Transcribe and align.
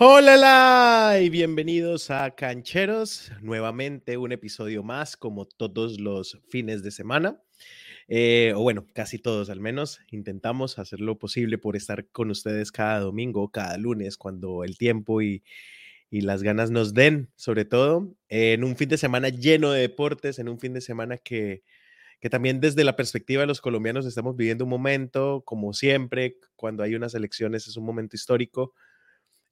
Hola 0.00 1.18
y 1.20 1.28
bienvenidos 1.28 2.12
a 2.12 2.30
Cancheros, 2.30 3.32
nuevamente 3.42 4.16
un 4.16 4.30
episodio 4.30 4.84
más 4.84 5.16
como 5.16 5.44
todos 5.44 5.98
los 5.98 6.38
fines 6.48 6.84
de 6.84 6.92
semana, 6.92 7.42
eh, 8.06 8.52
o 8.54 8.60
bueno, 8.60 8.86
casi 8.92 9.18
todos 9.18 9.50
al 9.50 9.58
menos, 9.58 9.98
intentamos 10.12 10.78
hacer 10.78 11.00
lo 11.00 11.18
posible 11.18 11.58
por 11.58 11.74
estar 11.74 12.06
con 12.10 12.30
ustedes 12.30 12.70
cada 12.70 13.00
domingo, 13.00 13.50
cada 13.50 13.76
lunes, 13.76 14.16
cuando 14.16 14.62
el 14.62 14.78
tiempo 14.78 15.20
y, 15.20 15.42
y 16.10 16.20
las 16.20 16.44
ganas 16.44 16.70
nos 16.70 16.94
den, 16.94 17.32
sobre 17.34 17.64
todo 17.64 18.14
en 18.28 18.62
un 18.62 18.76
fin 18.76 18.90
de 18.90 18.98
semana 18.98 19.30
lleno 19.30 19.72
de 19.72 19.80
deportes, 19.80 20.38
en 20.38 20.48
un 20.48 20.60
fin 20.60 20.74
de 20.74 20.80
semana 20.80 21.18
que, 21.18 21.64
que 22.20 22.30
también 22.30 22.60
desde 22.60 22.84
la 22.84 22.94
perspectiva 22.94 23.40
de 23.40 23.48
los 23.48 23.60
colombianos 23.60 24.06
estamos 24.06 24.36
viviendo 24.36 24.62
un 24.62 24.70
momento, 24.70 25.42
como 25.44 25.72
siempre, 25.72 26.36
cuando 26.54 26.84
hay 26.84 26.94
unas 26.94 27.16
elecciones 27.16 27.66
es 27.66 27.76
un 27.76 27.84
momento 27.84 28.14
histórico 28.14 28.74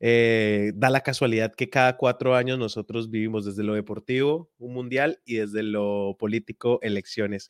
eh, 0.01 0.73
da 0.75 0.91
la 0.91 1.01
casualidad 1.01 1.55
que 1.55 1.71
cada 1.71 1.97
cuatro 1.97 2.35
años 2.35 2.59
nosotros 2.59 3.11
vivimos 3.11 3.47
desde 3.47 3.65
lo 3.65 3.75
deportivo 3.75 4.51
un 4.59 4.75
mundial 4.75 5.21
y 5.25 5.37
desde 5.37 5.63
lo 5.63 6.17
político 6.19 6.79
elecciones. 6.83 7.49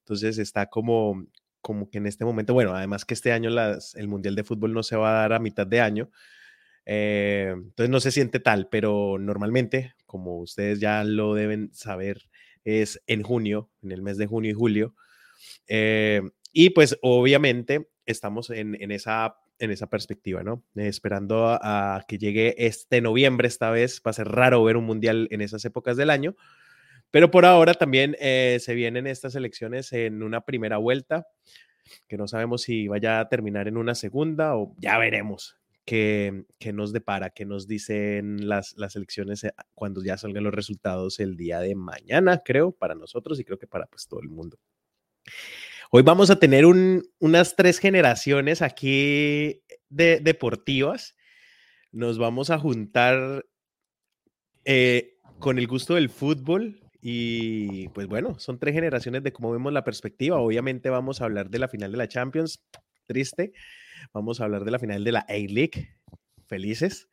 Entonces 0.00 0.38
está 0.38 0.66
como, 0.66 1.26
como 1.60 1.90
que 1.90 1.98
en 1.98 2.06
este 2.06 2.24
momento, 2.24 2.54
bueno, 2.54 2.74
además 2.74 3.04
que 3.04 3.14
este 3.14 3.32
año 3.32 3.50
las, 3.50 3.94
el 3.94 4.08
mundial 4.08 4.34
de 4.34 4.44
fútbol 4.44 4.72
no 4.72 4.82
se 4.82 4.96
va 4.96 5.10
a 5.10 5.20
dar 5.22 5.32
a 5.32 5.38
mitad 5.38 5.66
de 5.66 5.80
año, 5.80 6.10
eh, 6.84 7.52
entonces 7.54 7.90
no 7.90 8.00
se 8.00 8.12
siente 8.12 8.38
tal, 8.40 8.68
pero 8.70 9.18
normalmente, 9.18 9.94
como 10.06 10.38
ustedes 10.38 10.80
ya 10.80 11.02
lo 11.02 11.34
deben 11.34 11.70
saber, 11.72 12.22
es 12.64 13.02
en 13.06 13.22
junio, 13.22 13.70
en 13.82 13.92
el 13.92 14.02
mes 14.02 14.18
de 14.18 14.26
junio 14.26 14.50
y 14.50 14.54
julio. 14.54 14.94
Eh, 15.66 16.22
y 16.52 16.70
pues 16.70 16.98
obviamente 17.02 17.88
estamos 18.06 18.50
en, 18.50 18.80
en 18.80 18.92
esa 18.92 19.36
en 19.58 19.70
esa 19.70 19.88
perspectiva, 19.88 20.42
¿no? 20.42 20.64
esperando 20.74 21.48
a, 21.48 22.04
que 22.06 22.18
llegue 22.18 22.54
este 22.66 23.00
noviembre 23.00 23.48
esta 23.48 23.70
vez, 23.70 24.02
va 24.06 24.10
a 24.10 24.14
ser 24.14 24.28
raro 24.28 24.62
ver 24.64 24.76
un 24.76 24.84
mundial 24.84 25.28
en 25.30 25.40
esas 25.40 25.64
épocas 25.64 25.96
del 25.96 26.10
año, 26.10 26.36
pero 27.10 27.30
por 27.30 27.44
ahora 27.44 27.74
también 27.74 28.16
eh, 28.20 28.58
se 28.60 28.74
vienen 28.74 29.06
estas 29.06 29.34
elecciones 29.34 29.92
en 29.92 30.22
una 30.22 30.42
primera 30.42 30.76
vuelta, 30.76 31.26
que 32.08 32.16
no 32.16 32.26
sabemos 32.26 32.62
si 32.62 32.88
vaya 32.88 33.20
a 33.20 33.28
terminar 33.28 33.68
en 33.68 33.76
una 33.76 33.94
segunda 33.94 34.56
o 34.56 34.74
ya 34.78 34.98
veremos 34.98 35.56
qué, 35.84 36.44
qué 36.58 36.72
nos 36.72 36.92
depara, 36.92 37.30
qué 37.30 37.46
nos 37.46 37.66
dicen 37.66 38.48
las, 38.48 38.74
las 38.76 38.96
elecciones 38.96 39.44
eh, 39.44 39.54
cuando 39.74 40.02
ya 40.02 40.18
salgan 40.18 40.44
los 40.44 40.52
resultados 40.52 41.20
el 41.20 41.36
día 41.36 41.60
de 41.60 41.74
mañana, 41.74 42.42
creo, 42.44 42.72
para 42.72 42.94
nosotros 42.94 43.40
y 43.40 43.44
creo 43.44 43.58
que 43.58 43.68
para 43.68 43.86
pues 43.86 44.06
todo 44.08 44.20
el 44.20 44.28
mundo. 44.28 44.58
Hoy 45.92 46.02
vamos 46.02 46.30
a 46.30 46.40
tener 46.40 46.64
unas 46.66 47.54
tres 47.54 47.78
generaciones 47.78 48.60
aquí 48.60 49.62
de 49.88 50.18
deportivas. 50.20 51.14
Nos 51.92 52.18
vamos 52.18 52.50
a 52.50 52.58
juntar 52.58 53.44
eh, 54.64 55.18
con 55.38 55.58
el 55.58 55.68
gusto 55.68 55.94
del 55.94 56.10
fútbol 56.10 56.80
y 57.00 57.88
pues 57.90 58.08
bueno, 58.08 58.36
son 58.40 58.58
tres 58.58 58.74
generaciones 58.74 59.22
de 59.22 59.32
cómo 59.32 59.52
vemos 59.52 59.72
la 59.72 59.84
perspectiva. 59.84 60.40
Obviamente 60.40 60.90
vamos 60.90 61.20
a 61.20 61.26
hablar 61.26 61.50
de 61.50 61.60
la 61.60 61.68
final 61.68 61.92
de 61.92 61.98
la 61.98 62.08
Champions, 62.08 62.64
triste. 63.06 63.52
Vamos 64.12 64.40
a 64.40 64.44
hablar 64.44 64.64
de 64.64 64.72
la 64.72 64.80
final 64.80 65.04
de 65.04 65.12
la 65.12 65.20
A-League, 65.28 65.94
felices. 66.46 67.08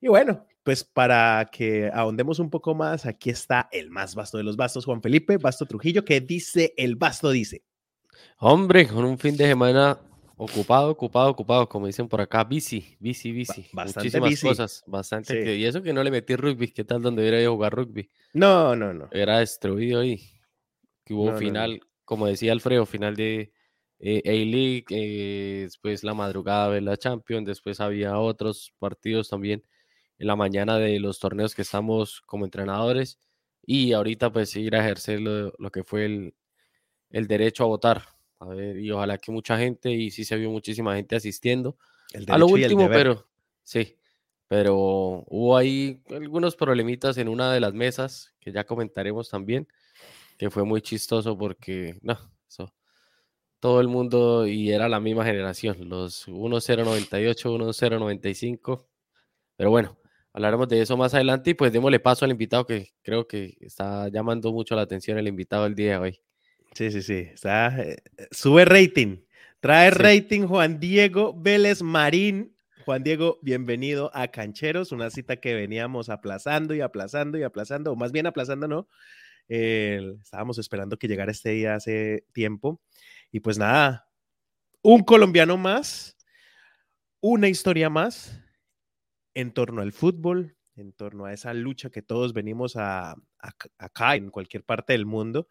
Y 0.00 0.08
bueno, 0.08 0.44
pues 0.64 0.82
para 0.82 1.48
que 1.52 1.92
ahondemos 1.94 2.40
un 2.40 2.50
poco 2.50 2.74
más, 2.74 3.06
aquí 3.06 3.30
está 3.30 3.68
el 3.70 3.90
más 3.90 4.16
vasto 4.16 4.36
de 4.36 4.44
los 4.44 4.56
bastos, 4.56 4.84
Juan 4.84 5.00
Felipe 5.00 5.36
Basto 5.36 5.64
Trujillo, 5.64 6.04
que 6.04 6.20
dice 6.20 6.74
el 6.76 6.96
basto, 6.96 7.30
dice. 7.30 7.62
Hombre, 8.38 8.86
con 8.86 9.04
un 9.04 9.18
fin 9.18 9.36
de 9.36 9.46
semana 9.46 9.98
ocupado, 10.36 10.90
ocupado, 10.90 11.30
ocupado, 11.30 11.68
como 11.68 11.86
dicen 11.86 12.08
por 12.08 12.20
acá, 12.20 12.44
bici, 12.44 12.96
bici, 13.00 13.32
bici. 13.32 13.66
bastante 13.72 14.20
Muchísimas 14.20 14.40
cosas, 14.42 14.84
bastante. 14.86 15.56
y 15.56 15.64
eso 15.64 15.82
que 15.82 15.92
no 15.92 16.02
le 16.02 16.10
metí 16.10 16.36
rugby, 16.36 16.68
¿qué 16.68 16.84
tal 16.84 17.02
donde 17.02 17.22
hubiera 17.22 17.40
ido 17.40 17.52
a 17.52 17.54
jugar 17.54 17.74
rugby? 17.74 18.10
No, 18.34 18.76
no, 18.76 18.92
no. 18.92 19.08
Era 19.12 19.38
destruido 19.38 20.00
ahí. 20.00 20.20
Que 21.04 21.14
hubo 21.14 21.36
final, 21.36 21.80
como 22.04 22.26
decía 22.26 22.52
Alfredo, 22.52 22.84
final 22.84 23.14
de 23.16 23.52
eh, 23.98 24.22
A-League, 24.26 24.84
eh, 24.90 25.62
después 25.64 26.04
la 26.04 26.14
madrugada 26.14 26.70
de 26.70 26.80
la 26.80 26.96
Champions, 26.96 27.46
después 27.46 27.80
había 27.80 28.18
otros 28.18 28.72
partidos 28.78 29.30
también 29.30 29.62
en 30.18 30.26
la 30.26 30.36
mañana 30.36 30.78
de 30.78 30.98
los 31.00 31.18
torneos 31.18 31.54
que 31.54 31.62
estamos 31.62 32.22
como 32.22 32.44
entrenadores 32.44 33.18
y 33.62 33.92
ahorita 33.92 34.32
pues 34.32 34.54
ir 34.56 34.76
a 34.76 34.80
ejercer 34.80 35.20
lo, 35.20 35.52
que 35.72 35.84
fue 35.84 36.04
el, 36.06 36.34
el 37.16 37.26
derecho 37.26 37.64
a 37.64 37.66
votar 37.66 38.02
a 38.38 38.46
ver, 38.46 38.78
y 38.78 38.90
ojalá 38.90 39.16
que 39.16 39.32
mucha 39.32 39.56
gente, 39.56 39.90
y 39.90 40.10
sí 40.10 40.24
se 40.24 40.36
vio 40.36 40.50
muchísima 40.50 40.94
gente 40.94 41.16
asistiendo. 41.16 41.76
a 42.28 42.38
lo 42.38 42.46
último, 42.46 42.88
pero 42.88 43.26
sí, 43.62 43.96
pero 44.46 44.76
hubo 44.76 45.56
ahí 45.56 46.02
algunos 46.10 46.54
problemitas 46.54 47.16
en 47.16 47.28
una 47.28 47.52
de 47.52 47.60
las 47.60 47.72
mesas 47.72 48.34
que 48.38 48.52
ya 48.52 48.64
comentaremos 48.64 49.30
también, 49.30 49.66
que 50.36 50.50
fue 50.50 50.64
muy 50.64 50.82
chistoso 50.82 51.38
porque, 51.38 51.98
no, 52.02 52.18
eso, 52.46 52.74
todo 53.58 53.80
el 53.80 53.88
mundo 53.88 54.46
y 54.46 54.70
era 54.70 54.86
la 54.88 55.00
misma 55.00 55.24
generación, 55.24 55.88
los 55.88 56.28
1098, 56.28 57.48
1095, 57.58 58.86
pero 59.56 59.70
bueno, 59.70 59.98
hablaremos 60.34 60.68
de 60.68 60.82
eso 60.82 60.94
más 60.98 61.14
adelante 61.14 61.50
y 61.50 61.54
pues 61.54 61.72
démosle 61.72 62.00
paso 62.00 62.26
al 62.26 62.32
invitado 62.32 62.66
que 62.66 62.90
creo 63.00 63.26
que 63.26 63.56
está 63.60 64.08
llamando 64.10 64.52
mucho 64.52 64.76
la 64.76 64.82
atención 64.82 65.16
el 65.16 65.28
invitado 65.28 65.64
del 65.64 65.74
día 65.74 65.92
de 65.92 65.98
hoy. 65.98 66.20
Sí, 66.76 66.90
sí, 66.90 67.00
sí. 67.00 67.30
Eh, 67.42 67.96
sube 68.30 68.66
rating. 68.66 69.24
Trae 69.60 69.90
rating 69.90 70.42
Juan 70.46 70.78
Diego 70.78 71.32
Vélez 71.34 71.80
Marín. 71.80 72.54
Juan 72.84 73.02
Diego, 73.02 73.38
bienvenido 73.40 74.10
a 74.12 74.28
Cancheros, 74.28 74.92
una 74.92 75.08
cita 75.08 75.36
que 75.38 75.54
veníamos 75.54 76.10
aplazando 76.10 76.74
y 76.74 76.82
aplazando 76.82 77.38
y 77.38 77.44
aplazando, 77.44 77.92
o 77.92 77.96
más 77.96 78.12
bien 78.12 78.26
aplazando, 78.26 78.68
¿no? 78.68 78.88
estábamos 79.48 80.58
esperando 80.58 80.98
que 80.98 81.08
llegara 81.08 81.32
este 81.32 81.48
día 81.52 81.76
hace 81.76 82.26
tiempo. 82.34 82.82
Y 83.32 83.40
pues 83.40 83.56
nada, 83.56 84.10
un 84.82 85.02
colombiano 85.02 85.56
más, 85.56 86.18
una 87.22 87.48
historia 87.48 87.88
más 87.88 88.38
en 89.32 89.50
torno 89.50 89.80
al 89.80 89.92
fútbol, 89.92 90.58
en 90.74 90.92
torno 90.92 91.24
a 91.24 91.32
esa 91.32 91.54
lucha 91.54 91.88
que 91.88 92.02
todos 92.02 92.34
venimos 92.34 92.76
a 92.76 93.14
acá 93.78 94.16
en 94.16 94.28
cualquier 94.28 94.62
parte 94.62 94.92
del 94.92 95.06
mundo 95.06 95.48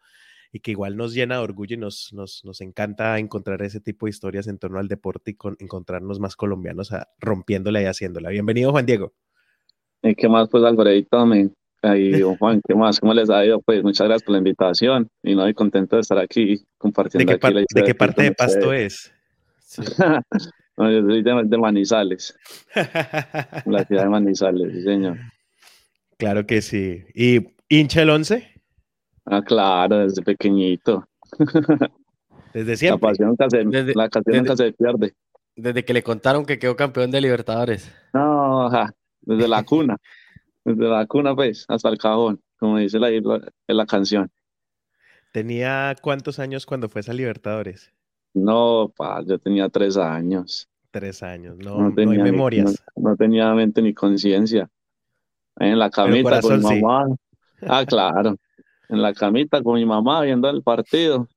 y 0.56 0.60
que 0.60 0.70
igual 0.70 0.96
nos 0.96 1.12
llena 1.12 1.34
de 1.34 1.42
orgullo 1.42 1.74
y 1.74 1.78
nos, 1.78 2.14
nos, 2.14 2.42
nos 2.42 2.62
encanta 2.62 3.18
encontrar 3.18 3.60
ese 3.60 3.78
tipo 3.78 4.06
de 4.06 4.10
historias 4.10 4.46
en 4.46 4.56
torno 4.56 4.78
al 4.78 4.88
deporte 4.88 5.32
y 5.32 5.34
con, 5.34 5.54
encontrarnos 5.58 6.18
más 6.18 6.34
colombianos 6.34 6.92
a, 6.92 7.08
rompiéndola 7.20 7.82
y 7.82 7.84
haciéndola. 7.84 8.30
Bienvenido, 8.30 8.70
Juan 8.70 8.86
Diego. 8.86 9.12
¿Y 10.02 10.14
qué 10.14 10.30
más, 10.30 10.48
pues, 10.48 10.64
Alfredito? 10.64 11.22
Ahí, 11.82 12.22
Juan, 12.38 12.62
¿qué 12.66 12.74
más? 12.74 12.98
¿Cómo 13.00 13.12
les 13.12 13.28
ha 13.28 13.44
ido? 13.44 13.60
Pues 13.60 13.82
muchas 13.82 14.06
gracias 14.06 14.22
por 14.22 14.32
la 14.32 14.38
invitación 14.38 15.10
y 15.22 15.34
no, 15.34 15.42
estoy 15.42 15.52
contento 15.52 15.96
de 15.96 16.00
estar 16.00 16.18
aquí 16.18 16.64
compartiendo. 16.78 17.30
¿De 17.30 17.38
qué, 17.38 17.46
aquí 17.46 17.64
¿de 17.74 17.84
qué 17.84 17.94
parte 17.94 18.22
de 18.22 18.32
Pasto 18.32 18.72
es? 18.72 19.12
no, 20.78 20.90
yo 20.90 21.02
soy 21.06 21.22
de, 21.22 21.58
Manizales, 21.58 22.34
la 23.66 23.84
ciudad 23.84 24.04
de 24.04 24.08
Manizales, 24.08 24.72
sí, 24.72 24.82
señor. 24.84 25.18
Claro 26.16 26.46
que 26.46 26.62
sí. 26.62 27.04
¿Y 27.14 27.46
hincha 27.68 28.00
el 28.00 28.08
11? 28.08 28.55
Ah, 29.26 29.42
claro, 29.42 29.98
desde 29.98 30.22
pequeñito. 30.22 31.06
Desde 32.54 32.76
siempre. 32.76 33.06
La 33.06 33.10
pasión 33.10 33.28
nunca 33.28 33.50
se, 33.50 33.64
desde, 33.64 33.94
la 33.94 34.08
nunca 34.24 34.56
se 34.56 34.72
pierde. 34.72 35.14
Desde 35.56 35.84
que 35.84 35.92
le 35.92 36.02
contaron 36.02 36.46
que 36.46 36.58
quedó 36.58 36.74
campeón 36.74 37.10
de 37.10 37.20
Libertadores. 37.20 37.92
No, 38.14 38.70
desde 39.20 39.46
la 39.46 39.62
cuna. 39.62 39.98
desde 40.64 40.88
la 40.88 41.04
cuna, 41.04 41.34
pues, 41.34 41.66
hasta 41.68 41.90
el 41.90 41.98
cajón, 41.98 42.40
como 42.58 42.78
dice 42.78 42.98
la, 42.98 43.10
en 43.10 43.22
la 43.66 43.84
canción. 43.84 44.30
¿Tenía 45.32 45.94
cuántos 46.00 46.38
años 46.38 46.64
cuando 46.64 46.88
fue 46.88 47.02
a 47.06 47.12
Libertadores? 47.12 47.92
No, 48.32 48.90
pa, 48.96 49.22
yo 49.22 49.38
tenía 49.38 49.68
tres 49.68 49.98
años. 49.98 50.66
Tres 50.90 51.22
años, 51.22 51.58
no, 51.58 51.92
tenía 51.94 52.24
memorias. 52.24 52.82
no, 52.94 53.16
tenía 53.16 53.52
mente 53.52 53.82
ni 53.82 53.92
conciencia. 53.92 54.70
En 55.58 55.78
la 55.78 55.90
camita 55.90 56.40
con 56.40 56.58
mi 56.60 56.80
mamá. 56.80 57.06
Ah, 57.62 57.86
claro 57.86 58.36
en 58.88 59.02
la 59.02 59.12
camita 59.12 59.62
con 59.62 59.74
mi 59.74 59.84
mamá 59.84 60.22
viendo 60.22 60.48
el 60.48 60.62
partido. 60.62 61.28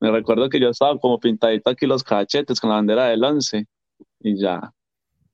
Me 0.00 0.10
recuerdo 0.10 0.48
que 0.48 0.60
yo 0.60 0.68
estaba 0.68 0.98
como 0.98 1.18
pintadito 1.18 1.70
aquí 1.70 1.86
los 1.86 2.02
cachetes 2.02 2.60
con 2.60 2.70
la 2.70 2.76
bandera 2.76 3.06
del 3.06 3.24
once 3.24 3.66
y 4.20 4.36
ya. 4.38 4.72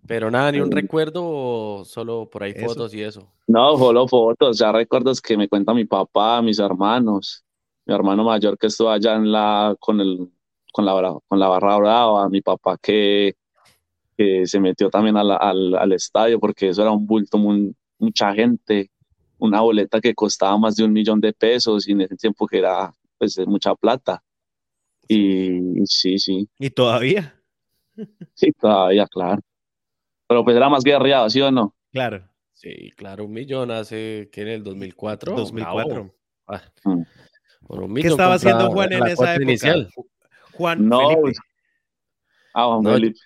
Pero 0.06 0.30
nada, 0.30 0.52
ni 0.52 0.60
un 0.60 0.70
recuerdo 0.70 1.22
o 1.24 1.84
solo 1.84 2.28
por 2.30 2.42
ahí 2.42 2.54
fotos 2.54 2.94
y 2.94 3.02
eso. 3.02 3.28
No, 3.46 3.76
solo 3.76 4.08
fotos, 4.08 4.58
ya 4.58 4.72
recuerdos 4.72 5.20
que 5.20 5.36
me 5.36 5.48
cuenta 5.48 5.74
mi 5.74 5.84
papá, 5.84 6.40
mis 6.42 6.58
hermanos, 6.58 7.44
mi 7.84 7.94
hermano 7.94 8.24
mayor 8.24 8.56
que 8.58 8.68
estuvo 8.68 8.90
allá 8.90 9.14
en 9.16 9.30
la, 9.30 9.76
con, 9.78 10.00
el, 10.00 10.30
con, 10.72 10.84
la, 10.84 11.18
con 11.28 11.38
la 11.38 11.48
barra 11.48 11.76
brava, 11.76 12.28
mi 12.28 12.40
papá 12.40 12.78
que, 12.80 13.34
que 14.16 14.46
se 14.46 14.60
metió 14.60 14.90
también 14.90 15.16
al, 15.16 15.30
al, 15.30 15.92
estadio 15.92 16.40
porque 16.40 16.68
eso 16.68 16.82
era 16.82 16.90
un 16.90 17.06
bulto, 17.06 17.38
mucha 17.98 18.34
gente 18.34 18.90
una 19.40 19.60
boleta 19.60 20.00
que 20.00 20.14
costaba 20.14 20.56
más 20.58 20.76
de 20.76 20.84
un 20.84 20.92
millón 20.92 21.20
de 21.20 21.32
pesos 21.32 21.88
y 21.88 21.92
en 21.92 22.02
ese 22.02 22.16
tiempo 22.16 22.46
que 22.46 22.58
era 22.58 22.92
pues 23.18 23.36
mucha 23.46 23.74
plata. 23.74 24.22
Y, 25.08 25.58
sí, 25.86 26.18
sí. 26.18 26.48
¿Y 26.58 26.70
todavía? 26.70 27.34
Sí, 28.34 28.52
todavía, 28.52 29.06
claro. 29.06 29.40
Pero 30.28 30.44
pues 30.44 30.56
era 30.56 30.68
más 30.68 30.84
guerreado, 30.84 31.28
¿sí 31.28 31.40
o 31.40 31.50
no? 31.50 31.74
Claro. 31.92 32.26
Sí, 32.52 32.90
claro, 32.96 33.24
un 33.24 33.32
millón 33.32 33.70
hace 33.70 34.28
que 34.32 34.42
en 34.42 34.48
el 34.48 34.62
2004. 34.62 35.34
2004. 35.34 36.14
Ah, 36.46 36.62
Mm. 36.84 37.02
bueno, 37.62 37.84
un 37.86 37.94
¿Qué 37.94 38.08
estaba 38.08 38.34
haciendo 38.34 38.70
Juan 38.70 38.92
en 38.92 39.06
esa 39.06 39.34
época? 39.34 39.42
inicial. 39.42 39.88
Juan 40.52 40.88
No, 40.88 41.08
Felipe. 41.22 41.38
Ah, 42.54 42.66
Juan 42.66 42.82
No, 42.82 42.90
Felipe. 42.92 43.18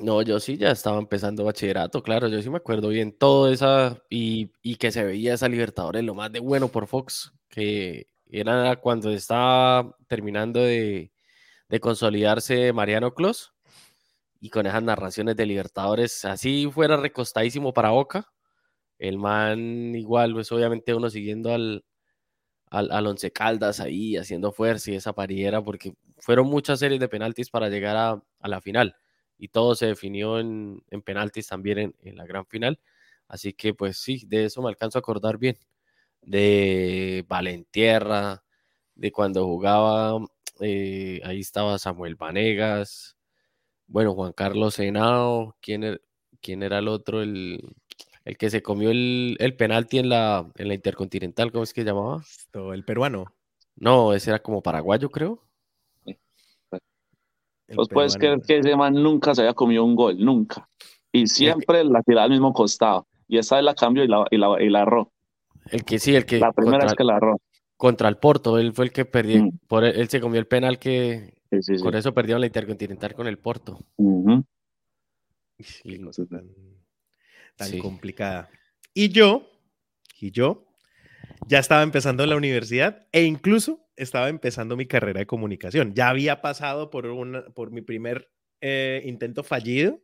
No, 0.00 0.22
yo 0.22 0.40
sí 0.40 0.56
ya 0.56 0.70
estaba 0.72 0.98
empezando 0.98 1.44
bachillerato, 1.44 2.02
claro, 2.02 2.26
yo 2.28 2.42
sí 2.42 2.50
me 2.50 2.56
acuerdo 2.56 2.88
bien 2.88 3.16
todo 3.16 3.50
esa 3.52 4.02
y, 4.10 4.50
y 4.62 4.76
que 4.76 4.90
se 4.90 5.04
veía 5.04 5.34
esa 5.34 5.48
Libertadores 5.48 6.02
lo 6.02 6.14
más 6.14 6.32
de 6.32 6.40
bueno 6.40 6.68
por 6.68 6.86
Fox, 6.88 7.32
que 7.48 8.08
era 8.26 8.76
cuando 8.76 9.10
estaba 9.10 9.96
terminando 10.08 10.60
de, 10.60 11.12
de 11.68 11.80
consolidarse 11.80 12.72
Mariano 12.72 13.14
Clos 13.14 13.54
y 14.40 14.50
con 14.50 14.66
esas 14.66 14.82
narraciones 14.82 15.36
de 15.36 15.46
Libertadores, 15.46 16.24
así 16.24 16.70
fuera 16.72 16.96
recostadísimo 16.96 17.72
para 17.74 17.90
Boca, 17.90 18.28
el 18.98 19.18
man 19.18 19.94
igual, 19.96 20.34
pues 20.34 20.52
obviamente 20.52 20.94
uno 20.94 21.10
siguiendo 21.10 21.52
al, 21.54 21.84
al, 22.70 22.92
al 22.92 23.06
Once 23.08 23.30
Caldas 23.32 23.80
ahí, 23.80 24.16
haciendo 24.16 24.52
fuerza 24.52 24.90
y 24.92 24.96
esa 24.96 25.14
pariera, 25.14 25.62
porque 25.64 25.94
fueron 26.18 26.48
muchas 26.48 26.80
series 26.80 27.00
de 27.00 27.08
penaltis 27.08 27.50
para 27.50 27.68
llegar 27.70 27.96
a, 27.96 28.22
a 28.40 28.48
la 28.48 28.60
final 28.60 28.96
y 29.38 29.48
todo 29.48 29.74
se 29.74 29.86
definió 29.86 30.38
en, 30.40 30.82
en 30.90 31.02
penaltis 31.02 31.48
también 31.48 31.78
en, 31.78 31.96
en, 32.02 32.16
la 32.16 32.26
gran 32.26 32.46
final. 32.46 32.80
Así 33.28 33.52
que 33.54 33.74
pues 33.74 33.98
sí, 33.98 34.24
de 34.26 34.46
eso 34.46 34.62
me 34.62 34.68
alcanzo 34.68 34.98
a 34.98 35.00
acordar 35.00 35.38
bien. 35.38 35.58
De 36.22 37.24
Valentierra, 37.28 38.44
de 38.94 39.12
cuando 39.12 39.44
jugaba, 39.46 40.18
eh, 40.60 41.20
ahí 41.24 41.40
estaba 41.40 41.78
Samuel 41.78 42.16
Vanegas, 42.16 43.16
bueno, 43.86 44.14
Juan 44.14 44.32
Carlos 44.32 44.76
¿quién 45.60 45.84
era, 45.84 45.98
quién 46.40 46.62
era 46.62 46.78
el 46.78 46.88
otro? 46.88 47.22
El, 47.22 47.74
el 48.24 48.36
que 48.38 48.50
se 48.50 48.62
comió 48.62 48.90
el, 48.90 49.36
el 49.40 49.56
penalti 49.56 49.98
en 49.98 50.08
la, 50.08 50.50
en 50.56 50.68
la 50.68 50.74
Intercontinental, 50.74 51.52
¿cómo 51.52 51.64
es 51.64 51.74
que 51.74 51.84
llamaba? 51.84 52.22
El 52.72 52.84
peruano. 52.84 53.26
No, 53.76 54.14
ese 54.14 54.30
era 54.30 54.40
como 54.42 54.62
paraguayo, 54.62 55.10
creo. 55.10 55.42
Pues 57.74 57.88
puedes 57.88 58.16
creer 58.16 58.40
que 58.46 58.58
ese 58.58 58.76
man 58.76 58.94
nunca 58.94 59.34
se 59.34 59.40
había 59.42 59.54
comido 59.54 59.84
un 59.84 59.94
gol, 59.94 60.16
nunca. 60.22 60.68
Y 61.12 61.26
siempre 61.26 61.82
la 61.84 62.02
tiraba 62.02 62.24
al 62.24 62.30
mismo 62.30 62.52
costado. 62.52 63.06
Y 63.28 63.38
esa 63.38 63.56
vez 63.56 63.64
la 63.64 63.74
cambió 63.74 64.04
y 64.04 64.08
la, 64.08 64.26
y 64.30 64.36
la, 64.36 64.62
y 64.62 64.68
la 64.68 64.82
erró. 64.82 65.10
El 65.70 65.84
que 65.84 65.98
sí, 65.98 66.14
el 66.14 66.26
que 66.26 66.40
La 66.40 66.52
primera 66.52 66.78
contra, 66.80 66.90
vez 66.90 66.96
que 66.96 67.04
la 67.04 67.16
erró. 67.16 67.40
contra 67.76 68.08
el 68.08 68.16
Porto, 68.18 68.58
él 68.58 68.72
fue 68.74 68.84
el 68.86 68.92
que 68.92 69.04
perdió, 69.06 69.44
Mm. 69.44 69.58
por 69.66 69.84
él, 69.84 69.94
él 69.98 70.08
se 70.08 70.20
comió 70.20 70.38
el 70.40 70.46
penal 70.46 70.78
que 70.78 71.34
Sí, 71.50 71.62
sí, 71.62 71.78
sí. 71.78 71.82
por 71.82 71.96
eso 71.96 72.12
perdieron 72.12 72.40
la 72.40 72.46
Intercontinental 72.48 73.14
con 73.14 73.26
el 73.28 73.38
Porto. 73.38 73.78
Qué 75.82 76.00
cosa 76.00 76.26
tan, 76.26 76.50
tan 77.56 77.68
Sí. 77.68 77.78
complicada. 77.78 78.50
Y 78.92 79.08
yo, 79.10 79.48
y 80.20 80.30
yo, 80.32 80.64
ya 81.46 81.58
estaba 81.58 81.82
empezando 81.82 82.24
la 82.26 82.36
universidad 82.36 83.06
e 83.12 83.24
incluso 83.24 83.86
estaba 83.96 84.28
empezando 84.28 84.76
mi 84.76 84.86
carrera 84.86 85.20
de 85.20 85.26
comunicación. 85.26 85.94
Ya 85.94 86.08
había 86.08 86.40
pasado 86.40 86.90
por, 86.90 87.06
una, 87.06 87.44
por 87.46 87.70
mi 87.70 87.82
primer 87.82 88.30
eh, 88.60 89.02
intento 89.04 89.42
fallido 89.42 90.00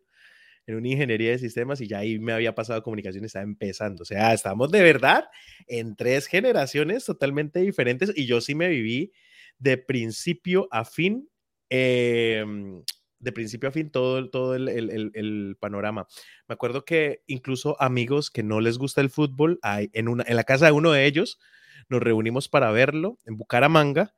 en 0.67 0.77
una 0.77 0.89
ingeniería 0.89 1.31
de 1.31 1.39
sistemas 1.39 1.81
y 1.81 1.89
ya 1.89 1.99
ahí 1.99 2.19
me 2.19 2.33
había 2.33 2.55
pasado 2.55 2.79
a 2.79 2.83
comunicación 2.83 3.25
estaba 3.25 3.43
empezando. 3.43 4.03
O 4.03 4.07
sea, 4.07 4.33
estamos 4.33 4.71
de 4.71 4.83
verdad 4.83 5.25
en 5.67 5.97
tres 5.97 6.27
generaciones 6.27 7.05
totalmente 7.05 7.61
diferentes 7.61 8.13
y 8.15 8.27
yo 8.27 8.41
sí 8.41 8.55
me 8.55 8.69
viví 8.69 9.13
de 9.59 9.79
principio 9.79 10.69
a 10.71 10.85
fin. 10.85 11.29
em, 11.71 12.83
de 13.21 13.33
principio 13.33 13.69
a 13.69 13.73
fin 13.73 13.91
todo, 13.91 14.29
todo 14.31 14.55
el- 14.55 14.69
el- 14.69 15.11
el 15.15 15.57
panorama. 15.61 16.07
Me 16.49 16.55
acuerdo 16.55 16.85
que 16.85 17.23
incluso 17.27 17.81
amigos 17.81 18.31
que 18.31 18.43
no 18.43 18.61
les 18.61 18.79
gusta 18.79 19.01
el 19.01 19.11
fútbol, 19.11 19.59
hay, 19.63 19.91
en, 19.93 20.09
una, 20.09 20.25
en 20.27 20.37
la 20.37 20.45
casa 20.45 20.67
de 20.67 20.73
uno 20.73 20.93
de 20.93 21.07
ellos, 21.07 21.39
nos 21.89 22.03
reunimos 22.03 22.49
para 22.49 22.71
verlo 22.73 23.19
en 23.27 23.37
Bucaramanga 23.37 24.15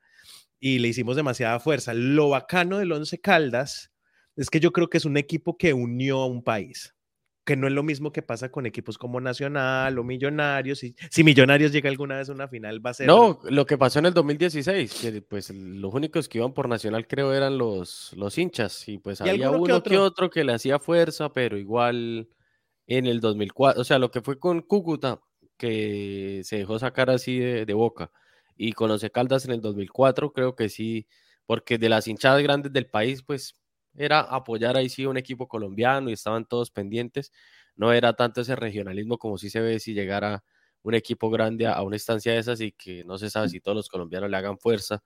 y 0.60 0.78
le 0.78 0.88
hicimos 0.88 1.16
demasiada 1.16 1.60
fuerza. 1.60 1.94
Lo 1.94 2.30
bacano 2.30 2.78
del 2.78 2.92
Once 2.92 3.20
Caldas 3.20 3.92
es 4.36 4.50
que 4.50 4.60
yo 4.60 4.72
creo 4.72 4.88
que 4.88 4.98
es 4.98 5.04
un 5.04 5.16
equipo 5.16 5.56
que 5.58 5.74
unió 5.74 6.20
a 6.22 6.26
un 6.26 6.42
país, 6.42 6.94
que 7.44 7.56
no 7.56 7.66
es 7.66 7.72
lo 7.72 7.82
mismo 7.82 8.12
que 8.12 8.22
pasa 8.22 8.50
con 8.50 8.66
equipos 8.66 8.98
como 8.98 9.20
Nacional 9.20 9.98
o 9.98 10.04
Millonarios. 10.04 10.84
Y, 10.84 10.94
si 11.10 11.24
Millonarios 11.24 11.72
llega 11.72 11.90
alguna 11.90 12.16
vez 12.16 12.28
a 12.28 12.32
una 12.32 12.48
final, 12.48 12.84
va 12.84 12.90
a 12.90 12.94
ser... 12.94 13.06
No, 13.06 13.40
lo 13.44 13.66
que 13.66 13.76
pasó 13.76 13.98
en 13.98 14.06
el 14.06 14.14
2016, 14.14 14.94
que 14.94 15.22
pues 15.22 15.50
los 15.50 15.92
únicos 15.92 16.28
que 16.28 16.38
iban 16.38 16.54
por 16.54 16.68
Nacional 16.68 17.06
creo 17.06 17.32
eran 17.32 17.58
los, 17.58 18.12
los 18.16 18.38
hinchas 18.38 18.88
y 18.88 18.98
pues 18.98 19.20
Y 19.20 19.28
había 19.28 19.50
que 19.50 19.56
uno 19.56 19.82
que 19.82 19.96
otro. 19.96 20.04
otro 20.04 20.30
que 20.30 20.44
le 20.44 20.52
hacía 20.52 20.78
fuerza, 20.78 21.32
pero 21.32 21.58
igual 21.58 22.28
en 22.86 23.06
el 23.06 23.20
2004, 23.20 23.80
o 23.80 23.84
sea, 23.84 23.98
lo 23.98 24.10
que 24.10 24.20
fue 24.20 24.38
con 24.38 24.60
Cúcuta, 24.60 25.20
que 25.56 26.42
se 26.44 26.58
dejó 26.58 26.78
sacar 26.78 27.10
así 27.10 27.38
de, 27.38 27.66
de 27.66 27.74
boca, 27.74 28.10
y 28.56 28.72
con 28.72 28.90
Once 28.90 29.10
Caldas 29.10 29.44
en 29.44 29.52
el 29.52 29.60
2004, 29.60 30.32
creo 30.32 30.54
que 30.54 30.68
sí, 30.68 31.06
porque 31.46 31.78
de 31.78 31.88
las 31.88 32.06
hinchadas 32.06 32.42
grandes 32.42 32.72
del 32.72 32.86
país, 32.86 33.22
pues 33.22 33.56
era 33.96 34.20
apoyar 34.20 34.76
ahí 34.76 34.88
sí 34.88 35.06
un 35.06 35.16
equipo 35.16 35.48
colombiano 35.48 36.10
y 36.10 36.14
estaban 36.14 36.44
todos 36.46 36.70
pendientes, 36.70 37.32
no 37.76 37.92
era 37.92 38.14
tanto 38.14 38.40
ese 38.42 38.56
regionalismo 38.56 39.18
como 39.18 39.38
sí 39.38 39.50
se 39.50 39.60
ve 39.60 39.80
si 39.80 39.94
llegara 39.94 40.44
un 40.82 40.94
equipo 40.94 41.30
grande 41.30 41.66
a, 41.66 41.74
a 41.74 41.82
una 41.82 41.96
estancia 41.96 42.32
de 42.32 42.38
esas 42.38 42.60
y 42.60 42.72
que 42.72 43.04
no 43.04 43.18
se 43.18 43.30
sabe 43.30 43.48
si 43.48 43.60
todos 43.60 43.76
los 43.76 43.88
colombianos 43.88 44.30
le 44.30 44.36
hagan 44.36 44.58
fuerza 44.58 45.02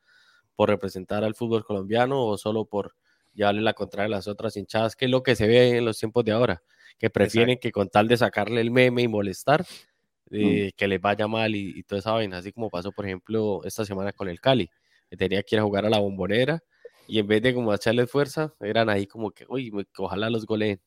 por 0.55 0.71
representar 0.71 1.25
al 1.25 1.35
fútbol 1.35 1.65
colombiano 1.65 2.25
o 2.25 2.39
solo 2.39 2.65
por 2.65 2.95
llevarle 3.35 3.61
la 3.63 3.75
contraria 3.75 4.07
a 4.07 4.19
las 4.19 4.29
otras 4.29 4.57
hinchadas, 4.57 4.97
que 4.97 5.05
es 5.07 5.11
lo 5.11 5.23
que 5.23 5.37
se 5.37 5.47
ve 5.47 5.77
en 5.77 5.85
los 5.85 5.99
tiempos 5.99 6.25
de 6.25 6.33
ahora, 6.33 6.63
que 6.99 7.11
prefieren 7.11 7.59
que 7.59 7.71
con 7.73 7.89
tal 7.91 8.09
de 8.09 8.17
sacarle 8.17 8.63
el 8.63 8.71
meme 8.71 9.03
y 9.03 9.09
molestar, 9.09 9.67
eh, 10.31 10.73
que 10.77 10.89
les 10.89 11.01
vaya 11.01 11.29
mal 11.29 11.55
y, 11.55 11.73
y 11.79 11.83
toda 11.85 12.01
esa 12.01 12.13
vaina, 12.13 12.39
así 12.39 12.53
como 12.53 12.71
pasó, 12.71 12.93
por 12.93 13.07
ejemplo, 13.07 13.61
esta 13.65 13.85
semana 13.85 14.13
con 14.13 14.29
el 14.29 14.41
Cali, 14.41 14.71
que 15.11 15.17
tenía 15.17 15.43
que 15.43 15.57
ir 15.57 15.61
a 15.61 15.65
jugar 15.65 15.87
a 15.87 15.91
la 15.91 15.99
bombonera 16.01 16.61
y 17.09 17.19
en 17.19 17.27
vez 17.27 17.43
de 17.43 17.55
como 17.55 17.75
echarle 17.75 18.07
fuerza, 18.07 18.55
eran 18.61 18.89
ahí 18.89 19.07
como 19.07 19.31
que, 19.33 19.47
uy, 19.49 19.73
ojalá 19.99 20.31
los 20.31 20.47
goleen. 20.47 20.81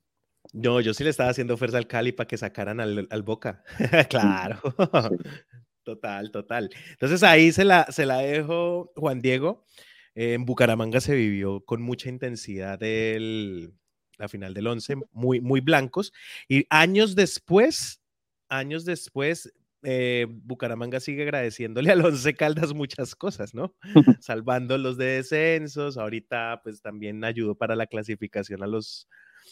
No, 0.54 0.82
yo 0.82 0.94
sí 0.94 1.04
le 1.04 1.10
estaba 1.12 1.30
haciendo 1.30 1.58
fuerza 1.58 1.78
al 1.78 1.88
Cali 1.88 2.12
para 2.12 2.28
que 2.28 2.38
sacaran 2.38 2.80
al, 2.80 3.08
al 3.10 3.24
Boca. 3.24 3.64
claro. 4.10 4.60
Total, 5.84 6.30
total. 6.30 6.70
Entonces 6.92 7.24
ahí 7.24 7.52
se 7.52 7.66
la, 7.66 7.88
se 7.90 8.06
la 8.06 8.20
dejo 8.20 8.92
Juan 8.96 9.22
Diego. 9.22 9.66
Eh, 10.14 10.34
en 10.34 10.46
Bucaramanga 10.46 11.02
se 11.02 11.16
vivió 11.16 11.62
con 11.66 11.82
mucha 11.82 12.10
intensidad 12.10 12.84
el, 12.84 13.74
la 14.18 14.28
final 14.28 14.54
del 14.54 14.68
11, 14.68 14.98
muy, 15.12 15.42
muy 15.42 15.62
blancos. 15.62 16.14
Y 16.48 16.66
años 16.70 17.16
después, 17.16 18.02
años 18.50 18.86
después, 18.86 19.52
eh, 19.84 20.26
Bucaramanga 20.30 21.00
sigue 21.00 21.24
agradeciéndole 21.24 21.92
al 21.92 22.04
Once 22.06 22.34
Caldas 22.36 22.74
muchas 22.74 23.16
cosas, 23.16 23.54
¿no? 23.54 23.74
Salvando 24.22 24.78
los 24.78 24.98
de 24.98 25.06
descensos. 25.06 25.98
Ahorita, 25.98 26.62
pues 26.64 26.82
también 26.82 27.24
ayudó 27.24 27.56
para 27.56 27.76
la 27.76 27.88
clasificación 27.88 28.64
a 28.64 28.68
los, 28.68 29.08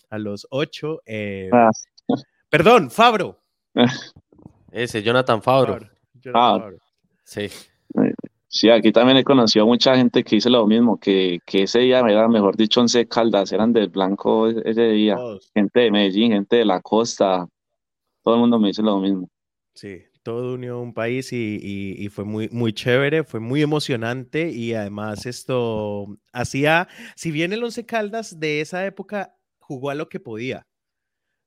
a 0.10 0.18
los 0.18 0.48
ocho. 0.50 1.02
eh, 1.06 1.50
Ah, 1.54 1.72
Perdón, 2.50 2.90
Fabro. 2.92 3.40
Ese, 4.72 5.02
Jonathan 5.04 5.42
Fabro. 5.42 5.74
Fabro, 5.74 5.90
Jonathan 6.16 6.42
Ah. 6.44 6.60
Fabro. 6.60 6.78
Sí. 7.24 7.48
Sí, 8.50 8.70
aquí 8.70 8.92
también 8.94 9.18
he 9.18 9.24
conocido 9.26 9.64
a 9.64 9.68
mucha 9.68 9.96
gente 9.98 10.24
que 10.24 10.38
dice 10.38 10.50
lo 10.50 10.66
mismo, 10.66 10.98
que, 10.98 11.40
que 11.46 11.64
ese 11.64 11.80
día 11.80 12.00
era, 12.00 12.28
mejor 12.30 12.56
dicho, 12.56 12.80
once 12.80 13.06
caldas, 13.08 13.52
eran 13.52 13.74
del 13.74 13.90
blanco 13.90 14.48
e- 14.50 14.62
ese 14.64 14.84
día. 14.90 15.16
Todos. 15.16 15.52
Gente 15.54 15.80
de 15.82 15.92
Medellín, 15.92 16.32
gente 16.32 16.56
de 16.56 16.66
la 16.66 16.80
costa, 16.82 17.46
todo 18.24 18.36
el 18.36 18.40
mundo 18.40 18.58
me 18.58 18.70
dice 18.70 18.82
lo 18.82 19.00
mismo. 19.00 19.30
Sí, 19.74 20.02
todo 20.28 20.56
unió 20.56 20.82
un 20.82 20.94
país 20.94 21.32
y, 21.32 21.58
y- 21.62 21.96
y 22.06 22.10
fue 22.10 22.26
muy, 22.26 22.50
muy 22.50 22.74
chévere, 22.74 23.24
fue 23.24 23.40
muy 23.40 23.62
emocionante 23.62 24.50
y 24.50 24.74
además 24.74 25.26
esto 25.26 26.20
hacía, 26.34 26.90
si 27.16 27.32
bien 27.32 27.54
el 27.54 27.64
Once 27.64 27.86
Caldas 27.86 28.38
de 28.38 28.60
esa 28.60 28.86
época 28.86 29.38
jugó 29.58 29.90
a 29.90 29.96
lo 29.96 30.10
que 30.10 30.20
podía, 30.20 30.68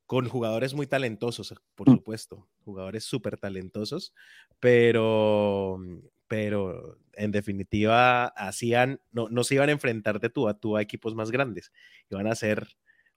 con 0.06 0.28
jugadores 0.30 0.72
muy 0.72 0.86
talentosos, 0.86 1.54
por 1.74 1.90
Mm. 1.90 1.96
supuesto, 1.96 2.48
jugadores 2.64 3.04
súper 3.04 3.36
talentosos, 3.36 4.14
pero, 4.60 5.78
pero 6.26 6.96
en 7.12 7.32
definitiva 7.32 8.28
hacían, 8.28 9.02
no, 9.12 9.28
no 9.28 9.44
se 9.44 9.56
iban 9.56 9.68
a 9.68 9.72
enfrentar 9.72 10.20
de 10.20 10.30
tú 10.30 10.48
a 10.48 10.54
tú 10.58 10.78
a 10.78 10.82
equipos 10.82 11.14
más 11.14 11.30
grandes, 11.30 11.70
iban 12.10 12.26
a 12.26 12.32
hacer 12.32 12.66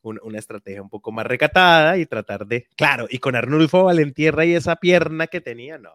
un- 0.04 0.20
una 0.24 0.40
estrategia 0.40 0.82
un 0.82 0.90
poco 0.90 1.12
más 1.12 1.26
recatada 1.26 1.98
y 1.98 2.06
tratar 2.06 2.46
de, 2.46 2.68
claro, 2.76 3.08
y 3.10 3.18
con 3.20 3.36
Arnulfo 3.36 3.84
Valentierra 3.86 4.46
y 4.46 4.54
esa 4.54 4.76
pierna 4.76 5.28
que 5.28 5.42
tenía, 5.42 5.78
no, 5.78 5.92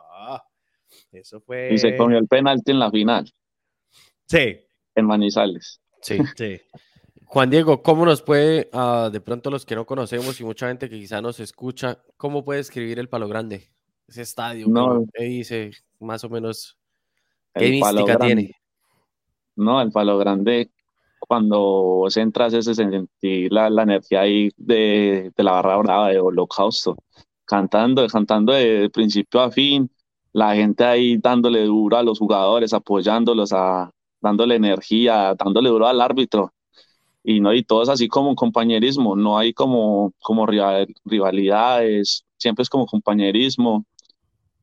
eso 1.12 1.40
fue... 1.40 1.72
Y 1.72 1.78
se 1.78 1.96
comió 1.96 2.18
el 2.18 2.26
penalti 2.26 2.72
en 2.72 2.78
la 2.78 2.90
final, 2.90 3.30
Sí, 4.26 4.58
en 4.94 5.06
Manizales. 5.06 5.80
Sí. 6.02 6.18
sí. 6.36 6.60
Juan 7.24 7.50
Diego, 7.50 7.82
¿cómo 7.82 8.04
nos 8.06 8.22
puede, 8.22 8.68
ah, 8.72 9.08
de 9.12 9.20
pronto 9.20 9.50
los 9.50 9.64
que 9.66 9.74
no 9.74 9.84
conocemos 9.86 10.40
y 10.40 10.44
mucha 10.44 10.68
gente 10.68 10.88
que 10.88 10.96
quizá 10.98 11.20
nos 11.20 11.40
escucha, 11.40 11.98
cómo 12.16 12.44
puede 12.44 12.60
escribir 12.60 12.98
el 12.98 13.08
Palo 13.08 13.28
Grande? 13.28 13.68
Ese 14.06 14.22
estadio, 14.22 14.66
No. 14.68 14.88
¿cómo- 14.88 15.06
¿qué 15.12 15.24
dice? 15.24 15.70
Más 16.00 16.24
o 16.24 16.30
menos, 16.30 16.78
¿qué 17.54 17.68
mística 17.68 18.04
grande. 18.04 18.26
tiene? 18.26 18.54
No, 19.56 19.82
el 19.82 19.90
palo 19.90 20.16
grande, 20.18 20.70
cuando 21.28 21.58
vos 21.60 22.16
entras 22.16 22.54
ese 22.54 22.74
sentir 22.74 23.52
la, 23.52 23.70
la 23.70 23.82
energía 23.82 24.22
ahí 24.22 24.50
de, 24.56 25.30
de 25.36 25.44
la 25.44 25.52
barra 25.52 25.76
brava 25.76 26.08
de 26.08 26.18
holocausto, 26.20 26.96
cantando, 27.44 28.06
cantando 28.08 28.52
de 28.54 28.90
principio 28.90 29.40
a 29.42 29.50
fin, 29.50 29.90
la 30.32 30.54
gente 30.54 30.84
ahí 30.84 31.18
dándole 31.18 31.64
duro 31.64 31.96
a 31.98 32.02
los 32.02 32.18
jugadores, 32.18 32.72
apoyándolos, 32.72 33.52
a, 33.52 33.90
dándole 34.20 34.56
energía, 34.56 35.34
dándole 35.38 35.68
duro 35.68 35.86
al 35.86 36.00
árbitro. 36.00 36.52
Y 37.22 37.40
no, 37.40 37.52
y 37.54 37.62
todos 37.62 37.88
así 37.90 38.08
como 38.08 38.30
un 38.30 38.34
compañerismo, 38.34 39.16
no 39.16 39.38
hay 39.38 39.52
como, 39.52 40.12
como 40.20 40.46
rivalidades, 40.46 42.24
siempre 42.38 42.62
es 42.62 42.70
como 42.70 42.86
compañerismo. 42.86 43.84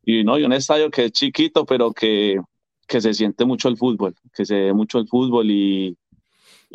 Y 0.03 0.24
no, 0.24 0.39
y 0.39 0.43
un 0.43 0.53
estadio 0.53 0.89
que 0.89 1.05
es 1.05 1.12
chiquito, 1.12 1.65
pero 1.65 1.91
que, 1.93 2.39
que 2.88 3.01
se 3.01 3.13
siente 3.13 3.45
mucho 3.45 3.69
el 3.69 3.77
fútbol, 3.77 4.15
que 4.34 4.45
se 4.45 4.55
ve 4.55 4.74
mucho 4.74 5.00
el 5.00 5.07
fútbol 5.07 5.50
y, 5.51 5.98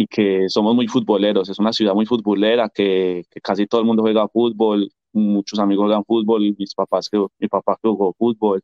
y 0.01 0.07
que 0.07 0.49
somos 0.49 0.75
muy 0.75 0.89
futboleros. 0.89 1.51
Es 1.51 1.59
una 1.59 1.75
ciudad 1.75 1.93
muy 1.95 2.07
futbolera, 2.07 2.71
que, 2.71 3.25
que, 3.31 3.41
casi 3.43 3.67
todo 3.67 3.83
el 3.83 3.87
mundo 3.87 4.03
juega 4.03 4.27
fútbol, 4.29 4.91
muchos 5.13 5.59
amigos 5.59 5.85
juegan 5.85 6.05
fútbol, 6.07 6.41
mis 6.59 6.75
papás 6.75 7.11
que, 7.11 7.19
mi 7.39 7.49
papá 7.49 7.79
que 7.83 7.89
jugó 7.89 8.15
fútbol. 8.15 8.63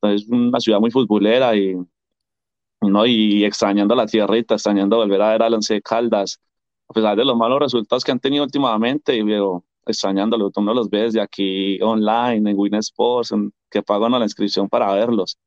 Entonces, 0.00 0.26
es 0.26 0.32
una 0.32 0.58
ciudad 0.58 0.80
muy 0.80 0.90
futbolera 0.90 1.56
y, 1.56 1.76
¿no? 2.80 3.06
y 3.06 3.44
extrañando 3.44 3.94
la 3.94 4.06
tierrita, 4.06 4.54
extrañando 4.54 4.96
volver 4.96 5.22
a 5.22 5.30
ver 5.30 5.42
al 5.44 5.54
Once 5.54 5.80
Caldas, 5.80 6.40
a 6.88 6.92
pesar 6.92 7.16
de 7.16 7.24
los 7.24 7.36
malos 7.36 7.60
resultados 7.60 8.02
que 8.02 8.10
han 8.10 8.18
tenido 8.18 8.42
últimamente, 8.42 9.22
pero 9.24 9.64
extrañándolo, 9.86 10.50
tú 10.50 10.60
no 10.60 10.74
los 10.74 10.90
ves 10.90 11.12
de 11.12 11.20
aquí 11.20 11.80
online, 11.82 12.50
en 12.50 12.58
Win 12.58 12.74
Sports, 12.76 13.32
que 13.70 13.82
pagan 13.82 14.10
la 14.10 14.24
inscripción 14.24 14.68
para 14.68 14.92
verlos. 14.92 15.38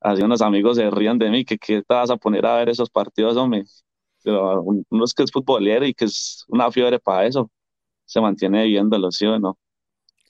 Así 0.00 0.22
unos 0.22 0.42
amigos 0.42 0.76
se 0.76 0.90
rían 0.90 1.18
de 1.18 1.30
mí, 1.30 1.44
que 1.44 1.56
qué 1.56 1.82
te 1.82 1.94
vas 1.94 2.10
a 2.10 2.16
poner 2.16 2.44
a 2.46 2.56
ver 2.56 2.68
esos 2.68 2.90
partidos, 2.90 3.36
hombre. 3.36 3.64
Pero 4.24 4.62
uno 4.62 5.04
es 5.04 5.12
que 5.14 5.22
es 5.22 5.30
futbolero 5.30 5.84
y 5.86 5.94
que 5.94 6.06
es 6.06 6.44
una 6.48 6.72
fiebre 6.72 6.98
para 6.98 7.26
eso, 7.26 7.50
se 8.06 8.20
mantiene 8.20 8.64
viéndolo, 8.64 9.12
¿sí 9.12 9.26
o 9.26 9.38
no? 9.38 9.58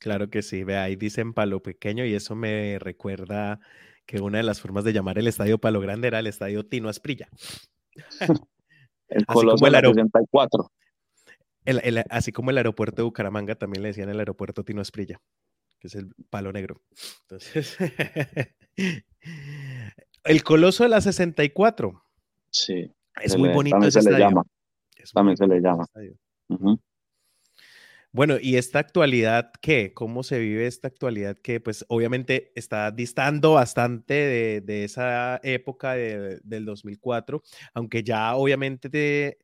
Claro 0.00 0.28
que 0.28 0.42
sí, 0.42 0.64
ve 0.64 0.76
ahí 0.76 0.96
dicen 0.96 1.32
palo 1.32 1.62
pequeño 1.62 2.04
y 2.04 2.14
eso 2.14 2.34
me 2.34 2.78
recuerda 2.78 3.60
que 4.04 4.20
una 4.20 4.38
de 4.38 4.44
las 4.44 4.60
formas 4.60 4.84
de 4.84 4.92
llamar 4.92 5.18
el 5.18 5.28
estadio 5.28 5.58
Palo 5.58 5.80
Grande 5.80 6.08
era 6.08 6.18
el 6.18 6.26
estadio 6.26 6.66
Tino 6.66 6.88
Asprilla. 6.88 7.28
el 9.08 9.26
Coloso 9.26 9.66
el 9.66 9.72
64. 9.72 10.70
así 12.10 12.32
como 12.32 12.50
el 12.50 12.58
aeropuerto 12.58 12.96
de 12.96 13.04
Bucaramanga 13.04 13.54
también 13.54 13.82
le 13.82 13.88
decían 13.88 14.10
el 14.10 14.18
aeropuerto 14.18 14.64
Tino 14.64 14.82
Asprilla, 14.82 15.20
que 15.78 15.86
es 15.86 15.94
el 15.94 16.12
palo 16.28 16.52
negro. 16.52 16.82
Entonces, 17.22 17.78
el 20.24 20.44
Coloso 20.44 20.82
de 20.82 20.90
la 20.90 21.00
64. 21.00 22.04
Sí. 22.50 22.90
Es 23.22 23.36
muy 23.36 23.50
bonito 23.50 23.78
ese 23.78 23.92
se 23.92 23.98
estadio. 24.00 24.18
Le 24.18 24.24
llama. 24.24 24.42
también 25.12 25.36
se 25.36 25.46
le 25.46 25.60
llama. 25.60 25.86
Bueno, 28.14 28.36
y 28.40 28.56
esta 28.58 28.78
actualidad, 28.78 29.50
¿qué? 29.60 29.92
¿Cómo 29.92 30.22
se 30.22 30.38
vive 30.38 30.68
esta 30.68 30.86
actualidad 30.86 31.36
que 31.36 31.58
pues 31.58 31.84
obviamente 31.88 32.52
está 32.54 32.92
distando 32.92 33.54
bastante 33.54 34.14
de, 34.64 34.84
esa 34.84 35.40
época 35.42 35.94
del 35.94 36.64
2004, 36.64 37.42
aunque 37.74 38.04
ya 38.04 38.36
obviamente 38.36 39.38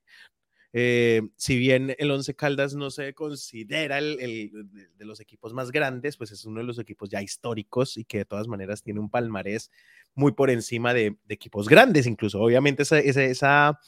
eh, 0.73 1.23
si 1.37 1.59
bien 1.59 1.97
el 1.99 2.11
Once 2.11 2.35
Caldas 2.35 2.75
no 2.75 2.91
se 2.91 3.13
considera 3.13 3.99
el, 3.99 4.51
de 4.97 5.05
los 5.05 5.21
equipos 5.21 5.53
más 5.53 5.73
grandes, 5.73 6.17
pues 6.17 6.31
es 6.31 6.45
uno 6.45 6.61
de 6.61 6.67
los 6.67 6.79
equipos 6.79 7.09
ya 7.09 7.21
históricos 7.23 7.97
y 7.97 8.05
que 8.05 8.19
de 8.19 8.25
todas 8.25 8.47
maneras 8.47 8.83
tiene 8.83 9.01
un 9.01 9.11
palmarés 9.11 9.71
muy 10.15 10.33
por 10.33 10.51
encima 10.51 10.95
de, 10.95 11.17
equipos 11.29 11.69
grandes, 11.69 12.07
incluso 12.07 12.41
obviamente 12.41 12.85
esa, 12.85 13.81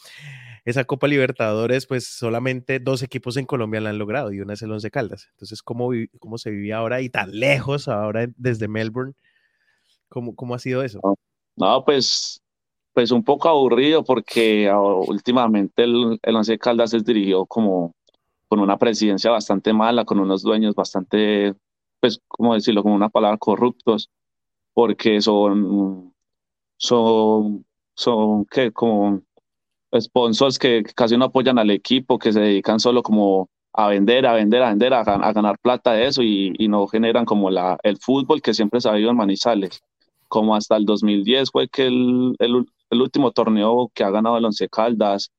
esa 0.64 0.84
Copa 0.84 1.06
Libertadores, 1.06 1.86
pues 1.86 2.06
solamente 2.06 2.80
dos 2.80 3.02
equipos 3.02 3.36
en 3.36 3.46
Colombia 3.46 3.80
la 3.80 3.90
han 3.90 3.98
logrado 3.98 4.32
y 4.32 4.40
una 4.40 4.54
es 4.54 4.62
el 4.62 4.72
Once 4.72 4.90
Caldas. 4.90 5.28
Entonces, 5.32 5.62
¿cómo, 5.62 5.90
cómo 6.18 6.38
se 6.38 6.50
vivía 6.50 6.78
ahora 6.78 7.00
y 7.00 7.08
tan 7.08 7.38
lejos 7.38 7.86
ahora 7.86 8.26
desde 8.36 8.66
Melbourne? 8.66 9.14
¿Cómo, 10.08 10.34
cómo 10.34 10.54
ha 10.54 10.58
sido 10.58 10.82
eso? 10.82 11.00
No, 11.56 11.84
pues, 11.84 12.41
pues 12.92 13.10
un 13.10 13.24
poco 13.24 13.48
aburrido 13.48 14.04
porque 14.04 14.68
ah, 14.68 14.80
últimamente 14.80 15.84
el, 15.84 16.18
el 16.22 16.36
Once 16.36 16.58
Caldas 16.58 16.90
se 16.90 17.00
dirigió 17.00 17.46
como 17.46 17.94
con 18.52 18.60
una 18.60 18.76
presidencia 18.76 19.30
bastante 19.30 19.72
mala, 19.72 20.04
con 20.04 20.20
unos 20.20 20.42
dueños 20.42 20.74
bastante, 20.74 21.54
pues, 22.00 22.20
¿cómo 22.28 22.52
decirlo? 22.52 22.82
Con 22.82 22.92
una 22.92 23.08
palabra 23.08 23.38
corruptos, 23.38 24.10
porque 24.74 25.22
son, 25.22 26.12
son, 26.76 27.64
son, 27.94 28.44
¿qué? 28.44 28.70
Como 28.70 29.22
sponsors 29.98 30.58
que 30.58 30.82
casi 30.94 31.16
no 31.16 31.24
apoyan 31.24 31.58
al 31.58 31.70
equipo, 31.70 32.18
que 32.18 32.30
se 32.30 32.40
dedican 32.40 32.78
solo 32.78 33.02
como 33.02 33.48
a 33.72 33.88
vender, 33.88 34.26
a 34.26 34.34
vender, 34.34 34.62
a 34.62 34.68
vender, 34.68 34.92
a, 34.92 35.02
ganar 35.02 35.58
plata 35.58 35.92
de 35.92 36.06
eso 36.06 36.22
y, 36.22 36.52
no 36.68 36.86
generan 36.86 37.24
como 37.24 37.48
la, 37.50 37.78
el 37.82 37.96
fútbol 37.96 38.42
que 38.42 38.52
siempre 38.52 38.82
se 38.82 38.88
ha 38.90 38.92
visto 38.92 39.10
en 39.10 39.16
Manizales. 39.16 39.82
Como 40.28 40.54
hasta 40.54 40.76
el 40.76 40.84
2010 40.84 41.50
fue 41.50 41.68
que 41.68 41.86
el, 41.86 42.66
último 43.00 43.32
torneo 43.32 43.90
que 43.94 44.04
ha 44.04 44.10
ganado 44.10 44.36
el 44.36 44.44
Once 44.44 44.68
Caldas, 44.68 45.30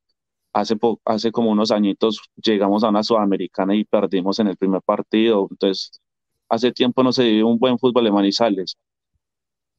hace, 0.53 0.75
hace 1.05 1.31
como 1.31 1.51
unos 1.51 1.71
añitos 1.71 2.21
llegamos 2.35 2.83
a 2.83 2.89
una 2.89 3.03
sudamericana 3.03 3.75
y 3.75 3.83
perdimos 3.85 4.39
en 4.39 4.47
el 4.47 4.57
primer 4.57 4.81
partido. 4.81 5.47
Entonces, 5.51 5.91
hace 6.49 6.71
tiempo 6.71 7.03
no 7.03 7.11
se 7.11 7.23
vive 7.23 7.43
un 7.43 7.59
buen 7.59 7.77
fútbol 7.79 8.07
en 8.07 8.13
Manizales. 8.13 8.77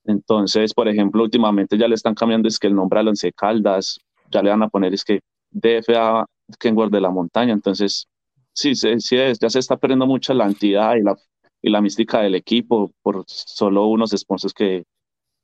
Entonces, 0.04 0.74
por 0.74 0.88
ejemplo, 0.88 1.22
últimamente 1.22 1.78
ya 1.78 1.88
le 1.88 1.94
están 1.94 2.14
cambiando 2.14 2.48
es 2.48 2.58
que 2.58 2.66
el 2.66 2.74
nombre 2.74 3.00
al 3.00 3.08
Once 3.08 3.32
Caldas, 3.32 3.98
ya 4.30 4.42
le 4.42 4.50
van 4.50 4.62
a 4.62 4.68
poner 4.68 4.92
es 4.92 5.04
que 5.04 5.20
DFA 5.50 6.26
Kenworth 6.58 6.92
de 6.92 7.00
la 7.00 7.10
montaña. 7.10 7.52
Entonces, 7.52 8.06
sí, 8.52 8.74
sí, 8.74 9.00
sí 9.00 9.16
ya 9.40 9.50
se 9.50 9.58
está 9.58 9.76
perdiendo 9.76 10.06
mucho 10.06 10.34
la 10.34 10.46
entidad 10.46 10.96
y 10.96 11.02
la, 11.02 11.16
y 11.62 11.70
la 11.70 11.80
mística 11.80 12.20
del 12.20 12.34
equipo 12.34 12.92
por 13.02 13.24
solo 13.26 13.86
unos 13.86 14.10
sponsors 14.10 14.52
que, 14.52 14.84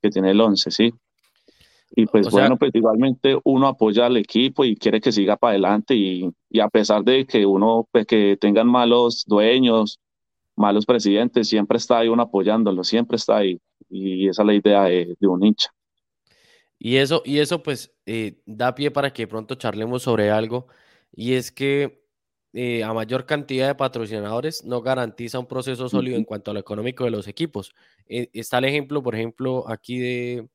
que 0.03 0.11
tiene 0.11 0.33
el 0.33 0.41
11, 0.41 0.71
sí. 0.71 0.93
Y 1.93 2.07
pues 2.07 2.31
bueno, 2.31 2.57
pues 2.57 2.71
igualmente 2.75 3.37
uno 3.45 3.67
apoya 3.67 4.07
al 4.07 4.17
equipo 4.17 4.65
y 4.65 4.77
quiere 4.77 5.01
que 5.01 5.11
siga 5.11 5.37
para 5.37 5.53
adelante 5.53 5.95
y, 5.95 6.31
y 6.49 6.61
a 6.61 6.69
pesar 6.69 7.03
de 7.03 7.27
que 7.27 7.45
uno, 7.45 7.89
pues 7.91 8.07
que 8.07 8.37
tengan 8.41 8.69
malos 8.69 9.25
dueños, 9.27 9.99
malos 10.55 10.87
presidentes, 10.87 11.49
siempre 11.49 11.79
está 11.79 11.99
ahí 11.99 12.09
uno 12.09 12.23
apoyándolo, 12.23 12.85
siempre 12.85 13.17
está 13.17 13.39
ahí. 13.39 13.59
Y 13.89 14.29
esa 14.29 14.43
es 14.43 14.47
la 14.47 14.55
idea 14.55 14.85
de, 14.85 15.17
de 15.19 15.27
un 15.27 15.45
hincha. 15.45 15.71
Y 16.79 16.97
eso, 16.97 17.23
y 17.27 17.39
eso 17.39 17.63
pues 17.63 17.93
eh, 18.07 18.41
da 18.47 18.75
pie 18.75 18.91
para 18.91 19.13
que 19.13 19.27
pronto 19.27 19.55
charlemos 19.57 20.03
sobre 20.03 20.31
algo, 20.31 20.67
y 21.13 21.35
es 21.35 21.53
que 21.53 22.01
eh, 22.55 22.83
a 22.83 22.95
mayor 22.95 23.27
cantidad 23.27 23.69
de 23.69 23.75
patrocinadores 23.75 24.65
no 24.65 24.81
garantiza 24.81 25.39
un 25.39 25.47
proceso 25.47 25.89
sólido 25.89 26.17
en 26.17 26.25
cuanto 26.25 26.51
a 26.51 26.55
lo 26.55 26.61
económico 26.61 27.05
de 27.05 27.11
los 27.11 27.29
equipos. 27.29 27.75
Eh, 28.07 28.31
está 28.33 28.59
el 28.59 28.65
ejemplo, 28.65 29.03
por 29.03 29.15
ejemplo, 29.15 29.69
aquí 29.69 29.99
de, 29.99 30.49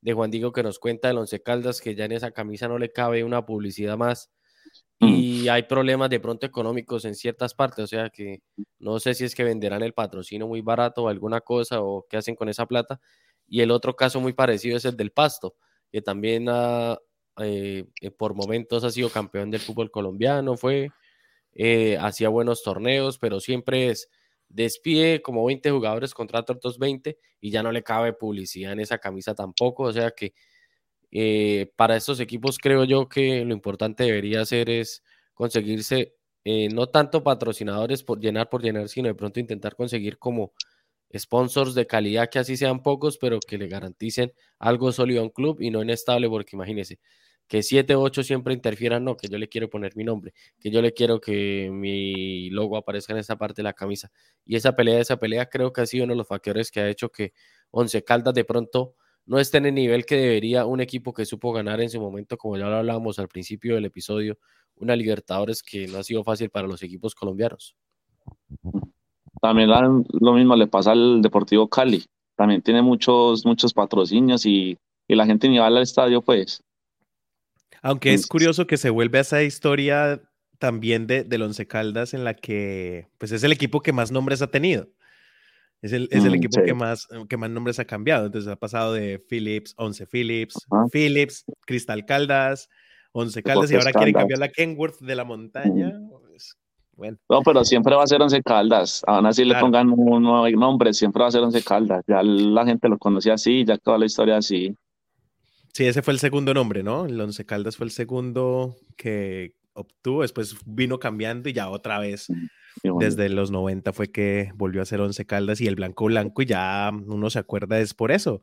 de 0.00 0.12
Juan 0.12 0.30
Diego 0.30 0.52
que 0.52 0.62
nos 0.62 0.78
cuenta 0.78 1.08
del 1.08 1.18
Once 1.18 1.42
Caldas, 1.42 1.80
que 1.80 1.94
ya 1.94 2.04
en 2.04 2.12
esa 2.12 2.30
camisa 2.30 2.68
no 2.68 2.78
le 2.78 2.92
cabe 2.92 3.24
una 3.24 3.44
publicidad 3.44 3.96
más 3.96 4.30
mm. 5.00 5.06
y 5.08 5.48
hay 5.48 5.64
problemas 5.64 6.10
de 6.10 6.20
pronto 6.20 6.46
económicos 6.46 7.04
en 7.04 7.14
ciertas 7.14 7.54
partes, 7.54 7.84
o 7.84 7.86
sea 7.86 8.10
que 8.10 8.42
no 8.78 8.98
sé 9.00 9.14
si 9.14 9.24
es 9.24 9.34
que 9.34 9.44
venderán 9.44 9.82
el 9.82 9.92
patrocinio 9.92 10.46
muy 10.46 10.60
barato 10.60 11.04
o 11.04 11.08
alguna 11.08 11.40
cosa 11.40 11.82
o 11.82 12.06
qué 12.08 12.16
hacen 12.16 12.34
con 12.34 12.48
esa 12.48 12.66
plata, 12.66 13.00
y 13.46 13.60
el 13.60 13.70
otro 13.70 13.96
caso 13.96 14.20
muy 14.20 14.32
parecido 14.32 14.76
es 14.76 14.84
el 14.84 14.96
del 14.96 15.10
Pasto, 15.10 15.56
que 15.90 16.00
también 16.00 16.46
eh, 16.48 17.84
eh, 18.00 18.10
por 18.10 18.34
momentos 18.34 18.84
ha 18.84 18.90
sido 18.90 19.10
campeón 19.10 19.50
del 19.50 19.60
fútbol 19.60 19.90
colombiano, 19.90 20.56
fue, 20.56 20.90
eh, 21.52 21.98
hacía 22.00 22.28
buenos 22.28 22.62
torneos, 22.62 23.18
pero 23.18 23.40
siempre 23.40 23.90
es 23.90 24.08
despide 24.50 25.22
como 25.22 25.46
20 25.46 25.70
jugadores, 25.70 26.12
contrata 26.12 26.52
otros 26.52 26.78
20 26.78 27.18
y 27.40 27.50
ya 27.50 27.62
no 27.62 27.72
le 27.72 27.82
cabe 27.82 28.12
publicidad 28.12 28.72
en 28.72 28.80
esa 28.80 28.98
camisa 28.98 29.34
tampoco. 29.34 29.84
O 29.84 29.92
sea 29.92 30.10
que 30.10 30.34
para 31.76 31.96
estos 31.96 32.20
equipos 32.20 32.58
creo 32.58 32.84
yo 32.84 33.08
que 33.08 33.44
lo 33.44 33.54
importante 33.54 34.04
debería 34.04 34.44
ser 34.44 34.68
es 34.70 35.02
conseguirse 35.34 36.14
no 36.44 36.88
tanto 36.88 37.22
patrocinadores 37.22 38.02
por 38.02 38.20
llenar 38.20 38.48
por 38.50 38.62
llenar, 38.62 38.88
sino 38.88 39.08
de 39.08 39.14
pronto 39.14 39.40
intentar 39.40 39.76
conseguir 39.76 40.18
como 40.18 40.52
sponsors 41.16 41.74
de 41.74 41.86
calidad 41.86 42.28
que 42.30 42.38
así 42.38 42.56
sean 42.56 42.82
pocos, 42.82 43.18
pero 43.18 43.40
que 43.40 43.58
le 43.58 43.68
garanticen 43.68 44.32
algo 44.58 44.92
sólido 44.92 45.20
a 45.20 45.24
un 45.24 45.30
club 45.30 45.60
y 45.60 45.70
no 45.70 45.82
inestable, 45.82 46.28
porque 46.28 46.56
imagínese 46.56 46.98
que 47.50 47.64
7 47.64 47.96
o 47.96 48.02
8 48.02 48.22
siempre 48.22 48.54
interfieran, 48.54 49.02
no, 49.02 49.16
que 49.16 49.26
yo 49.26 49.36
le 49.36 49.48
quiero 49.48 49.68
poner 49.68 49.96
mi 49.96 50.04
nombre, 50.04 50.32
que 50.60 50.70
yo 50.70 50.80
le 50.80 50.94
quiero 50.94 51.20
que 51.20 51.68
mi 51.72 52.48
logo 52.50 52.76
aparezca 52.76 53.12
en 53.12 53.18
esa 53.18 53.36
parte 53.36 53.56
de 53.56 53.64
la 53.64 53.72
camisa. 53.72 54.12
Y 54.44 54.54
esa 54.54 54.76
pelea, 54.76 55.00
esa 55.00 55.16
pelea 55.18 55.46
creo 55.46 55.72
que 55.72 55.80
ha 55.80 55.86
sido 55.86 56.04
uno 56.04 56.12
de 56.12 56.18
los 56.18 56.28
factores 56.28 56.70
que 56.70 56.78
ha 56.78 56.88
hecho 56.88 57.10
que 57.10 57.32
Once 57.72 58.04
Caldas 58.04 58.34
de 58.34 58.44
pronto 58.44 58.94
no 59.26 59.40
esté 59.40 59.58
en 59.58 59.66
el 59.66 59.74
nivel 59.74 60.06
que 60.06 60.14
debería 60.14 60.64
un 60.64 60.80
equipo 60.80 61.12
que 61.12 61.26
supo 61.26 61.52
ganar 61.52 61.80
en 61.80 61.90
su 61.90 62.00
momento, 62.00 62.38
como 62.38 62.56
ya 62.56 62.68
lo 62.68 62.76
hablábamos 62.76 63.18
al 63.18 63.26
principio 63.26 63.74
del 63.74 63.84
episodio, 63.84 64.38
una 64.76 64.94
Libertadores 64.94 65.60
que 65.64 65.88
no 65.88 65.98
ha 65.98 66.04
sido 66.04 66.22
fácil 66.22 66.50
para 66.50 66.68
los 66.68 66.80
equipos 66.84 67.16
colombianos. 67.16 67.74
También 69.42 69.70
lo 70.20 70.32
mismo 70.34 70.54
le 70.54 70.68
pasa 70.68 70.92
al 70.92 71.20
Deportivo 71.20 71.68
Cali. 71.68 72.04
También 72.36 72.62
tiene 72.62 72.80
muchos, 72.80 73.44
muchos 73.44 73.74
patrocinios 73.74 74.46
y, 74.46 74.78
y 75.08 75.16
la 75.16 75.26
gente 75.26 75.48
ni 75.48 75.58
va 75.58 75.66
al 75.66 75.78
estadio, 75.78 76.22
pues. 76.22 76.62
Aunque 77.82 78.12
es 78.12 78.26
curioso 78.26 78.66
que 78.66 78.76
se 78.76 78.90
vuelve 78.90 79.18
a 79.18 79.22
esa 79.22 79.42
historia 79.42 80.20
también 80.58 81.06
de, 81.06 81.24
del 81.24 81.42
Once 81.42 81.66
Caldas 81.66 82.14
en 82.14 82.24
la 82.24 82.34
que 82.34 83.08
pues 83.18 83.32
es 83.32 83.42
el 83.42 83.52
equipo 83.52 83.80
que 83.80 83.92
más 83.92 84.12
nombres 84.12 84.42
ha 84.42 84.50
tenido. 84.50 84.88
Es 85.82 85.92
el, 85.92 86.08
es 86.10 86.24
el 86.24 86.32
mm, 86.32 86.34
equipo 86.34 86.62
que, 86.62 86.74
más, 86.74 87.08
que 87.28 87.36
más 87.38 87.50
nombres 87.50 87.78
ha 87.78 87.86
cambiado. 87.86 88.26
Entonces 88.26 88.50
ha 88.50 88.56
pasado 88.56 88.92
de 88.92 89.18
Philips, 89.18 89.74
Once 89.78 90.06
Philips, 90.06 90.66
Philips, 90.92 91.44
Cristal 91.66 92.04
Caldas, 92.04 92.68
Once 93.12 93.42
Caldas 93.42 93.70
y 93.70 93.76
ahora 93.76 93.92
quieren 93.92 94.14
cambiar 94.14 94.38
la 94.38 94.48
Kenworth 94.50 95.00
de 95.00 95.16
la 95.16 95.24
montaña. 95.24 95.98
Pues, 96.28 96.56
bueno. 96.94 97.16
No, 97.30 97.40
pero 97.40 97.64
siempre 97.64 97.96
va 97.96 98.04
a 98.04 98.06
ser 98.06 98.20
Once 98.20 98.42
Caldas. 98.42 99.02
Aún 99.06 99.24
así 99.24 99.44
le 99.46 99.54
pongan 99.58 99.88
un 99.88 100.22
nuevo 100.22 100.50
nombre, 100.50 100.92
siempre 100.92 101.22
va 101.22 101.28
a 101.28 101.32
ser 101.32 101.40
Once 101.40 101.62
Caldas. 101.62 102.04
Ya 102.06 102.22
la 102.22 102.66
gente 102.66 102.86
lo 102.90 102.98
conocía 102.98 103.34
así, 103.34 103.64
ya 103.64 103.78
toda 103.78 103.96
la 103.96 104.04
historia 104.04 104.36
así. 104.36 104.76
Sí, 105.80 105.86
ese 105.86 106.02
fue 106.02 106.12
el 106.12 106.20
segundo 106.20 106.52
nombre, 106.52 106.82
¿no? 106.82 107.06
El 107.06 107.18
Once 107.18 107.46
Caldas 107.46 107.78
fue 107.78 107.86
el 107.86 107.90
segundo 107.90 108.76
que 108.98 109.54
obtuvo, 109.72 110.20
después 110.20 110.54
vino 110.66 110.98
cambiando 110.98 111.48
y 111.48 111.54
ya 111.54 111.70
otra 111.70 111.98
vez 111.98 112.26
desde 112.98 113.30
los 113.30 113.50
90 113.50 113.94
fue 113.94 114.12
que 114.12 114.52
volvió 114.56 114.82
a 114.82 114.84
ser 114.84 115.00
Once 115.00 115.24
Caldas 115.24 115.58
y 115.62 115.68
el 115.68 115.76
blanco 115.76 116.04
blanco 116.04 116.42
y 116.42 116.44
ya 116.44 116.90
uno 116.92 117.30
se 117.30 117.38
acuerda 117.38 117.80
es 117.80 117.94
por 117.94 118.12
eso. 118.12 118.42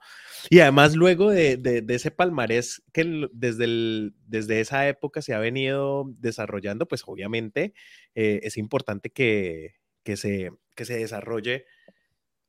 Y 0.50 0.62
además 0.62 0.96
luego 0.96 1.30
de, 1.30 1.86
ese 1.90 2.10
palmarés 2.10 2.82
que 2.92 3.28
desde, 3.32 4.14
desde 4.26 4.60
esa 4.60 4.88
época 4.88 5.22
se 5.22 5.36
ha 5.36 5.40
venido 5.40 6.06
desarrollando, 6.18 6.88
pues 6.88 7.04
obviamente 7.06 7.76
eh, 8.16 8.40
es 8.42 8.58
importante 8.58 9.12
que, 9.12 9.76
se, 10.16 10.50
que 10.76 10.86
se 10.86 10.98
desarrolle 10.98 11.66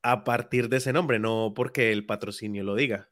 a 0.01 0.25
partir 0.25 0.71
de 0.71 0.79
ese 0.79 0.95
nombre, 0.95 1.19
no 1.19 1.53
porque 1.55 1.93
el 1.93 2.07
patrocinio 2.07 2.65
lo 2.65 2.75
diga. 2.75 3.11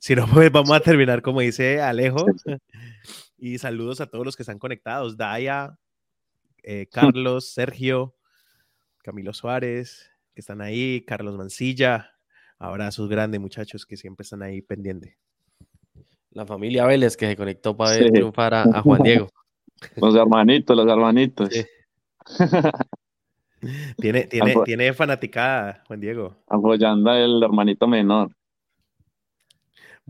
Si 0.00 0.14
no, 0.14 0.26
pues 0.34 0.50
vamos 0.50 0.72
a 0.72 0.80
terminar 0.80 1.22
como 1.22 1.40
dice 1.40 1.80
Alejo. 1.80 2.26
Y 3.42 3.56
saludos 3.56 4.02
a 4.02 4.06
todos 4.06 4.26
los 4.26 4.36
que 4.36 4.42
están 4.42 4.58
conectados. 4.58 5.16
Daya, 5.16 5.78
eh, 6.62 6.86
Carlos, 6.92 7.54
Sergio, 7.54 8.14
Camilo 9.02 9.32
Suárez, 9.32 10.10
que 10.34 10.42
están 10.42 10.60
ahí, 10.60 11.02
Carlos 11.06 11.38
Mancilla. 11.38 12.10
Abrazos 12.58 13.08
grandes, 13.08 13.40
muchachos, 13.40 13.86
que 13.86 13.96
siempre 13.96 14.24
están 14.24 14.42
ahí 14.42 14.60
pendientes. 14.60 15.16
La 16.32 16.44
familia 16.44 16.84
Vélez 16.84 17.16
que 17.16 17.28
se 17.28 17.34
conectó 17.34 17.74
para 17.74 17.92
ver 17.92 18.10
triunfar 18.12 18.52
a, 18.52 18.82
Juan 18.82 19.02
Diego. 19.02 19.30
Los 19.96 20.14
hermanitos, 20.14 20.76
los 20.76 20.86
hermanitos. 20.86 21.48
tiene, 23.96 24.24
tiene, 24.24 24.54
tiene 24.66 24.92
fanaticada, 24.92 25.82
Juan 25.86 25.98
Diego. 25.98 26.36
Apoyando 26.46 27.10
el 27.14 27.42
hermanito 27.42 27.88
menor. 27.88 28.30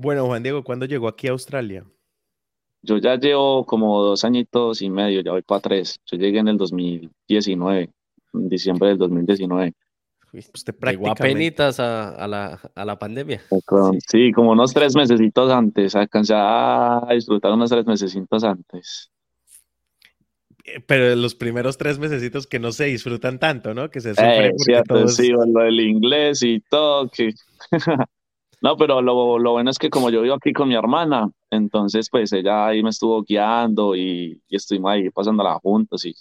Bueno, 0.00 0.24
Juan 0.24 0.42
Diego, 0.42 0.64
¿cuándo 0.64 0.86
llegó 0.86 1.08
aquí 1.08 1.28
a 1.28 1.32
Australia? 1.32 1.84
Yo 2.80 2.96
ya 2.96 3.16
llevo 3.16 3.66
como 3.66 4.02
dos 4.02 4.24
añitos 4.24 4.80
y 4.80 4.88
medio, 4.88 5.20
ya 5.20 5.32
voy 5.32 5.42
para 5.42 5.60
tres. 5.60 6.00
Yo 6.06 6.16
llegué 6.16 6.38
en 6.38 6.48
el 6.48 6.56
2019, 6.56 7.90
en 8.32 8.48
diciembre 8.48 8.88
del 8.88 8.96
2019. 8.96 9.74
Usted 10.32 10.74
Llegó 10.88 11.10
a 11.10 11.14
penitas 11.14 11.80
a, 11.80 12.26
la, 12.26 12.58
a 12.74 12.84
la 12.86 12.98
pandemia. 12.98 13.42
sí. 14.08 14.32
como 14.32 14.52
unos 14.52 14.72
tres 14.72 14.96
mesecitos 14.96 15.52
antes, 15.52 15.94
alcancé 15.94 16.32
a 16.34 17.06
disfrutar 17.10 17.52
unos 17.52 17.68
tres 17.68 17.84
mesecitos 17.84 18.42
antes. 18.42 19.10
Eh, 20.64 20.80
pero 20.86 21.14
los 21.14 21.34
primeros 21.34 21.76
tres 21.76 21.98
mesecitos 21.98 22.46
que 22.46 22.58
no 22.58 22.72
se 22.72 22.84
disfrutan 22.86 23.38
tanto, 23.38 23.74
¿no? 23.74 23.90
Que 23.90 24.00
se 24.00 24.10
sufre 24.14 24.46
eh, 24.46 24.52
cierto, 24.56 25.08
sí, 25.08 25.28
lo 25.28 25.60
del 25.62 25.78
inglés 25.78 26.42
y 26.42 26.60
todo, 26.60 27.10
que... 27.10 27.34
No, 28.62 28.76
pero 28.76 29.00
lo, 29.00 29.38
lo, 29.38 29.52
bueno 29.52 29.70
es 29.70 29.78
que 29.78 29.88
como 29.88 30.10
yo 30.10 30.22
vivo 30.22 30.34
aquí 30.34 30.52
con 30.52 30.68
mi 30.68 30.74
hermana, 30.74 31.30
entonces 31.50 32.08
pues 32.10 32.32
ella 32.32 32.66
ahí 32.66 32.82
me 32.82 32.90
estuvo 32.90 33.22
guiando 33.22 33.96
y, 33.96 34.42
y 34.48 34.56
estuvimos 34.56 34.92
ahí 34.92 35.10
pasándola 35.10 35.54
juntos 35.62 36.04
y 36.04 36.14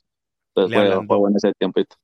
entonces 0.55 0.77
fue, 0.77 1.05
fue, 1.05 1.17
bueno 1.17 1.35
ese 1.37 1.51
tiempito. 1.57 1.95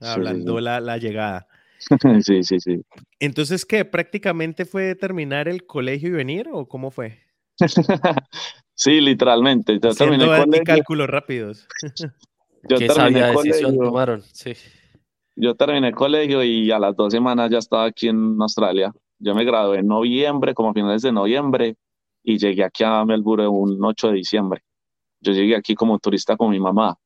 Hablando 0.00 0.60
La, 0.60 0.80
la 0.80 0.96
llegada. 0.96 1.46
sí, 2.22 2.42
sí, 2.42 2.60
sí. 2.60 2.80
Entonces, 3.20 3.64
¿qué? 3.64 3.84
¿Prácticamente 3.84 4.64
fue 4.64 4.94
terminar 4.94 5.48
el 5.48 5.66
colegio 5.66 6.08
y 6.08 6.12
venir 6.12 6.48
o 6.50 6.66
cómo 6.66 6.90
fue? 6.90 7.18
sí, 8.74 9.00
literalmente. 9.00 9.78
Yo 9.80 9.94
terminé 9.94 10.62
cálculos 10.64 11.08
rápidos. 11.08 11.68
yo 12.68 12.78
¿Qué 12.78 12.88
sabia 12.88 13.28
decisión 13.28 13.76
tomaron? 13.76 14.22
Sí. 14.22 14.54
Yo 15.40 15.54
terminé 15.54 15.88
el 15.88 15.94
colegio 15.94 16.42
y 16.42 16.72
a 16.72 16.80
las 16.80 16.96
dos 16.96 17.12
semanas 17.12 17.48
ya 17.48 17.58
estaba 17.58 17.84
aquí 17.84 18.08
en 18.08 18.36
Australia. 18.42 18.92
Yo 19.20 19.36
me 19.36 19.44
gradué 19.44 19.78
en 19.78 19.86
noviembre, 19.86 20.52
como 20.52 20.70
a 20.70 20.74
finales 20.74 21.02
de 21.02 21.12
noviembre, 21.12 21.76
y 22.24 22.38
llegué 22.38 22.64
aquí 22.64 22.82
a 22.82 23.04
Melbourne 23.04 23.46
un 23.46 23.78
8 23.84 24.08
de 24.08 24.14
diciembre. 24.14 24.62
Yo 25.20 25.32
llegué 25.32 25.54
aquí 25.54 25.76
como 25.76 25.96
turista 26.00 26.36
con 26.36 26.50
mi 26.50 26.58
mamá 26.58 26.96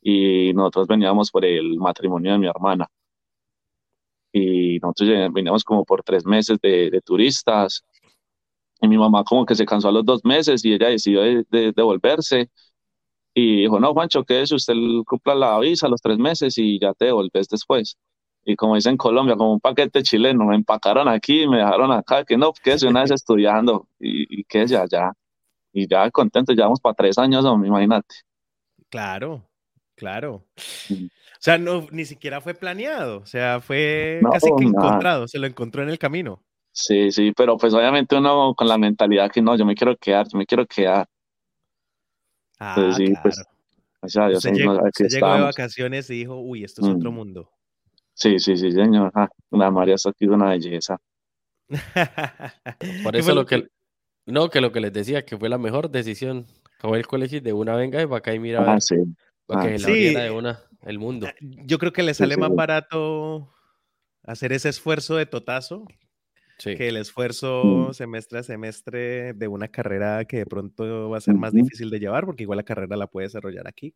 y 0.00 0.52
nosotros 0.54 0.86
veníamos 0.86 1.32
por 1.32 1.44
el 1.44 1.76
matrimonio 1.78 2.32
de 2.32 2.38
mi 2.38 2.46
hermana. 2.46 2.86
Y 4.32 4.78
nosotros 4.78 5.32
veníamos 5.32 5.64
como 5.64 5.84
por 5.84 6.04
tres 6.04 6.24
meses 6.24 6.58
de, 6.62 7.00
turistas. 7.04 7.82
Y 8.80 8.86
mi 8.86 8.96
mamá 8.96 9.24
como 9.24 9.44
que 9.44 9.56
se 9.56 9.66
cansó 9.66 9.88
a 9.88 9.92
los 9.92 10.04
dos 10.04 10.24
meses 10.24 10.64
y 10.64 10.72
ella 10.72 10.88
decidió 10.88 11.22
de, 11.22 11.72
devolverse 11.74 12.48
y 13.34 13.62
dijo, 13.62 13.80
no, 13.80 13.92
Juancho, 13.92 14.24
que 14.24 14.42
es 14.42 14.52
usted 14.52 14.74
cumpla 15.06 15.34
la 15.34 15.58
visa 15.58 15.88
los 15.88 16.00
tres 16.02 16.18
meses 16.18 16.58
y 16.58 16.78
ya 16.78 16.92
te 16.92 17.06
devolves 17.06 17.48
después. 17.48 17.96
Y 18.44 18.56
como 18.56 18.74
dice 18.74 18.90
en 18.90 18.96
Colombia, 18.96 19.36
como 19.36 19.52
un 19.54 19.60
paquete 19.60 20.02
chileno, 20.02 20.44
me 20.44 20.56
empacaron 20.56 21.08
aquí, 21.08 21.46
me 21.46 21.58
dejaron 21.58 21.92
acá, 21.92 22.24
que 22.24 22.36
no, 22.36 22.52
que 22.52 22.72
es 22.72 22.82
una 22.82 23.02
vez 23.02 23.12
estudiando 23.12 23.86
y, 24.00 24.40
y 24.40 24.44
ya, 24.66 24.84
ya. 24.90 25.12
Y 25.72 25.88
ya 25.88 26.10
contento, 26.10 26.52
ya 26.52 26.64
vamos 26.64 26.80
para 26.80 26.94
tres 26.94 27.16
años, 27.18 27.44
imagínate. 27.44 28.14
Claro, 28.90 29.48
claro. 29.94 30.44
O 30.90 31.44
sea, 31.44 31.56
no, 31.56 31.86
ni 31.90 32.04
siquiera 32.04 32.40
fue 32.40 32.54
planeado, 32.54 33.20
o 33.20 33.26
sea, 33.26 33.60
fue 33.60 34.20
casi 34.30 34.50
que 34.56 34.64
encontrado, 34.64 35.26
se 35.26 35.38
lo 35.38 35.46
encontró 35.46 35.82
en 35.82 35.88
el 35.88 35.98
camino. 35.98 36.42
Sí, 36.72 37.10
sí, 37.10 37.32
pero 37.36 37.56
pues 37.56 37.74
obviamente 37.74 38.16
uno 38.16 38.54
con 38.54 38.66
la 38.66 38.78
mentalidad 38.78 39.30
que 39.30 39.42
no, 39.42 39.56
yo 39.56 39.64
me 39.64 39.74
quiero 39.74 39.96
quedar, 39.96 40.26
yo 40.28 40.38
me 40.38 40.46
quiero 40.46 40.66
quedar. 40.66 41.06
Ah, 42.64 42.92
sí, 42.96 43.12
pues, 43.20 43.44
claro. 44.12 44.40
se, 44.40 44.52
llegó, 44.52 44.74
de 44.74 45.20
vacaciones 45.20 46.08
y 46.10 46.14
dijo, 46.14 46.36
uy, 46.36 46.62
esto 46.62 46.82
es 46.82 46.88
otro 46.88 47.10
mm. 47.10 47.14
mundo. 47.14 47.50
Sí, 48.14 48.38
sí, 48.38 48.56
sí, 48.56 48.70
señor. 48.70 49.10
Ah, 49.14 49.28
la 49.50 49.70
María 49.70 49.96
está 49.96 50.10
aquí 50.10 50.26
una 50.26 50.50
belleza. 50.50 50.96
Por 53.02 53.16
eso 53.16 53.34
lo 53.34 53.46
que, 53.46 53.68
no, 54.26 54.48
que 54.48 54.60
lo 54.60 54.70
que 54.70 54.80
les 54.80 54.92
decía, 54.92 55.24
que 55.24 55.36
fue 55.36 55.48
la 55.48 55.58
mejor 55.58 55.90
decisión. 55.90 56.46
Acabó 56.78 56.94
el 56.94 57.06
colegio 57.06 57.40
de 57.40 57.52
una 57.52 57.74
venga 57.74 58.00
y 58.00 58.06
para 58.06 58.18
acá 58.18 58.34
y 58.34 58.38
mira, 58.38 58.64
ah, 58.66 58.80
sí. 58.80 58.96
para 59.46 59.68
que 59.68 59.74
ah. 59.74 59.78
sí. 59.78 60.14
de 60.14 60.30
una 60.30 60.60
el 60.84 60.98
mundo. 60.98 61.26
Yo 61.40 61.78
creo 61.78 61.92
que 61.92 62.02
le 62.02 62.14
sale 62.14 62.36
más 62.36 62.54
barato 62.54 63.52
hacer 64.22 64.52
ese 64.52 64.68
esfuerzo 64.68 65.16
de 65.16 65.26
totazo 65.26 65.84
que 66.58 66.88
el 66.88 66.96
esfuerzo 66.96 67.92
semestre 67.92 68.38
a 68.38 68.42
semestre 68.42 69.32
de 69.32 69.48
una 69.48 69.68
carrera 69.68 70.24
que 70.24 70.38
de 70.38 70.46
pronto 70.46 71.10
va 71.10 71.18
a 71.18 71.20
ser 71.20 71.34
más 71.34 71.52
difícil 71.52 71.90
de 71.90 71.98
llevar, 71.98 72.24
porque 72.26 72.44
igual 72.44 72.58
la 72.58 72.62
carrera 72.62 72.96
la 72.96 73.06
puede 73.06 73.26
desarrollar 73.26 73.66
aquí. 73.66 73.94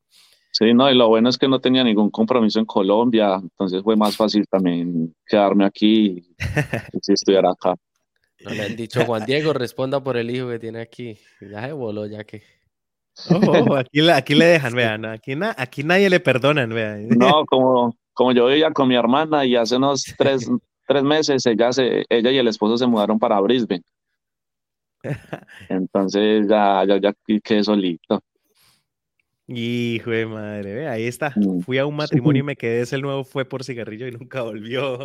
Sí, 0.59 0.73
no, 0.73 0.91
y 0.91 0.95
lo 0.95 1.09
bueno 1.09 1.29
es 1.29 1.37
que 1.37 1.49
no 1.49 1.61
tenía 1.61 1.85
ningún 1.85 2.11
compromiso 2.11 2.59
en 2.59 2.65
Colombia, 2.65 3.35
entonces 3.43 3.83
fue 3.83 3.95
más 3.95 4.17
fácil 4.17 4.47
también 4.49 5.15
quedarme 5.27 5.67
aquí 5.67 6.07
y, 6.07 7.13
estudiar 7.13 7.45
acá. 7.47 7.75
No 8.41 8.51
le 8.51 8.63
han 8.63 8.77
dicho, 8.77 9.05
Juan 9.05 9.25
Diego, 9.27 9.53
responda 9.53 10.03
por 10.03 10.17
el 10.17 10.31
hijo 10.31 10.49
que 10.49 10.59
tiene 10.59 10.81
aquí. 10.81 11.19
Ya 11.41 11.67
se 11.67 11.73
voló, 11.73 12.07
ya 12.07 12.25
que. 12.25 12.43
aquí, 13.77 14.09
aquí 14.09 14.35
le 14.35 14.45
dejan, 14.47 14.75
vean, 14.75 15.05
aquí, 15.05 15.33
aquí 15.57 15.85
nadie 15.85 16.09
le 16.09 16.21
perdonan, 16.21 16.71
vean. 16.71 17.09
No, 17.09 17.45
como, 17.47 17.97
como 18.15 18.33
yo 18.33 18.47
vivía 18.47 18.71
con 18.73 18.89
mi 18.89 18.97
hermana 18.97 19.45
y 19.45 19.57
hace 19.57 19.77
unos 19.77 20.05
tres, 20.17 20.51
tres 20.87 21.03
meses 21.03 21.45
ella, 21.47 21.73
se, 21.73 22.05
ella 22.09 22.31
y 22.31 22.39
el 22.39 22.49
esposo 22.49 22.77
se 22.77 22.87
mudaron 22.87 23.19
para 23.19 23.41
Brisbane. 23.41 23.83
Entonces 25.69 26.47
ya, 26.49 26.85
ya, 26.87 26.99
ya 26.99 27.13
quedé 27.43 27.65
solito. 27.65 28.23
Hijo 29.49 30.11
de 30.11 30.27
madre, 30.27 30.89
ahí 30.89 31.05
está. 31.05 31.33
Mm. 31.37 31.61
Fui 31.61 31.79
a 31.79 31.87
un 31.87 31.95
matrimonio 31.95 32.41
y 32.41 32.43
me 32.43 32.57
quedé, 32.57 32.81
ese 32.81 32.99
nuevo 32.99 33.23
fue 33.23 33.45
por 33.45 33.63
cigarrillo 33.63 34.09
y 34.09 34.11
nunca 34.11 34.43
volvió. 34.43 34.99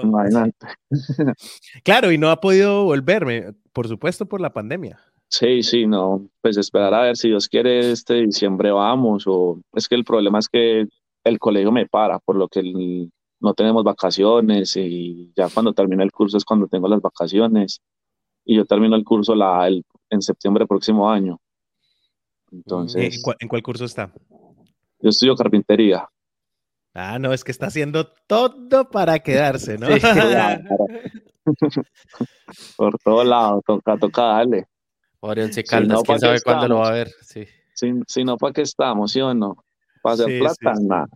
claro, 1.84 2.12
y 2.12 2.17
no 2.17 2.32
ha 2.32 2.41
podido 2.41 2.86
volverme, 2.86 3.54
por 3.72 3.88
supuesto, 3.88 4.26
por 4.26 4.41
la 4.41 4.52
pandemia. 4.52 5.00
Sí, 5.28 5.62
sí, 5.62 5.86
no, 5.86 6.28
pues 6.41 6.58
esperar 6.58 6.94
a 6.94 7.04
ver 7.04 7.17
si 7.17 7.30
Dios 7.30 7.48
quiere 7.48 7.91
este 7.91 8.15
diciembre 8.15 8.72
vamos, 8.72 9.24
o 9.28 9.62
es 9.74 9.88
que 9.88 9.96
el 9.96 10.04
problema 10.04 10.39
es 10.39 10.50
que 10.50 10.88
el 11.24 11.39
colegio 11.39 11.72
me 11.72 11.86
para, 11.86 12.17
por 12.20 12.36
lo 12.36 12.48
que 12.48 12.62
el, 12.62 13.12
no 13.41 13.54
tenemos 13.54 13.84
vacaciones 13.84 14.75
y 14.77 15.34
ya 15.36 15.49
cuando 15.49 15.73
termine 15.73 16.04
el 16.04 16.12
curso 16.12 16.38
es 16.38 16.45
cuando 16.45 16.67
tengo 16.67 16.88
las 16.88 17.01
vacaciones 17.01 17.82
y 18.45 18.56
yo 18.56 18.65
termino 18.65 18.95
el 18.95 19.04
curso 19.04 19.36
la, 19.36 19.67
en 19.67 20.21
septiembre 20.21 20.62
del 20.62 20.67
próximo 20.67 21.10
año. 21.10 21.39
Entonces, 22.51 23.23
¿En 23.39 23.47
cuál, 23.47 23.63
curso 23.63 23.86
está? 23.86 24.13
Yo 24.99 25.10
estudio 25.10 25.36
carpintería. 25.36 26.08
Ah, 26.93 27.17
no, 27.17 27.32
es 27.34 27.43
que 27.43 27.51
está 27.51 27.67
haciendo 27.67 28.12
todo 28.27 28.89
para 28.89 29.19
quedarse, 29.19 29.77
¿no? 29.77 29.88
Por 32.77 32.97
todo 32.99 33.23
lado, 33.23 33.62
toca, 33.65 33.97
toca 33.97 34.21
darle. 34.23 34.67
Once 35.21 35.63
Caldas, 35.63 36.01
quién 36.04 36.19
sabe 36.19 36.41
cuándo 36.41 36.67
lo 36.67 36.80
va 36.80 36.89
a 36.89 36.93
ver. 36.93 37.10
Sí. 37.21 37.45
Si, 38.08 38.23
no, 38.23 38.38
¿para 38.38 38.54
qué 38.54 38.62
estamos, 38.62 39.12
sí 39.12 39.21
o 39.21 39.34
no? 39.34 39.56
Para 40.04 40.13
hacer 40.15 40.39
plata, 40.39 40.73
nada. 40.82 41.08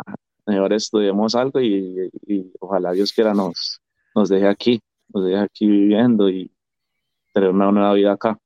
Mejor 0.46 0.74
estudiemos 0.74 1.36
algo 1.36 1.60
y, 1.60 2.12
ojalá 2.60 2.92
Dios 2.92 3.12
quiera 3.12 3.34
nos, 3.34 3.82
nos 4.14 4.30
deje 4.30 4.48
aquí, 4.48 4.80
nos 5.14 5.26
deje 5.26 5.40
aquí 5.40 5.68
viviendo 5.68 6.30
y 6.30 6.52
tener 7.34 7.50
una 7.50 7.72
nueva 7.72 7.94
vida 7.94 8.14
acá. 8.14 8.38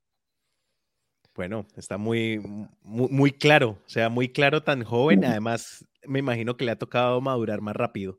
Bueno, 1.35 1.65
está 1.75 1.97
muy, 1.97 2.41
muy, 2.83 3.31
claro, 3.31 3.77
o 3.85 3.89
sea, 3.89 4.09
muy 4.09 4.29
claro, 4.29 4.61
tan 4.61 4.83
joven. 4.83 5.23
Además, 5.23 5.85
me 6.05 6.19
imagino 6.19 6.57
que 6.57 6.65
le 6.65 6.71
ha 6.71 6.77
tocado 6.77 7.21
madurar 7.21 7.61
más 7.61 7.75
rápido. 7.75 8.17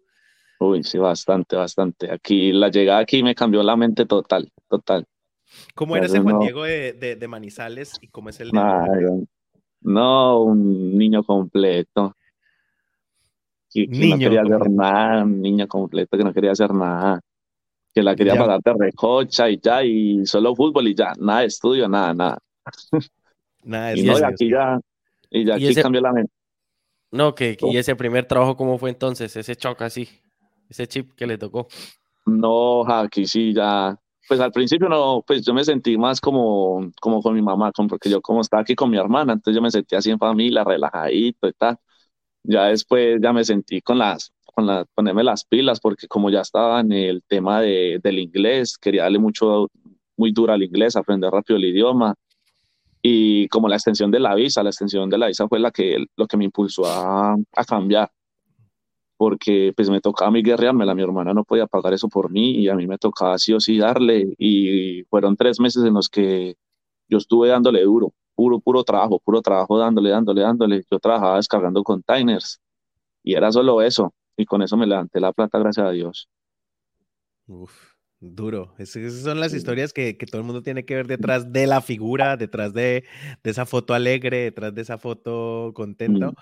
Uy, 0.59 0.85
sí, 0.85 0.99
bastante, 0.99 1.57
bastante. 1.57 2.11
Aquí, 2.11 2.53
la 2.53 2.69
llegada 2.71 3.01
aquí 3.01 3.23
me 3.23 3.35
cambió 3.35 3.63
la 3.63 3.77
mente 3.77 4.07
total, 4.07 4.51
total. 4.69 5.07
¿Cómo 5.75 5.97
era 5.97 6.07
ese 6.07 6.21
Juan 6.21 6.41
Diego 6.41 6.65
de, 6.65 7.27
Manizales 7.29 7.99
y 8.01 8.09
cómo 8.09 8.29
es 8.29 8.41
el 8.41 8.51
de 8.51 9.27
No, 9.81 10.43
un 10.43 10.97
niño 10.97 11.25
completo. 11.25 12.15
Que, 13.71 13.87
no 13.87 14.19
quería 14.19 14.43
hacer 14.43 14.71
nada, 14.71 15.25
un 15.25 15.41
niño 15.41 15.69
completo 15.69 16.17
que 16.17 16.25
no 16.25 16.33
quería 16.33 16.53
hacer 16.53 16.73
nada. 16.75 17.21
Que 17.95 18.03
la 18.03 18.15
quería 18.15 18.37
pasar 18.37 18.61
de 18.63 18.73
recocha 18.79 19.49
y 19.49 19.59
ya, 19.61 19.85
y 19.85 20.27
solo 20.27 20.55
fútbol 20.55 20.89
y 20.89 20.95
ya, 20.95 21.13
nada 21.19 21.41
de 21.41 21.47
estudio, 21.47 21.89
nada, 21.89 22.15
nada. 22.15 22.39
Nada 23.63 23.95
y 23.97 24.03
no, 24.03 24.19
y 24.19 24.23
aquí 24.23 24.51
ya, 24.51 24.81
y 25.31 25.45
ya 25.45 25.55
aquí 25.57 25.75
cambió 25.75 26.01
la 26.01 26.13
mente. 26.13 26.33
No, 27.13 27.35
que, 27.35 27.57
y 27.61 27.77
ese 27.77 27.97
primer 27.97 28.25
trabajo, 28.25 28.57
¿cómo 28.57 28.79
fue 28.79 28.91
entonces? 28.91 29.35
Ese 29.37 29.57
choque 29.57 29.85
así, 29.85 30.09
ese 30.69 30.87
chip 30.87 31.13
que 31.15 31.27
le 31.27 31.39
tocó. 31.39 31.67
No, 32.25 32.89
aquí 32.89 33.27
sí, 33.27 33.53
ya, 33.53 33.99
pues 34.29 34.39
al 34.39 34.53
principio 34.53 34.89
no, 34.89 35.25
pues 35.27 35.45
yo 35.45 35.53
me 35.53 35.65
sentí 35.65 35.99
más 35.99 36.21
como, 36.21 36.89
como 37.01 37.21
con 37.21 37.35
mi 37.35 37.43
mamá, 37.43 37.73
porque 37.89 38.09
yo 38.09 38.21
como 38.21 38.43
estaba 38.43 38.63
aquí 38.63 38.77
con 38.77 38.89
mi 38.89 38.97
hermana, 38.97 39.33
entonces 39.33 39.57
yo 39.57 39.63
me 39.63 39.71
sentí 39.71 39.97
así 39.97 40.11
en 40.11 40.19
familia, 40.19 40.63
relajadito 40.63 41.49
y 41.49 41.53
tal. 41.53 41.77
Ya 42.43 42.67
después 42.67 43.21
ya 43.23 43.33
me 43.33 43.45
sentí 43.45 43.81
con 43.81 43.99
las, 43.99 44.33
con 44.55 44.67
la, 44.67 44.85
ponerme 44.95 45.25
las 45.25 45.45
pilas, 45.45 45.81
porque 45.81 46.09
como 46.09 46.31
ya 46.31 46.41
estaba 46.41 46.81
en 46.81 46.93
el 46.93 47.23
tema 47.27 47.61
de, 47.61 48.01
del 48.03 48.19
inglés, 48.19 48.79
quería 48.79 49.05
darle 49.05 49.19
mucho, 49.19 49.69
muy 50.17 50.33
duro 50.33 50.53
al 50.53 50.63
inglés, 50.63 50.97
aprender 50.97 51.31
rápido 51.31 51.57
el 51.57 51.65
idioma. 51.65 52.15
Y 53.03 53.49
como 53.49 53.69
la 53.69 53.77
extensión 53.77 54.11
de 54.11 54.21
la 54.21 54.35
visa, 54.35 54.63
la 54.63 54.71
extensión 54.71 55.09
de 55.09 55.19
la 55.19 55.29
visa 55.29 55.49
fue 55.49 55.59
la 55.59 55.71
que, 55.71 56.05
lo 56.17 56.27
que 56.27 56.37
me 56.37 56.45
impulsó 56.45 56.85
a, 56.87 57.35
a 57.35 57.65
cambiar, 57.65 58.11
porque 59.21 59.75
pues 59.77 59.91
me 59.91 60.01
tocaba 60.01 60.29
a 60.29 60.33
mí 60.33 60.43
guerrearme, 60.43 60.95
mi 60.95 61.03
hermana 61.03 61.35
no 61.35 61.45
podía 61.45 61.67
pagar 61.67 61.93
eso 61.93 62.09
por 62.09 62.31
mí 62.31 62.53
y 62.53 62.71
a 62.71 62.75
mí 62.75 62.87
me 62.87 62.97
tocaba 62.97 63.37
sí 63.37 63.53
o 63.53 63.61
sí 63.61 63.77
darle 63.77 64.35
y 64.39 65.03
fueron 65.11 65.37
tres 65.37 65.61
meses 65.61 65.85
en 65.85 65.93
los 65.93 66.09
que 66.09 66.57
yo 67.07 67.19
estuve 67.19 67.49
dándole 67.49 67.83
duro, 67.83 68.15
puro, 68.35 68.61
puro 68.61 68.85
trabajo, 68.85 69.21
puro 69.21 69.43
trabajo 69.43 69.79
dándole, 69.79 70.11
dándole, 70.11 70.43
dándole. 70.43 70.83
Yo 70.91 70.99
trabajaba 70.99 71.37
descargando 71.37 71.83
containers 71.83 72.61
y 73.23 73.35
era 73.35 73.53
solo 73.53 73.83
eso 73.83 74.15
y 74.37 74.47
con 74.47 74.63
eso 74.63 74.77
me 74.77 74.87
levanté 74.87 75.21
la 75.21 75.33
plata, 75.33 75.59
gracias 75.59 75.87
a 75.87 75.91
Dios. 75.91 76.29
Uf. 77.47 77.91
Duro. 78.23 78.75
esas 78.77 79.23
son 79.23 79.41
las 79.41 79.55
historias 79.55 79.95
que, 79.95 80.13
todo 80.31 80.43
el 80.43 80.47
mundo 80.47 80.63
tiene 80.63 80.85
que 80.85 80.95
ver 80.95 81.07
detrás 81.07 81.55
de 81.55 81.67
la 81.67 81.81
figura, 81.81 82.37
detrás 82.37 82.75
de, 82.75 83.05
esa 83.43 83.65
foto 83.65 83.95
alegre, 83.95 84.43
detrás 84.43 84.75
de 84.75 84.83
esa 84.83 84.99
foto 84.99 85.73
contenta, 85.75 86.35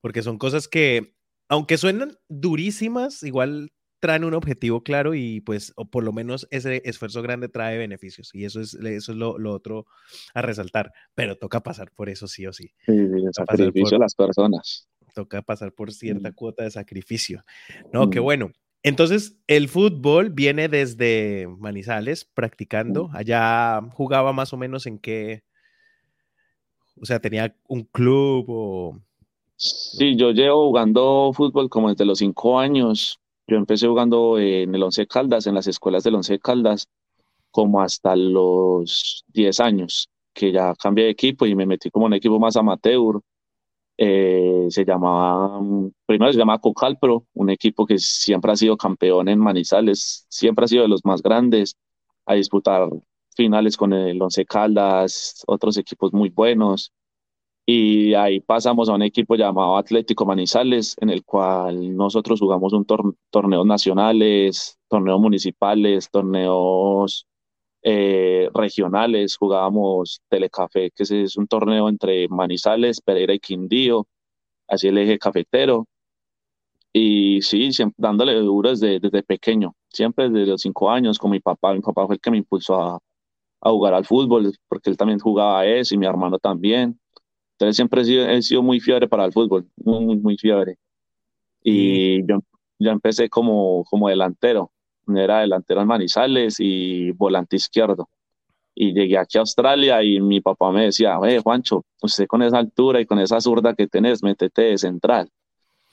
porque 0.00 0.22
son 0.22 0.38
cosas 0.38 0.66
que, 0.66 1.14
aunque 1.50 1.76
suenan 1.76 2.16
durísimas, 2.28 3.22
igual 3.22 3.70
traen 4.00 4.24
un 4.24 4.34
objetivo 4.34 4.82
claro 4.82 5.14
y 5.14 5.40
pues, 5.40 5.72
o 5.76 5.86
por 5.86 6.04
lo 6.04 6.12
menos 6.12 6.46
ese 6.50 6.82
esfuerzo 6.84 7.22
grande 7.22 7.48
trae 7.48 7.78
beneficios 7.78 8.34
y 8.34 8.44
eso 8.44 8.60
es, 8.60 8.74
eso 8.74 9.12
es 9.12 9.18
lo, 9.18 9.34
otro 9.52 9.86
a 10.34 10.42
resaltar, 10.42 10.92
pero 11.14 11.36
toca 11.36 11.60
pasar 11.60 11.90
por 11.92 12.08
eso 12.08 12.26
sí 12.26 12.46
o 12.46 12.52
sí. 12.52 12.72
Sí, 12.84 12.92
el 12.92 13.30
sacrificio 13.32 13.98
de 13.98 14.04
las 14.04 14.14
personas. 14.14 14.88
Toca 15.14 15.40
pasar 15.42 15.72
por 15.72 15.92
cierta 15.92 16.32
cuota 16.32 16.64
de 16.64 16.70
sacrificio. 16.70 17.42
No, 17.92 18.10
qué 18.10 18.20
bueno. 18.20 18.52
Entonces, 18.82 19.36
el 19.46 19.68
fútbol 19.68 20.30
viene 20.30 20.68
desde 20.68 21.48
Manizales 21.58 22.24
practicando. 22.24 23.08
Allá 23.14 23.80
jugaba 23.94 24.32
más 24.32 24.52
o 24.52 24.58
menos 24.58 24.86
en 24.86 24.98
qué, 24.98 25.42
o 27.00 27.04
sea, 27.04 27.18
tenía 27.18 27.54
un 27.68 27.84
club 27.84 28.44
o... 28.48 28.98
Sí, 29.56 30.16
yo 30.16 30.32
llevo 30.32 30.66
jugando 30.66 31.32
fútbol 31.34 31.68
como 31.70 31.88
desde 31.88 32.04
los 32.04 32.18
cinco 32.18 32.58
años. 32.58 33.18
Yo 33.46 33.56
empecé 33.56 33.86
jugando 33.86 34.38
en 34.38 34.74
el 34.74 34.82
Once 34.82 35.06
Caldas, 35.06 35.46
en 35.46 35.54
las 35.54 35.66
escuelas 35.66 36.04
del 36.04 36.16
Once 36.16 36.38
Caldas, 36.38 36.88
como 37.50 37.80
hasta 37.80 38.16
los 38.16 39.24
diez 39.28 39.60
años, 39.60 40.08
que 40.34 40.52
ya 40.52 40.74
cambié 40.74 41.06
de 41.06 41.10
equipo 41.10 41.46
y 41.46 41.54
me 41.54 41.66
metí 41.66 41.90
como 41.90 42.06
en 42.06 42.12
un 42.12 42.16
equipo 42.16 42.38
más 42.38 42.56
amateur 42.56 43.20
eh, 43.98 44.66
se 44.68 44.84
llamaba, 44.84 45.58
primero 46.04 46.32
se 46.32 46.38
llamaba 46.38 46.60
Cocalpro, 46.60 47.26
un 47.34 47.50
equipo 47.50 47.86
que 47.86 47.98
siempre 47.98 48.52
ha 48.52 48.56
sido 48.56 48.76
campeón 48.76 49.28
en 49.28 49.38
Manizales, 49.38 50.26
siempre 50.28 50.64
ha 50.64 50.68
sido 50.68 50.82
de 50.82 50.88
los 50.88 51.04
más 51.04 51.22
grandes, 51.22 51.76
a 52.26 52.34
disputar 52.34 52.88
finales 53.34 53.76
con 53.76 53.92
el 53.92 54.20
Once 54.20 54.44
Caldas, 54.44 55.42
otros 55.46 55.76
equipos 55.78 56.12
muy 56.12 56.28
buenos. 56.30 56.92
Y 57.68 58.14
ahí 58.14 58.40
pasamos 58.40 58.88
a 58.88 58.94
un 58.94 59.02
equipo 59.02 59.34
llamado 59.34 59.76
Atlético 59.76 60.24
Manizales, 60.24 60.94
en 61.00 61.10
el 61.10 61.24
cual 61.24 61.96
nosotros 61.96 62.38
jugamos 62.38 62.72
un 62.72 62.86
torneos 63.30 63.66
nacionales, 63.66 64.78
torneos 64.88 65.20
municipales, 65.20 66.08
torneos 66.10 67.26
eh, 67.82 68.48
regionales, 68.54 69.36
jugábamos 69.36 70.20
Telecafé, 70.28 70.92
que 70.92 71.02
es 71.04 71.36
un 71.36 71.48
torneo 71.48 71.88
entre 71.88 72.28
Manizales, 72.28 73.00
Pereira 73.00 73.34
y 73.34 73.40
Quindío, 73.40 74.06
así 74.68 74.88
el 74.88 74.98
eje 74.98 75.18
cafetero. 75.18 75.86
Y 76.92 77.42
sí, 77.42 77.72
siempre, 77.72 77.96
dándole 77.98 78.34
duro 78.34 78.70
desde, 78.70 79.00
desde 79.00 79.22
pequeño, 79.22 79.74
siempre 79.90 80.30
desde 80.30 80.46
los 80.46 80.62
cinco 80.62 80.90
años 80.90 81.18
con 81.18 81.30
mi 81.30 81.40
papá. 81.40 81.74
Mi 81.74 81.80
papá 81.80 82.06
fue 82.06 82.14
el 82.16 82.20
que 82.20 82.30
me 82.30 82.38
impulsó 82.38 82.80
a, 82.80 82.98
a 83.60 83.70
jugar 83.70 83.94
al 83.94 84.04
fútbol, 84.06 84.52
porque 84.68 84.90
él 84.90 84.96
también 84.96 85.18
jugaba 85.20 85.60
a 85.60 85.66
eso 85.66 85.94
y 85.94 85.98
mi 85.98 86.06
hermano 86.06 86.38
también. 86.38 86.98
Entonces 87.56 87.76
siempre 87.76 88.02
he 88.02 88.04
sido, 88.04 88.28
he 88.28 88.42
sido 88.42 88.62
muy 88.62 88.80
fiebre 88.80 89.08
para 89.08 89.24
el 89.24 89.32
fútbol, 89.32 89.66
muy, 89.76 90.16
muy 90.16 90.36
fiebre. 90.36 90.76
Y 91.62 92.26
yo, 92.26 92.40
yo 92.78 92.90
empecé 92.90 93.28
como, 93.28 93.84
como 93.84 94.08
delantero 94.08 94.70
era 95.14 95.40
delantero 95.40 95.80
en 95.80 95.86
Manizales 95.86 96.56
y 96.58 97.12
volante 97.12 97.56
izquierdo. 97.56 98.08
Y 98.74 98.92
llegué 98.92 99.16
aquí 99.18 99.38
a 99.38 99.42
Australia 99.42 100.02
y 100.02 100.20
mi 100.20 100.40
papá 100.40 100.70
me 100.70 100.86
decía, 100.86 101.18
oye, 101.18 101.40
Juancho, 101.40 101.84
usted 102.02 102.26
con 102.26 102.42
esa 102.42 102.58
altura 102.58 103.00
y 103.00 103.06
con 103.06 103.18
esa 103.18 103.40
zurda 103.40 103.74
que 103.74 103.86
tenés, 103.86 104.22
métete 104.22 104.62
de 104.62 104.78
central. 104.78 105.30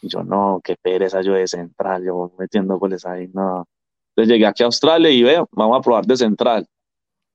Y 0.01 0.09
yo, 0.09 0.23
no, 0.23 0.59
qué 0.63 0.75
pereza 0.81 1.21
yo 1.21 1.33
de 1.33 1.47
central, 1.47 2.03
yo 2.03 2.33
metiendo 2.37 2.77
goles 2.77 3.05
ahí, 3.05 3.29
no. 3.33 3.65
Entonces 4.09 4.33
llegué 4.33 4.45
aquí 4.45 4.63
a 4.63 4.65
Australia 4.65 5.09
y 5.09 5.23
veo, 5.23 5.47
vamos 5.51 5.77
a 5.77 5.81
probar 5.81 6.05
de 6.05 6.17
central. 6.17 6.67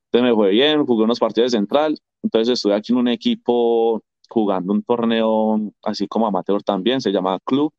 Entonces 0.07 0.31
me 0.31 0.35
fue 0.35 0.51
bien, 0.51 0.85
jugué 0.85 1.05
unos 1.05 1.19
partidos 1.19 1.53
de 1.53 1.59
central. 1.59 1.99
Entonces 2.23 2.55
estuve 2.55 2.75
aquí 2.75 2.93
en 2.93 2.99
un 2.99 3.09
equipo 3.09 4.03
jugando 4.29 4.73
un 4.73 4.83
torneo 4.83 5.61
así 5.83 6.07
como 6.07 6.27
amateur 6.27 6.63
también, 6.63 7.01
se 7.01 7.11
llama 7.11 7.39
Club 7.45 7.73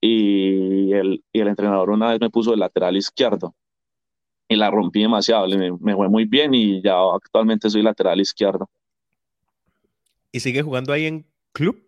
y 0.00 0.92
el, 0.92 1.24
y 1.32 1.40
el 1.40 1.48
entrenador 1.48 1.90
una 1.90 2.10
vez 2.10 2.20
me 2.20 2.30
puso 2.30 2.52
el 2.52 2.60
lateral 2.60 2.96
izquierdo 2.96 3.54
y 4.48 4.56
la 4.56 4.70
rompí 4.70 5.00
demasiado, 5.00 5.48
me, 5.48 5.72
me 5.72 5.94
fue 5.94 6.08
muy 6.08 6.26
bien 6.26 6.54
y 6.54 6.82
ya 6.82 6.96
actualmente 7.14 7.70
soy 7.70 7.82
lateral 7.82 8.20
izquierdo. 8.20 8.68
¿Y 10.30 10.40
sigue 10.40 10.62
jugando 10.62 10.92
ahí 10.92 11.06
en 11.06 11.26
club? 11.52 11.80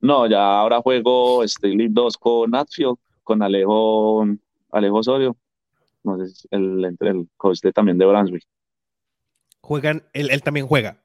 No, 0.00 0.26
ya 0.26 0.58
ahora 0.58 0.80
juego 0.80 1.44
este, 1.44 1.68
League 1.68 1.92
2 1.92 2.16
con 2.16 2.54
Atfield, 2.54 2.96
con 3.22 3.42
Alejo, 3.42 4.26
Alejo 4.72 4.96
Osorio, 4.96 5.36
no 6.02 6.26
sé, 6.26 6.48
el, 6.50 6.84
el 6.84 7.28
coach 7.36 7.60
también 7.72 7.98
de 7.98 8.06
Brunswick. 8.06 8.44
¿Juegan? 9.60 10.02
Él, 10.12 10.30
él 10.30 10.42
también 10.42 10.66
juega. 10.66 11.01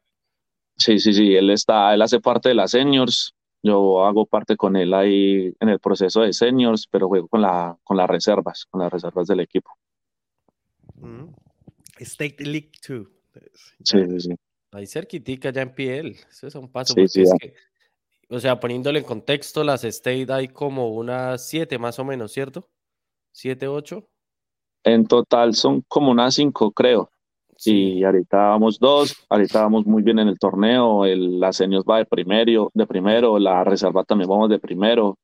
Sí, 0.77 0.99
sí, 0.99 1.13
sí, 1.13 1.35
él 1.35 1.49
está, 1.49 1.93
él 1.93 2.01
hace 2.01 2.19
parte 2.19 2.49
de 2.49 2.55
las 2.55 2.71
seniors 2.71 3.33
yo 3.63 4.05
hago 4.05 4.25
parte 4.25 4.55
con 4.55 4.75
él 4.75 4.93
ahí 4.93 5.53
en 5.59 5.69
el 5.69 5.79
proceso 5.79 6.21
de 6.21 6.33
seniors, 6.33 6.87
pero 6.89 7.07
juego 7.07 7.27
con, 7.27 7.41
la, 7.41 7.77
con 7.83 7.97
las 7.97 8.07
reservas, 8.09 8.65
con 8.69 8.81
las 8.81 8.91
reservas 8.91 9.27
del 9.27 9.39
equipo. 9.39 9.71
Mm. 10.95 11.25
State 11.99 12.45
League 12.45 12.71
2. 12.87 13.07
Sí, 13.83 13.97
sí, 14.07 14.19
sí. 14.19 14.35
Ahí 14.71 14.85
cerquitica 14.85 15.51
ya 15.51 15.63
en 15.63 15.73
piel. 15.73 16.17
Eso 16.29 16.47
es 16.47 16.55
un 16.55 16.71
paso. 16.71 16.93
Sí, 16.93 17.07
sí, 17.07 17.23
o 18.29 18.39
sea, 18.39 18.59
poniéndole 18.59 18.99
en 18.99 19.05
contexto, 19.05 19.63
las 19.63 19.83
State 19.85 20.27
hay 20.31 20.49
como 20.49 20.89
unas 20.89 21.47
siete 21.47 21.77
más 21.77 21.97
o 21.97 22.03
menos, 22.03 22.31
¿cierto? 22.31 22.69
¿Siete, 23.31 23.67
ocho? 23.67 24.09
En 24.83 25.07
total 25.07 25.53
son 25.55 25.81
como 25.87 26.11
unas 26.11 26.35
cinco, 26.35 26.71
creo. 26.71 27.09
Y 27.65 28.03
ahorita 28.03 28.37
vamos 28.37 28.79
dos, 28.79 29.25
ahorita 29.29 29.61
vamos 29.61 29.85
muy 29.85 30.03
bien 30.03 30.19
en 30.19 30.27
el 30.27 30.37
torneo, 30.37 31.05
el, 31.05 31.39
la 31.39 31.51
Seniors 31.51 31.85
va 31.89 31.97
de 31.97 32.05
primero, 32.05 32.71
de 32.73 32.85
primero, 32.85 33.39
la 33.39 33.63
reserva 33.63 34.03
también 34.03 34.29
vamos 34.29 34.49
de 34.49 34.59
primero. 34.59 35.17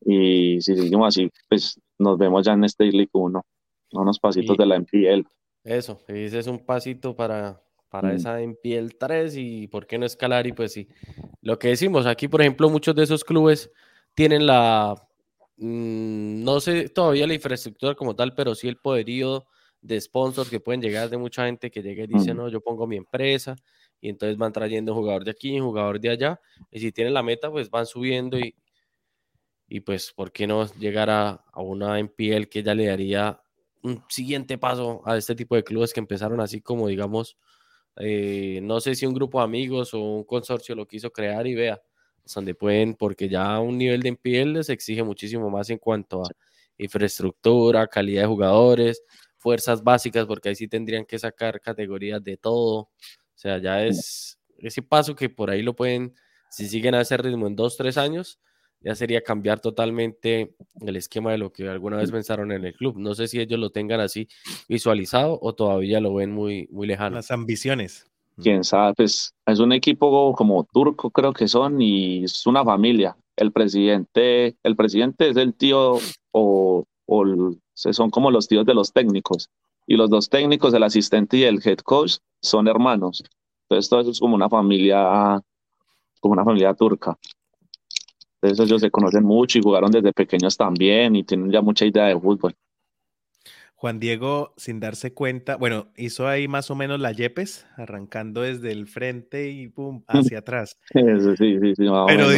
Y 0.00 0.60
si 0.60 0.76
seguimos 0.76 1.08
así, 1.08 1.30
pues 1.48 1.80
nos 1.98 2.18
vemos 2.18 2.46
ya 2.46 2.52
en 2.52 2.64
este 2.64 2.84
League 2.84 3.10
1, 3.12 3.42
unos 3.92 4.18
pasitos 4.18 4.56
de 4.56 4.66
la 4.66 4.78
MPL. 4.78 5.26
Eso, 5.64 5.98
ese 6.06 6.38
es 6.38 6.46
un 6.46 6.64
pasito 6.64 7.16
para, 7.16 7.60
para 7.88 8.08
mm. 8.08 8.16
esa 8.16 8.38
piel 8.62 8.96
3 8.96 9.36
y 9.36 9.66
por 9.66 9.86
qué 9.86 9.98
no 9.98 10.06
escalar 10.06 10.46
y 10.46 10.52
pues 10.52 10.72
sí. 10.72 10.88
Lo 11.42 11.58
que 11.58 11.68
decimos 11.68 12.06
aquí, 12.06 12.28
por 12.28 12.40
ejemplo, 12.40 12.70
muchos 12.70 12.94
de 12.94 13.02
esos 13.02 13.24
clubes 13.24 13.70
tienen 14.14 14.46
la, 14.46 14.94
mm, 15.56 16.44
no 16.44 16.60
sé 16.60 16.88
todavía 16.88 17.26
la 17.26 17.34
infraestructura 17.34 17.94
como 17.94 18.14
tal, 18.14 18.34
pero 18.34 18.54
sí 18.54 18.68
el 18.68 18.76
poderío 18.76 19.46
de 19.86 20.00
sponsors 20.00 20.50
que 20.50 20.60
pueden 20.60 20.80
llegar 20.80 21.08
de 21.08 21.16
mucha 21.16 21.46
gente 21.46 21.70
que 21.70 21.82
llega 21.82 22.04
y 22.04 22.06
dice, 22.06 22.34
no, 22.34 22.48
yo 22.48 22.60
pongo 22.60 22.86
mi 22.86 22.96
empresa 22.96 23.56
y 24.00 24.08
entonces 24.08 24.36
van 24.36 24.52
trayendo 24.52 24.94
jugador 24.94 25.24
de 25.24 25.30
aquí, 25.30 25.58
jugador 25.58 26.00
de 26.00 26.10
allá 26.10 26.40
y 26.70 26.80
si 26.80 26.92
tienen 26.92 27.14
la 27.14 27.22
meta, 27.22 27.50
pues 27.50 27.70
van 27.70 27.86
subiendo 27.86 28.38
y, 28.38 28.54
y 29.68 29.80
pues, 29.80 30.12
¿por 30.12 30.32
qué 30.32 30.46
no 30.46 30.66
llegar 30.74 31.10
a, 31.10 31.44
a 31.52 31.62
una 31.62 31.98
MPL 31.98 32.48
que 32.50 32.62
ya 32.62 32.74
le 32.74 32.86
daría 32.86 33.40
un 33.82 34.02
siguiente 34.08 34.58
paso 34.58 35.02
a 35.04 35.16
este 35.16 35.34
tipo 35.34 35.54
de 35.54 35.62
clubes 35.62 35.92
que 35.92 36.00
empezaron 36.00 36.40
así 36.40 36.60
como, 36.60 36.88
digamos, 36.88 37.36
eh, 37.98 38.60
no 38.62 38.80
sé 38.80 38.94
si 38.94 39.06
un 39.06 39.14
grupo 39.14 39.38
de 39.38 39.44
amigos 39.44 39.94
o 39.94 40.00
un 40.00 40.24
consorcio 40.24 40.74
lo 40.74 40.86
quiso 40.86 41.10
crear 41.10 41.46
y 41.46 41.54
vea, 41.54 41.80
donde 42.34 42.54
pueden, 42.54 42.94
porque 42.94 43.28
ya 43.28 43.60
un 43.60 43.78
nivel 43.78 44.02
de 44.02 44.08
MPL 44.10 44.54
les 44.54 44.68
exige 44.68 45.02
muchísimo 45.02 45.48
más 45.48 45.70
en 45.70 45.78
cuanto 45.78 46.24
a 46.24 46.28
infraestructura, 46.78 47.86
calidad 47.86 48.22
de 48.22 48.28
jugadores, 48.28 49.02
fuerzas 49.46 49.84
básicas, 49.84 50.26
porque 50.26 50.48
ahí 50.48 50.56
sí 50.56 50.66
tendrían 50.66 51.04
que 51.04 51.20
sacar 51.20 51.60
categorías 51.60 52.20
de 52.24 52.36
todo. 52.36 52.78
O 52.78 52.88
sea, 53.36 53.58
ya 53.58 53.84
es 53.84 54.40
ese 54.58 54.82
paso 54.82 55.14
que 55.14 55.28
por 55.28 55.50
ahí 55.50 55.62
lo 55.62 55.76
pueden, 55.76 56.14
si 56.50 56.66
siguen 56.66 56.96
a 56.96 57.02
ese 57.02 57.16
ritmo 57.16 57.46
en 57.46 57.54
dos, 57.54 57.76
tres 57.76 57.96
años, 57.96 58.40
ya 58.80 58.96
sería 58.96 59.22
cambiar 59.22 59.60
totalmente 59.60 60.56
el 60.80 60.96
esquema 60.96 61.30
de 61.30 61.38
lo 61.38 61.52
que 61.52 61.68
alguna 61.68 61.98
vez 61.98 62.10
pensaron 62.10 62.50
en 62.50 62.64
el 62.64 62.74
club. 62.74 62.98
No 62.98 63.14
sé 63.14 63.28
si 63.28 63.38
ellos 63.38 63.60
lo 63.60 63.70
tengan 63.70 64.00
así 64.00 64.26
visualizado 64.68 65.38
o 65.40 65.54
todavía 65.54 66.00
lo 66.00 66.12
ven 66.12 66.32
muy, 66.32 66.66
muy 66.72 66.88
lejano. 66.88 67.14
Las 67.14 67.30
ambiciones. 67.30 68.04
Quién 68.42 68.64
sabe, 68.64 68.94
pues 68.96 69.32
es 69.46 69.60
un 69.60 69.72
equipo 69.72 70.32
como 70.32 70.64
turco 70.64 71.12
creo 71.12 71.32
que 71.32 71.46
son 71.46 71.80
y 71.80 72.24
es 72.24 72.44
una 72.48 72.64
familia. 72.64 73.16
El 73.36 73.52
presidente, 73.52 74.56
el 74.64 74.74
presidente 74.74 75.28
es 75.28 75.36
el 75.36 75.54
tío 75.54 75.98
o, 76.32 76.84
o 77.06 77.24
son 77.76 78.10
como 78.10 78.30
los 78.30 78.48
tíos 78.48 78.66
de 78.66 78.74
los 78.74 78.92
técnicos 78.92 79.50
y 79.86 79.96
los 79.96 80.10
dos 80.10 80.28
técnicos, 80.28 80.74
el 80.74 80.82
asistente 80.82 81.36
y 81.36 81.44
el 81.44 81.60
head 81.64 81.78
coach, 81.78 82.16
son 82.40 82.66
hermanos. 82.66 83.22
Entonces 83.68 83.88
todo 83.88 84.00
eso 84.00 84.10
es 84.10 84.20
como 84.20 84.34
una 84.34 84.48
familia, 84.48 85.40
como 86.20 86.32
una 86.32 86.44
familia 86.44 86.74
turca. 86.74 87.16
Entonces 88.40 88.66
ellos 88.66 88.80
se 88.80 88.90
conocen 88.90 89.24
mucho 89.24 89.58
y 89.58 89.62
jugaron 89.62 89.90
desde 89.90 90.12
pequeños 90.12 90.56
también 90.56 91.16
y 91.16 91.24
tienen 91.24 91.50
ya 91.50 91.62
mucha 91.62 91.86
idea 91.86 92.06
de 92.06 92.18
fútbol. 92.18 92.54
Juan 93.76 94.00
Diego, 94.00 94.54
sin 94.56 94.80
darse 94.80 95.12
cuenta, 95.12 95.56
bueno, 95.56 95.92
hizo 95.96 96.26
ahí 96.26 96.48
más 96.48 96.70
o 96.70 96.74
menos 96.74 96.98
la 96.98 97.12
Yepes, 97.12 97.66
arrancando 97.76 98.40
desde 98.40 98.72
el 98.72 98.86
frente 98.86 99.50
y 99.50 99.68
pum, 99.68 100.02
hacia 100.08 100.38
atrás. 100.38 100.80
sí, 101.38 101.58
sí, 101.60 101.74
sí, 101.76 101.86
Pero 102.06 102.28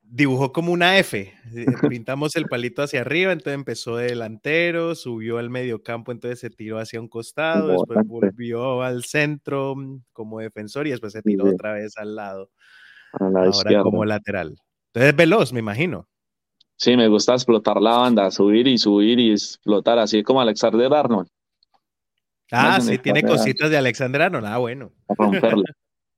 dibujó 0.00 0.50
como 0.50 0.72
una 0.72 0.98
F. 0.98 1.20
Eh, 1.20 1.66
pintamos 1.94 2.36
el 2.36 2.46
palito 2.46 2.82
hacia 2.82 3.02
arriba, 3.02 3.32
entonces 3.32 3.54
empezó 3.54 3.96
de 3.96 4.06
delantero, 4.06 4.94
subió 4.94 5.36
al 5.36 5.50
medio 5.50 5.82
campo, 5.82 6.10
entonces 6.10 6.40
se 6.40 6.48
tiró 6.48 6.78
hacia 6.78 7.00
un 7.00 7.08
costado, 7.08 7.68
después 7.68 7.98
volvió 8.06 8.82
al 8.82 9.04
centro 9.04 9.76
mm, 9.76 10.04
como 10.14 10.40
defensor 10.40 10.86
y 10.86 10.90
después 10.90 11.12
se 11.12 11.20
tiró 11.20 11.44
otra 11.50 11.74
vez 11.74 11.98
al 11.98 12.16
lado. 12.16 12.50
Ahora 13.12 13.82
como 13.82 14.06
lateral. 14.06 14.56
Entonces 14.86 15.10
es 15.10 15.16
veloz, 15.16 15.52
me 15.52 15.60
imagino. 15.60 16.08
Sí, 16.78 16.96
me 16.96 17.08
gusta 17.08 17.34
explotar 17.34 17.80
la 17.82 17.96
banda, 17.96 18.30
subir 18.30 18.68
y 18.68 18.78
subir 18.78 19.18
y 19.18 19.32
explotar, 19.32 19.98
así 19.98 20.22
como 20.22 20.40
Alexander 20.40 20.94
Arnold. 20.94 21.28
Ah, 22.52 22.80
sí, 22.80 22.98
tiene 22.98 23.24
cositas 23.24 23.68
de 23.68 23.76
Alexander 23.76 24.22
Arnold. 24.22 24.46
Ah, 24.46 24.58
bueno. 24.58 24.92
A 25.08 25.14
romperla. 25.14 25.64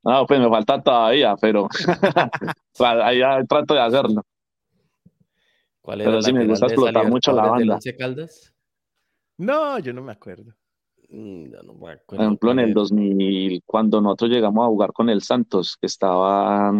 No, 0.02 0.26
pues 0.28 0.38
me 0.38 0.50
falta 0.50 0.82
todavía, 0.82 1.34
pero 1.40 1.66
ahí 2.78 3.20
trato 3.48 3.72
de 3.72 3.80
hacerlo. 3.80 4.22
¿Cuál 5.80 6.02
era 6.02 6.10
pero 6.10 6.22
sí 6.22 6.32
me 6.34 6.46
gusta 6.46 6.66
explotar 6.66 7.08
mucho 7.08 7.32
la 7.32 7.48
banda. 7.48 7.78
Caldas? 7.98 8.54
No, 9.38 9.78
yo 9.78 9.94
no 9.94 10.02
me 10.02 10.12
acuerdo. 10.12 10.52
Mm, 11.08 11.52
no 11.64 11.72
me 11.72 11.92
acuerdo. 11.92 12.04
Por 12.06 12.20
ejemplo, 12.20 12.52
en 12.52 12.58
el 12.58 12.74
2000, 12.74 13.62
cuando 13.64 14.02
nosotros 14.02 14.30
llegamos 14.30 14.62
a 14.62 14.68
jugar 14.68 14.92
con 14.92 15.08
el 15.08 15.22
Santos, 15.22 15.78
que 15.80 15.86
estaba, 15.86 16.70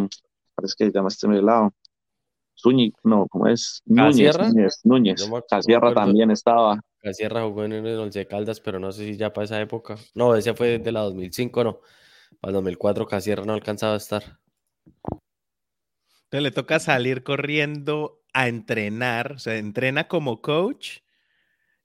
parece 0.55 0.75
que 0.77 0.85
se 0.85 0.93
llama 0.93 1.09
este 1.09 1.27
lado, 1.29 1.73
Zúñiga, 2.61 2.99
no, 3.05 3.27
¿cómo 3.29 3.47
es? 3.47 3.83
Núñez, 3.87 4.37
Núñez, 4.39 4.81
Núñez. 4.85 5.31
Casierra 5.49 5.95
también 5.95 6.31
estaba. 6.31 6.81
Casierra 6.99 7.43
jugó 7.45 7.65
en 7.65 7.73
el 7.73 7.99
Once 7.99 8.27
Caldas, 8.27 8.61
pero 8.61 8.79
no 8.79 8.93
sé 8.93 9.05
si 9.05 9.17
ya 9.17 9.33
para 9.33 9.47
esa 9.47 9.61
época. 9.61 9.97
No, 10.15 10.35
ese 10.35 10.55
fue 10.55 10.79
de 10.79 10.93
la 10.93 11.01
2005, 11.01 11.65
no. 11.65 11.81
Para 12.41 12.51
el 12.51 12.55
2004 12.55 13.07
Casierra 13.07 13.45
no 13.45 13.55
alcanzaba 13.55 13.95
a 13.95 13.97
estar. 13.97 14.39
Entonces 16.25 16.43
le 16.43 16.51
toca 16.51 16.79
salir 16.79 17.25
corriendo 17.25 18.21
a 18.33 18.49
entrenar, 18.49 19.33
o 19.33 19.39
sea, 19.39 19.57
entrena 19.57 20.07
como 20.07 20.41
coach 20.41 20.99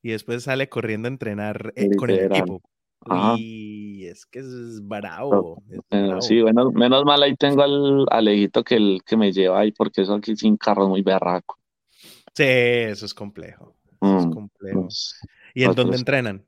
y 0.03 0.11
después 0.11 0.43
sale 0.43 0.69
corriendo 0.69 1.07
a 1.07 1.11
entrenar 1.11 1.73
eh, 1.75 1.95
con 1.95 2.11
el 2.11 2.31
equipo. 2.31 2.61
Y 3.37 4.05
es 4.05 4.25
que 4.25 4.39
es 4.39 4.81
bravo, 4.81 5.61
Sí, 6.21 6.41
bueno, 6.41 6.71
menos 6.71 7.05
mal 7.05 7.21
ahí 7.21 7.35
tengo 7.35 7.61
al 7.61 8.05
Alejito 8.09 8.63
que, 8.63 8.75
el, 8.75 9.01
que 9.05 9.15
me 9.15 9.31
lleva 9.31 9.59
ahí, 9.59 9.71
porque 9.71 10.01
eso 10.01 10.15
aquí 10.15 10.35
sin 10.35 10.57
carro 10.57 10.83
es 10.83 10.89
muy 10.89 11.01
berraco. 11.01 11.59
Sí, 12.33 12.43
eso 12.43 13.05
es 13.05 13.13
complejo. 13.13 13.75
Eso 14.01 14.17
es 14.17 14.25
mm, 14.25 14.31
complejo. 14.31 14.81
Pues, 14.81 15.19
¿Y 15.53 15.63
en 15.63 15.73
dónde 15.73 15.97
entrenan? 15.97 16.45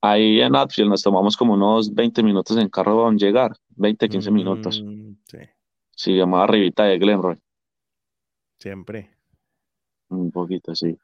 Ahí 0.00 0.40
en 0.40 0.56
Atfield 0.56 0.90
nos 0.90 1.02
tomamos 1.02 1.36
como 1.36 1.54
unos 1.54 1.94
20 1.94 2.22
minutos 2.22 2.56
en 2.56 2.68
carro 2.68 3.06
a 3.06 3.12
llegar, 3.12 3.52
20, 3.76 4.08
15 4.08 4.30
minutos. 4.30 4.82
Mm, 4.84 5.12
sí. 5.24 5.38
Sí, 5.94 6.26
más 6.26 6.48
arribita 6.48 6.84
de 6.84 6.98
Glenroy. 6.98 7.38
Siempre. 8.58 9.10
Un 10.08 10.32
poquito, 10.32 10.74
sí. 10.74 10.98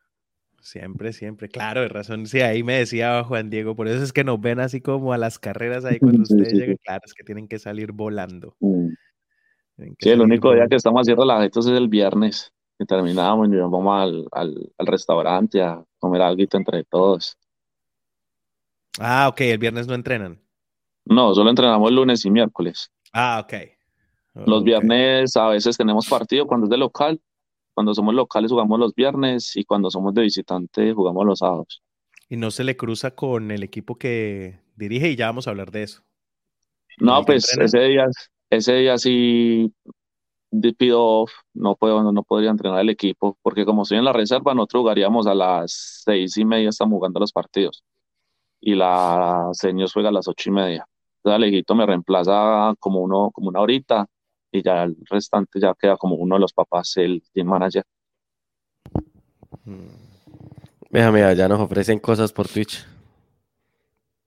Siempre, 0.61 1.12
siempre. 1.12 1.49
Claro, 1.49 1.81
de 1.81 1.88
razón. 1.88 2.27
Sí, 2.27 2.40
ahí 2.40 2.62
me 2.62 2.79
decía 2.79 3.23
Juan 3.25 3.49
Diego, 3.49 3.77
por 3.77 3.88
eso 3.88 4.03
es 4.03 4.12
que 4.12 4.25
nos 4.25 4.40
ven 4.40 4.61
así 4.61 4.81
como 4.81 5.12
a 5.12 5.18
las 5.18 5.38
carreras 5.38 5.85
ahí 5.85 5.99
cuando 6.01 6.23
ustedes 6.23 6.53
llegan. 6.53 6.77
Claro, 6.85 7.03
es 7.05 7.14
que 7.14 7.25
tienen 7.25 7.49
que 7.49 7.59
salir 7.59 7.92
volando. 7.92 8.57
Mm. 8.61 8.88
Sí, 10.01 10.11
el 10.11 10.21
único 10.21 10.53
día 10.53 10.66
que 10.66 10.75
estamos 10.75 11.03
así 11.03 11.14
relajados 11.14 11.66
es 11.66 11.73
el 11.73 11.87
viernes, 11.87 12.53
que 12.77 12.85
terminamos 12.85 13.49
y 13.49 13.57
vamos 13.57 14.03
al, 14.03 14.27
al, 14.33 14.73
al 14.77 14.87
restaurante 14.87 15.62
a 15.62 15.85
comer 15.99 16.23
algo 16.23 16.42
entre 16.53 16.83
todos. 16.85 17.37
Ah, 18.99 19.29
ok, 19.29 19.40
el 19.42 19.59
viernes 19.59 19.87
no 19.87 19.94
entrenan. 19.94 20.40
No, 21.05 21.33
solo 21.33 21.51
entrenamos 21.51 21.92
lunes 21.92 22.25
y 22.25 22.31
miércoles. 22.31 22.90
Ah, 23.12 23.40
ok. 23.44 23.55
Los 24.47 24.62
viernes 24.62 25.37
a 25.37 25.49
veces 25.49 25.77
tenemos 25.77 26.09
partido 26.09 26.47
cuando 26.47 26.66
es 26.66 26.71
de 26.71 26.77
local 26.77 27.21
cuando 27.79 27.95
somos 27.95 28.12
locales 28.12 28.51
jugamos 28.51 28.81
los 28.81 28.93
viernes 28.93 29.55
y 29.55 29.62
cuando 29.62 29.88
somos 29.88 30.12
de 30.12 30.23
visitante 30.23 30.93
jugamos 30.93 31.25
los 31.25 31.38
sábados. 31.38 31.81
Y 32.29 32.37
no 32.37 32.51
se 32.51 32.64
le 32.64 32.77
cruza 32.77 33.12
con 33.12 33.53
el 33.53 33.62
equipo 33.62 33.95
que 33.95 34.59
dirige 34.75 35.11
y 35.11 35.14
ya 35.14 35.27
vamos 35.27 35.47
a 35.47 35.51
hablar 35.51 35.71
de 35.71 35.85
eso. 35.85 36.03
No, 36.99 37.25
pues 37.25 37.57
ese 37.57 37.79
día, 37.79 38.07
ese 38.51 38.73
día 38.75 38.99
sí 38.99 39.73
pido 40.77 41.05
off, 41.05 41.31
no 41.55 41.77
puedo, 41.77 42.11
no 42.11 42.25
podría 42.25 42.51
entrenar 42.51 42.81
el 42.81 42.91
equipo, 42.91 43.38
porque 43.43 43.64
como 43.64 43.83
estoy 43.83 43.99
en 43.99 44.07
la 44.07 44.12
reserva, 44.12 44.55
nosotros 44.55 44.81
jugaríamos 44.81 45.29
a 45.29 45.35
las 45.37 46.03
seis 46.05 46.37
y 46.37 46.45
media, 46.45 46.71
estamos 46.71 46.97
jugando 46.97 47.21
los 47.21 47.33
partidos. 47.33 47.85
Y 48.61 48.75
la 48.75 49.51
señor 49.53 49.88
juega 49.93 50.09
a 50.09 50.12
las 50.12 50.27
ocho 50.27 50.51
y 50.51 50.53
media. 50.53 50.88
Entonces 51.19 51.37
Alejito 51.37 51.77
me 51.77 51.87
reemplaza 51.87 52.75
como 52.81 53.03
uno, 53.03 53.31
como 53.31 53.51
una 53.51 53.61
horita, 53.61 54.09
y 54.50 54.62
ya 54.62 54.84
el 54.84 54.96
restante 55.11 55.61
ya 55.61 55.74
queda 55.78 55.96
como 55.96 56.16
uno 56.16 56.37
de 56.37 56.40
los 56.40 56.52
papás, 56.52 56.96
el 56.96 57.22
team 57.32 57.48
manager. 57.48 57.84
Mira, 60.90 61.12
mira, 61.12 61.32
ya 61.34 61.48
nos 61.48 61.61
ofrecen 61.61 61.98
cosas 61.98 62.32
por 62.32 62.48
Twitch. 62.48 62.87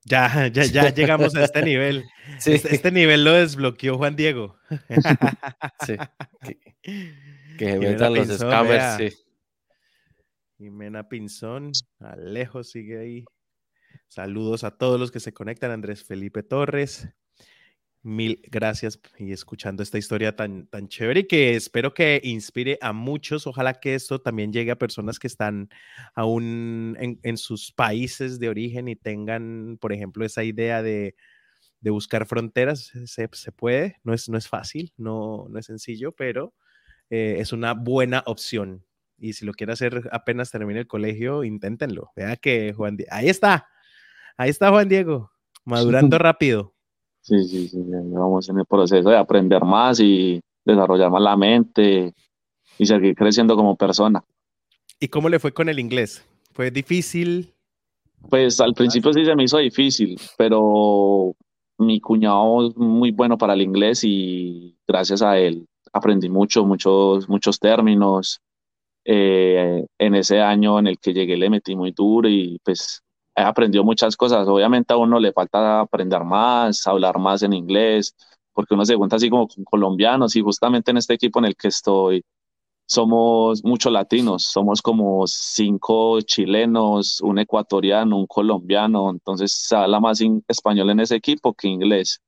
Ya, 0.04 0.48
ya, 0.48 0.64
ya 0.64 0.88
llegamos 0.94 1.34
a 1.34 1.44
este 1.44 1.62
nivel. 1.62 2.04
Este, 2.38 2.74
este, 2.74 2.90
nivel 2.90 3.24
lo 3.24 3.32
desbloqueó 3.32 3.96
Juan 3.98 4.16
Diego. 4.16 4.56
sí. 5.86 5.96
Que, 7.58 7.78
metan 7.78 8.14
los 8.14 8.28
scammers, 8.28 8.96
sí. 8.96 9.18
Jimena 10.58 11.08
Pinzón, 11.08 11.72
Alejo 11.98 12.62
sigue 12.62 13.00
ahí. 13.00 13.24
Saludos 14.08 14.62
a 14.64 14.70
todos 14.70 15.00
los 15.00 15.10
que 15.10 15.20
se 15.20 15.32
conectan. 15.32 15.70
Andrés 15.70 16.04
Felipe 16.04 16.42
Torres. 16.42 17.08
Mil 18.04 18.42
gracias 18.50 19.00
y 19.16 19.30
escuchando 19.30 19.80
esta 19.80 19.96
historia 19.96 20.34
tan, 20.34 20.66
tan 20.66 20.88
chévere 20.88 21.20
y 21.20 21.26
que 21.28 21.54
espero 21.54 21.94
que 21.94 22.20
inspire 22.24 22.76
a 22.80 22.92
muchos. 22.92 23.46
Ojalá 23.46 23.74
que 23.74 23.94
esto 23.94 24.20
también 24.20 24.52
llegue 24.52 24.72
a 24.72 24.78
personas 24.78 25.20
que 25.20 25.28
están 25.28 25.68
aún 26.16 26.96
en, 26.98 27.36
sus 27.36 27.70
países 27.70 28.40
de 28.40 28.48
origen 28.48 28.88
y 28.88 28.96
tengan, 28.96 29.78
por 29.80 29.92
ejemplo, 29.92 30.24
esa 30.24 30.42
idea 30.42 30.82
de, 30.82 31.14
buscar 31.80 32.26
fronteras. 32.26 32.90
Se, 33.04 33.28
puede, 33.52 33.98
no 34.02 34.12
es, 34.12 34.28
no 34.28 34.36
es 34.36 34.48
fácil, 34.48 34.92
no, 34.96 35.46
no 35.48 35.60
es 35.60 35.66
sencillo, 35.66 36.10
pero 36.10 36.54
eh, 37.08 37.36
es 37.38 37.52
una 37.52 37.74
buena 37.74 38.24
opción. 38.26 38.84
Y 39.16 39.34
si 39.34 39.46
lo 39.46 39.52
quiere 39.52 39.74
hacer 39.74 40.08
apenas 40.10 40.50
termine 40.50 40.80
el 40.80 40.88
colegio, 40.88 41.44
inténtenlo. 41.44 42.10
Vea 42.16 42.36
que 42.36 42.72
Juan 42.72 42.96
Diego, 42.96 43.12
ahí 43.14 43.28
está, 43.28 43.68
ahí 44.36 44.50
está 44.50 44.70
Juan 44.70 44.88
Diego, 44.88 45.30
madurando 45.64 46.18
rápido. 46.18 46.71
Sí, 47.22 47.44
sí, 47.44 47.68
sí, 47.68 47.78
vamos 47.86 48.48
en 48.48 48.58
el 48.58 48.66
proceso 48.66 49.08
de 49.08 49.16
aprender 49.16 49.64
más 49.64 50.00
y 50.00 50.40
desarrollar 50.64 51.10
más 51.10 51.22
la 51.22 51.36
mente 51.36 52.12
y 52.78 52.86
seguir 52.86 53.14
creciendo 53.14 53.54
como 53.54 53.76
persona. 53.76 54.22
¿Y 54.98 55.08
cómo 55.08 55.28
le 55.28 55.38
fue 55.38 55.52
con 55.52 55.68
el 55.68 55.78
inglés? 55.78 56.24
¿Fue 56.52 56.70
difícil? 56.70 57.54
Pues 58.28 58.60
al 58.60 58.74
principio 58.74 59.12
sí 59.12 59.24
se 59.24 59.36
me 59.36 59.44
hizo 59.44 59.58
difícil, 59.58 60.20
pero 60.36 61.34
mi 61.78 62.00
cuñado 62.00 62.68
es 62.68 62.76
muy 62.76 63.12
bueno 63.12 63.38
para 63.38 63.54
el 63.54 63.62
inglés 63.62 64.02
y 64.02 64.76
gracias 64.86 65.22
a 65.22 65.38
él 65.38 65.66
aprendí 65.92 66.28
mucho, 66.28 66.64
muchos, 66.64 67.28
muchos 67.28 67.58
términos. 67.58 68.40
Eh, 69.04 69.84
en 69.98 70.14
ese 70.14 70.40
año 70.40 70.78
en 70.78 70.86
el 70.86 70.98
que 70.98 71.12
llegué 71.12 71.36
le 71.36 71.50
metí 71.50 71.74
muy 71.74 71.90
duro 71.90 72.28
y 72.28 72.60
pues 72.64 73.01
aprendió 73.34 73.84
muchas 73.84 74.16
cosas. 74.16 74.46
Obviamente 74.48 74.92
a 74.94 74.96
uno 74.96 75.18
le 75.20 75.32
falta 75.32 75.80
aprender 75.80 76.24
más, 76.24 76.86
hablar 76.86 77.18
más 77.18 77.42
en 77.42 77.52
inglés, 77.52 78.14
porque 78.52 78.74
uno 78.74 78.84
se 78.84 78.96
cuenta 78.96 79.16
así 79.16 79.30
como 79.30 79.48
con 79.48 79.64
colombianos 79.64 80.36
y 80.36 80.40
justamente 80.42 80.90
en 80.90 80.98
este 80.98 81.14
equipo 81.14 81.38
en 81.38 81.46
el 81.46 81.56
que 81.56 81.68
estoy 81.68 82.24
somos 82.86 83.64
muchos 83.64 83.92
latinos, 83.92 84.44
somos 84.44 84.82
como 84.82 85.26
cinco 85.26 86.20
chilenos, 86.20 87.20
un 87.22 87.38
ecuatoriano, 87.38 88.18
un 88.18 88.26
colombiano, 88.26 89.10
entonces 89.10 89.52
se 89.52 89.76
habla 89.76 90.00
más 90.00 90.20
español 90.48 90.90
en 90.90 91.00
ese 91.00 91.16
equipo 91.16 91.54
que 91.54 91.68
inglés. 91.68 92.20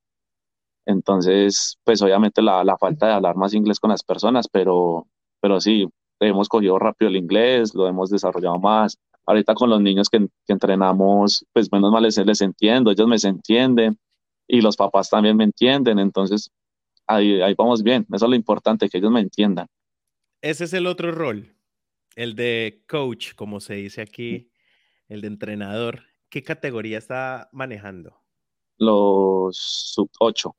Entonces, 0.87 1.79
pues 1.85 2.03
obviamente 2.03 2.43
la, 2.43 2.65
la, 2.65 2.77
falta 2.79 3.07
de 3.07 3.13
hablar 3.15 3.37
más 3.37 3.55
inglés 3.55 3.81
con 3.81 3.91
las 3.91 4.03
personas, 4.03 4.49
pero, 4.49 5.07
pero 5.41 5.61
sí, 5.61 5.87
hemos 6.21 6.49
cogido 6.49 6.79
rápido 6.79 7.11
el 7.11 7.17
inglés, 7.17 7.75
lo 7.75 7.87
hemos 7.89 8.11
desarrollado 8.11 8.59
más. 8.59 8.99
Ahorita 9.27 9.55
con 9.55 9.71
los 9.71 9.81
niños 9.81 10.09
que, 10.09 10.19
que 10.19 10.53
entrenamos, 10.53 11.47
pues 11.53 11.73
menos 11.73 11.91
mal 11.91 12.03
les, 12.03 12.19
les 12.19 12.41
entiendo, 12.41 12.91
ellos 12.91 13.09
me 13.09 13.17
entienden 13.17 13.99
y 14.47 14.61
los 14.61 14.77
papás 14.77 15.09
también 15.09 15.37
me 15.37 15.45
entienden, 15.45 15.99
entonces 15.99 16.51
ahí, 17.07 17.41
ahí 17.41 17.55
vamos 17.57 17.83
bien, 17.83 18.07
eso 18.13 18.27
es 18.27 18.31
lo 18.31 18.37
importante, 18.37 18.89
que 18.89 18.99
ellos 18.99 19.11
me 19.11 19.21
entiendan. 19.21 19.67
Ese 20.43 20.65
es 20.65 20.73
el 20.75 20.87
otro 20.87 21.11
rol, 21.13 21.57
el 22.17 22.35
de 22.35 22.85
coach, 22.87 23.35
como 23.35 23.61
se 23.61 23.75
dice 23.75 24.03
aquí, 24.03 24.51
el 25.09 25.23
de 25.23 25.29
entrenador. 25.29 26.03
¿Qué 26.29 26.43
categoría 26.43 26.99
está 26.99 27.49
manejando? 27.53 28.17
Los 28.77 29.57
sub 29.57 30.11
8. 30.19 30.55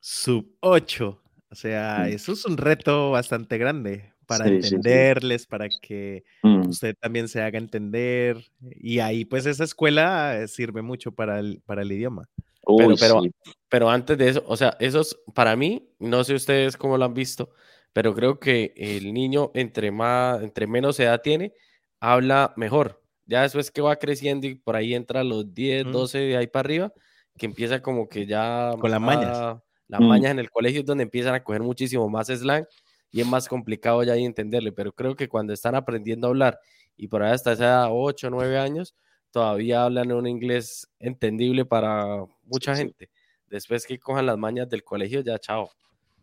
Sub 0.00 0.56
8. 0.60 1.22
O 1.48 1.54
sea, 1.54 2.08
eso 2.08 2.32
es 2.32 2.44
un 2.44 2.56
reto 2.56 3.12
bastante 3.12 3.56
grande 3.56 4.15
para 4.26 4.48
entenderles, 4.48 5.46
para 5.46 5.68
que 5.68 6.24
mm. 6.42 6.68
usted 6.68 6.94
también 6.98 7.28
se 7.28 7.40
haga 7.40 7.58
entender. 7.58 8.44
Y 8.60 8.98
ahí, 8.98 9.24
pues, 9.24 9.46
esa 9.46 9.64
escuela 9.64 10.46
sirve 10.48 10.82
mucho 10.82 11.12
para 11.12 11.38
el, 11.38 11.62
para 11.64 11.82
el 11.82 11.92
idioma. 11.92 12.28
pero, 12.76 12.94
pero, 12.98 13.22
pero 13.68 13.90
antes 13.90 14.18
de 14.18 14.28
eso, 14.28 14.44
o 14.46 14.56
sea, 14.56 14.76
eso 14.80 15.00
es, 15.00 15.16
para 15.34 15.56
mí, 15.56 15.88
no 15.98 16.24
sé 16.24 16.34
ustedes 16.34 16.76
cómo 16.76 16.98
lo 16.98 17.04
han 17.04 17.14
visto, 17.14 17.50
pero 17.92 18.14
creo 18.14 18.38
que 18.38 18.74
el 18.76 19.14
niño 19.14 19.52
entre, 19.54 19.90
más, 19.90 20.42
entre 20.42 20.66
menos 20.66 21.00
edad 21.00 21.22
tiene, 21.22 21.52
habla 22.00 22.52
mejor. 22.56 23.02
Ya 23.24 23.42
después 23.42 23.70
que 23.70 23.80
va 23.80 23.96
creciendo 23.96 24.46
y 24.46 24.54
por 24.54 24.76
ahí 24.76 24.94
entra 24.94 25.20
a 25.20 25.24
los 25.24 25.52
10, 25.54 25.86
12 25.92 26.18
de 26.18 26.36
ahí 26.36 26.46
para 26.46 26.66
arriba, 26.66 26.92
que 27.38 27.46
empieza 27.46 27.80
como 27.80 28.08
que 28.08 28.26
ya... 28.26 28.72
Con 28.78 28.90
las 28.90 29.00
mañas. 29.00 29.58
Las 29.88 30.00
mm. 30.00 30.04
mañas 30.04 30.30
en 30.32 30.38
el 30.40 30.50
colegio 30.50 30.80
es 30.80 30.86
donde 30.86 31.04
empiezan 31.04 31.34
a 31.34 31.42
coger 31.42 31.62
muchísimo 31.62 32.08
más 32.08 32.26
slang 32.26 32.66
y 33.10 33.20
es 33.20 33.26
más 33.26 33.48
complicado 33.48 34.02
ya 34.02 34.14
entenderle, 34.16 34.72
pero 34.72 34.92
creo 34.92 35.14
que 35.14 35.28
cuando 35.28 35.52
están 35.52 35.74
aprendiendo 35.74 36.26
a 36.26 36.30
hablar 36.30 36.58
y 36.96 37.08
por 37.08 37.22
ahí 37.22 37.32
hasta 37.32 37.52
esa 37.52 37.90
8, 37.90 38.30
9 38.30 38.58
años, 38.58 38.94
todavía 39.30 39.84
hablan 39.84 40.12
un 40.12 40.26
inglés 40.26 40.88
entendible 40.98 41.64
para 41.64 42.24
mucha 42.44 42.74
gente. 42.74 43.10
Después 43.48 43.86
que 43.86 43.98
cojan 43.98 44.26
las 44.26 44.38
mañas 44.38 44.68
del 44.68 44.82
colegio, 44.82 45.20
ya 45.20 45.38
chao. 45.38 45.70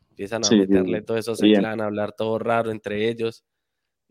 Empiezan 0.09 0.43
a 0.45 0.49
meterle 0.49 1.01
todo 1.01 1.17
eso, 1.17 1.35
se 1.35 1.55
a 1.55 1.71
hablar 1.71 2.13
todo 2.13 2.37
raro 2.37 2.69
entre 2.71 3.09
ellos. 3.09 3.43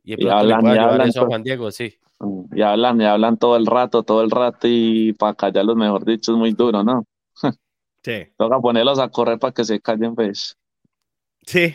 Y, 0.04 0.24
y 0.24 0.28
hablan, 0.28 0.66
y 0.66 0.78
hablan 0.78 1.08
eso 1.08 1.22
a 1.22 1.26
Juan 1.26 1.42
Diego, 1.42 1.70
sí. 1.70 1.94
Mm, 2.18 2.56
y 2.56 2.62
hablan, 2.62 3.00
y 3.00 3.04
hablan 3.04 3.37
todo 3.37 3.56
el 3.56 3.66
rato, 3.66 4.02
todo 4.02 4.22
el 4.22 4.30
rato, 4.30 4.66
y 4.68 5.12
para 5.12 5.35
callarlos, 5.35 5.76
mejor 5.76 6.04
dicho, 6.04 6.32
es 6.32 6.38
muy 6.38 6.52
duro, 6.52 6.82
¿no? 6.82 7.06
Sí. 8.04 8.26
Toca 8.37 8.58
ponerlos 8.58 8.98
a 8.98 9.08
correr 9.08 9.38
para 9.38 9.52
que 9.52 9.62
se 9.62 9.78
callen, 9.80 10.16
pues. 10.16 10.58
Sí, 11.46 11.72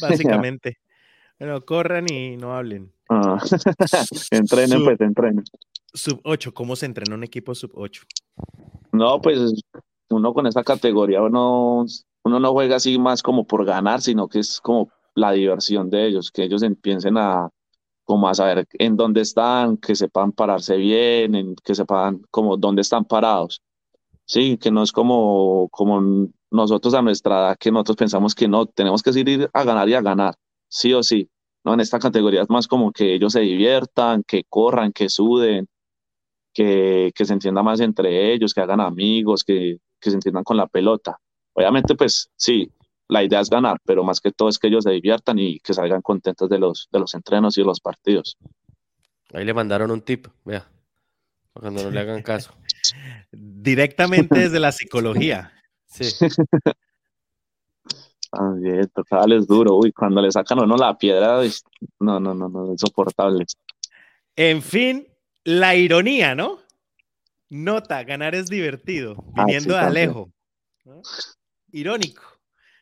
básicamente. 0.48 0.78
bueno, 1.38 1.64
corran 1.64 2.06
y 2.10 2.36
no 2.36 2.54
hablen. 2.54 2.92
Ah. 3.08 3.38
entrenen, 4.32 4.82
pues, 4.82 5.00
entrenen. 5.00 5.44
Sub 5.94 6.20
8, 6.24 6.52
¿cómo 6.52 6.74
se 6.74 6.86
entrena 6.86 7.14
un 7.14 7.22
equipo 7.22 7.54
sub 7.54 7.70
8? 7.72 8.02
No, 8.90 9.20
pues 9.20 9.62
uno 10.08 10.34
con 10.34 10.48
esa 10.48 10.64
categoría, 10.64 11.22
uno 11.22 11.86
uno 12.26 12.40
no 12.40 12.52
juega 12.52 12.74
así 12.74 12.98
más 12.98 13.22
como 13.22 13.46
por 13.46 13.64
ganar, 13.64 14.02
sino 14.02 14.26
que 14.26 14.40
es 14.40 14.60
como 14.60 14.90
la 15.14 15.30
diversión 15.30 15.88
de 15.88 16.08
ellos, 16.08 16.32
que 16.32 16.42
ellos 16.42 16.64
empiecen 16.64 17.16
a 17.16 17.48
como 18.02 18.28
a 18.28 18.34
saber 18.34 18.66
en 18.72 18.96
dónde 18.96 19.20
están, 19.20 19.76
que 19.76 19.94
sepan 19.94 20.32
pararse 20.32 20.76
bien, 20.76 21.36
en, 21.36 21.54
que 21.56 21.76
sepan 21.76 22.22
como 22.32 22.56
dónde 22.56 22.82
están 22.82 23.04
parados. 23.04 23.62
Sí, 24.26 24.58
que 24.58 24.70
no 24.70 24.82
es 24.82 24.92
como, 24.92 25.68
como 25.70 26.28
nosotros 26.50 26.94
a 26.94 27.02
nuestra 27.02 27.38
edad, 27.38 27.56
que 27.58 27.70
nosotros 27.70 27.96
pensamos 27.96 28.34
que 28.34 28.48
no, 28.48 28.66
tenemos 28.66 29.02
que 29.02 29.10
ir 29.18 29.48
a 29.52 29.64
ganar 29.64 29.88
y 29.88 29.94
a 29.94 30.00
ganar, 30.02 30.34
sí 30.68 30.92
o 30.92 31.02
sí. 31.02 31.30
No, 31.64 31.74
en 31.74 31.80
esta 31.80 31.98
categoría 31.98 32.42
es 32.42 32.50
más 32.50 32.68
como 32.68 32.92
que 32.92 33.14
ellos 33.14 33.32
se 33.32 33.40
diviertan, 33.40 34.22
que 34.26 34.44
corran, 34.48 34.92
que 34.92 35.08
suden, 35.08 35.68
que, 36.52 37.12
que 37.14 37.24
se 37.24 37.32
entienda 37.32 37.62
más 37.62 37.80
entre 37.80 38.32
ellos, 38.32 38.52
que 38.52 38.60
hagan 38.60 38.80
amigos, 38.80 39.44
que, 39.44 39.78
que 40.00 40.10
se 40.10 40.16
entiendan 40.16 40.44
con 40.44 40.56
la 40.56 40.66
pelota. 40.66 41.18
Obviamente, 41.54 41.94
pues 41.94 42.30
sí, 42.36 42.70
la 43.08 43.22
idea 43.22 43.40
es 43.40 43.50
ganar, 43.50 43.78
pero 43.84 44.04
más 44.04 44.20
que 44.20 44.32
todo 44.32 44.48
es 44.48 44.58
que 44.58 44.68
ellos 44.68 44.84
se 44.84 44.90
diviertan 44.90 45.38
y 45.38 45.60
que 45.60 45.74
salgan 45.74 46.02
contentos 46.02 46.48
de 46.48 46.58
los, 46.58 46.88
de 46.90 46.98
los 46.98 47.14
entrenos 47.14 47.56
y 47.56 47.60
de 47.60 47.66
los 47.66 47.80
partidos. 47.80 48.36
Ahí 49.32 49.44
le 49.44 49.54
mandaron 49.54 49.90
un 49.90 50.02
tip, 50.02 50.26
vea, 50.44 50.66
cuando 51.52 51.82
no 51.82 51.90
le 51.90 52.00
hagan 52.00 52.22
caso. 52.22 52.52
Directamente 53.32 54.38
desde 54.38 54.60
la 54.60 54.72
psicología. 54.72 55.52
Sí. 55.86 56.04
También, 58.30 58.88
total, 58.94 59.32
es 59.32 59.46
duro. 59.46 59.76
Uy, 59.76 59.92
cuando 59.92 60.20
le 60.20 60.30
sacan 60.30 60.58
a 60.58 60.64
uno 60.64 60.76
la 60.76 60.96
piedra, 60.96 61.40
no, 62.00 62.20
no, 62.20 62.34
no, 62.34 62.48
no, 62.48 62.74
es 62.74 62.80
soportable. 62.80 63.46
En 64.34 64.62
fin, 64.62 65.06
la 65.44 65.74
ironía, 65.74 66.34
¿no? 66.34 66.58
Nota, 67.48 68.02
ganar 68.02 68.34
es 68.34 68.48
divertido, 68.48 69.16
ah, 69.36 69.44
viniendo 69.44 69.74
de 69.74 69.80
Alejo. 69.80 70.30
Irónico. 71.70 72.22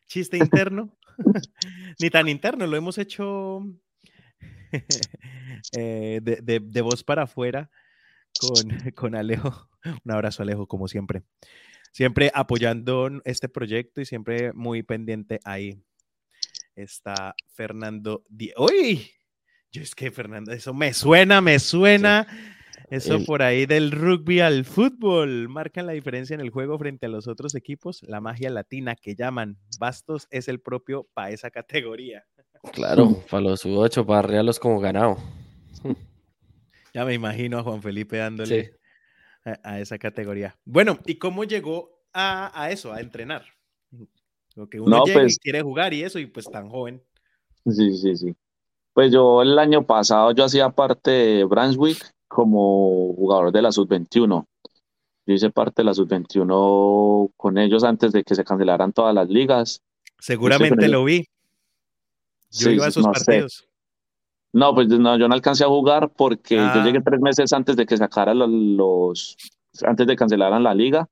Chiste 0.06 0.38
interno. 0.38 0.96
Ni 2.00 2.10
tan 2.10 2.28
interno, 2.28 2.66
lo 2.66 2.76
hemos 2.76 2.98
hecho 2.98 3.60
eh, 5.76 6.20
de, 6.22 6.80
voz 6.80 7.04
para 7.04 7.24
afuera 7.24 7.70
con, 8.40 8.92
con 8.92 9.14
Alejo. 9.14 9.68
Un 9.84 10.12
abrazo, 10.12 10.42
Alejo, 10.42 10.66
como 10.66 10.88
siempre. 10.88 11.22
Siempre 11.92 12.30
apoyando 12.34 13.10
este 13.24 13.48
proyecto 13.48 14.00
y 14.00 14.04
siempre 14.04 14.52
muy 14.52 14.82
pendiente 14.82 15.40
ahí. 15.44 15.80
Está 16.74 17.34
Fernando. 17.52 18.24
¡Uy! 18.56 19.10
Yo 19.70 19.82
es 19.82 19.94
que 19.94 20.10
Fernando, 20.10 20.52
eso 20.52 20.74
me 20.74 20.92
suena, 20.92 21.40
me 21.40 21.58
suena. 21.58 22.26
Eso 22.90 23.24
por 23.24 23.42
ahí 23.42 23.66
del 23.66 23.90
rugby 23.90 24.40
al 24.40 24.64
fútbol. 24.64 25.48
Marcan 25.48 25.86
la 25.86 25.92
diferencia 25.92 26.34
en 26.34 26.40
el 26.40 26.50
juego 26.50 26.78
frente 26.78 27.06
a 27.06 27.08
los 27.08 27.26
otros 27.28 27.54
equipos. 27.54 28.02
La 28.02 28.20
magia 28.20 28.50
latina 28.50 28.94
que 28.94 29.14
llaman 29.14 29.58
Bastos 29.78 30.28
es 30.30 30.48
el 30.48 30.60
propio 30.60 31.08
para 31.14 31.30
esa 31.30 31.50
categoría. 31.50 32.24
Claro, 32.72 33.22
para 33.30 33.42
los 33.42 33.64
U8, 33.64 34.04
para 34.06 34.22
rearlos 34.22 34.58
como 34.58 34.80
ganado. 34.80 35.16
Ya 36.92 37.04
me 37.04 37.14
imagino 37.14 37.58
a 37.58 37.62
Juan 37.62 37.82
Felipe 37.82 38.16
dándole 38.18 38.76
a, 39.44 39.80
esa 39.80 39.98
categoría. 39.98 40.56
Bueno, 40.64 40.98
¿y 41.06 41.16
cómo 41.16 41.44
llegó 41.44 42.02
a, 42.12 42.68
eso, 42.70 42.92
a 42.92 43.00
entrenar? 43.00 43.44
Lo 44.54 44.68
que 44.68 44.80
uno 44.80 45.02
pues 45.12 45.38
quiere 45.38 45.62
jugar 45.62 45.92
y 45.94 46.02
eso, 46.02 46.18
y 46.18 46.26
pues 46.26 46.48
tan 46.50 46.68
joven. 46.68 47.02
Sí, 47.66 47.96
sí, 47.96 48.16
sí. 48.16 48.34
Pues 48.92 49.12
yo 49.12 49.42
el 49.42 49.58
año 49.58 49.84
pasado 49.84 50.30
yo 50.32 50.44
hacía 50.44 50.70
parte 50.70 51.10
de 51.10 51.44
Brunswick 51.44 52.14
como 52.28 53.14
jugador 53.14 53.50
de 53.52 53.62
la 53.62 53.72
sub-21. 53.72 54.46
Yo 55.26 55.34
hice 55.34 55.50
parte 55.50 55.82
de 55.82 55.86
la 55.86 55.94
sub-21 55.94 57.32
con 57.36 57.58
ellos 57.58 57.82
antes 57.82 58.12
de 58.12 58.22
que 58.22 58.34
se 58.34 58.44
cancelaran 58.44 58.92
todas 58.92 59.14
las 59.14 59.28
ligas. 59.28 59.82
Seguramente 60.20 60.88
lo 60.88 61.04
vi. 61.04 61.26
Yo 62.50 62.70
iba 62.70 62.84
a 62.84 62.88
esos 62.88 63.04
partidos. 63.04 63.66
No, 64.54 64.72
pues 64.72 64.86
no, 64.86 65.18
yo 65.18 65.26
no 65.26 65.34
alcancé 65.34 65.64
a 65.64 65.68
jugar 65.68 66.12
porque 66.16 66.54
yo 66.54 66.62
ah. 66.62 66.84
llegué 66.84 67.00
tres 67.00 67.20
meses 67.20 67.52
antes 67.52 67.74
de 67.74 67.86
que 67.86 67.96
sacaran 67.96 68.38
los, 68.76 69.36
antes 69.82 70.06
de 70.06 70.14
cancelaran 70.14 70.62
la 70.62 70.72
liga 70.72 71.08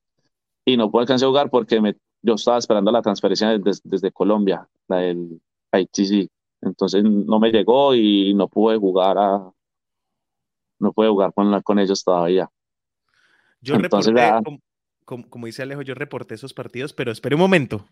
y 0.65 0.77
no 0.77 0.93
pude 0.93 1.03
alcanzar 1.03 1.27
a 1.27 1.31
jugar 1.31 1.51
porque 1.51 1.81
me, 1.81 1.97
yo 2.23 2.35
estaba 2.35 2.59
esperando 2.59 2.93
la 2.93 3.03
transferencia 3.03 3.59
desde, 3.59 3.81
desde 3.83 4.13
Colombia, 4.13 4.69
la 4.87 4.99
del 4.99 5.41
ITC. 5.73 6.31
Entonces 6.61 7.03
no 7.03 7.41
me 7.41 7.51
llegó 7.51 7.97
y 7.97 8.33
no 8.33 8.47
pude 8.47 8.79
jugar 8.79 9.19
a, 9.19 9.51
no 10.79 10.93
puede 10.93 11.11
jugar 11.11 11.33
con, 11.35 11.61
con 11.63 11.81
ellos 11.81 12.05
todavía. 12.05 12.49
Yo 13.61 13.77
reporté, 13.77 14.31
como, 15.05 15.47
dice 15.47 15.63
Alejo, 15.63 15.83
yo 15.83 15.95
reporté 15.95 16.35
esos 16.35 16.55
partidos, 16.55 16.93
pero 16.93 17.11
espere 17.11 17.35
un 17.35 17.41
momento. 17.41 17.85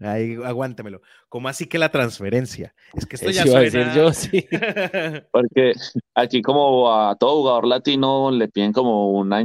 Ahí, 0.00 0.36
aguántemelo. 0.44 1.00
¿Cómo 1.28 1.48
así 1.48 1.66
que 1.66 1.78
la 1.78 1.90
transferencia? 1.90 2.74
Es 2.94 3.06
que 3.06 3.16
esto 3.16 3.30
ya 3.30 3.46
suena... 3.46 3.94
yo, 3.94 4.12
sí. 4.12 4.46
Porque 5.32 5.72
aquí 6.14 6.42
como 6.42 6.92
a 6.92 7.16
todo 7.16 7.38
jugador 7.38 7.66
latino 7.66 8.30
le 8.30 8.48
piden 8.48 8.72
como 8.72 9.12
una, 9.12 9.44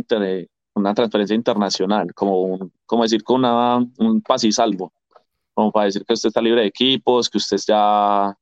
una 0.75 0.93
transferencia 0.93 1.35
internacional, 1.35 2.13
como, 2.13 2.41
un, 2.41 2.73
como 2.85 3.03
decir 3.03 3.23
con 3.23 3.39
una, 3.39 3.77
un 3.77 4.21
pas 4.21 4.43
y 4.43 4.51
salvo, 4.51 4.93
como 5.53 5.71
para 5.71 5.85
decir 5.85 6.03
que 6.05 6.13
usted 6.13 6.27
está 6.27 6.41
libre 6.41 6.61
de 6.61 6.67
equipos, 6.67 7.29
que 7.29 7.37
usted 7.37 7.57
ya 7.65 8.35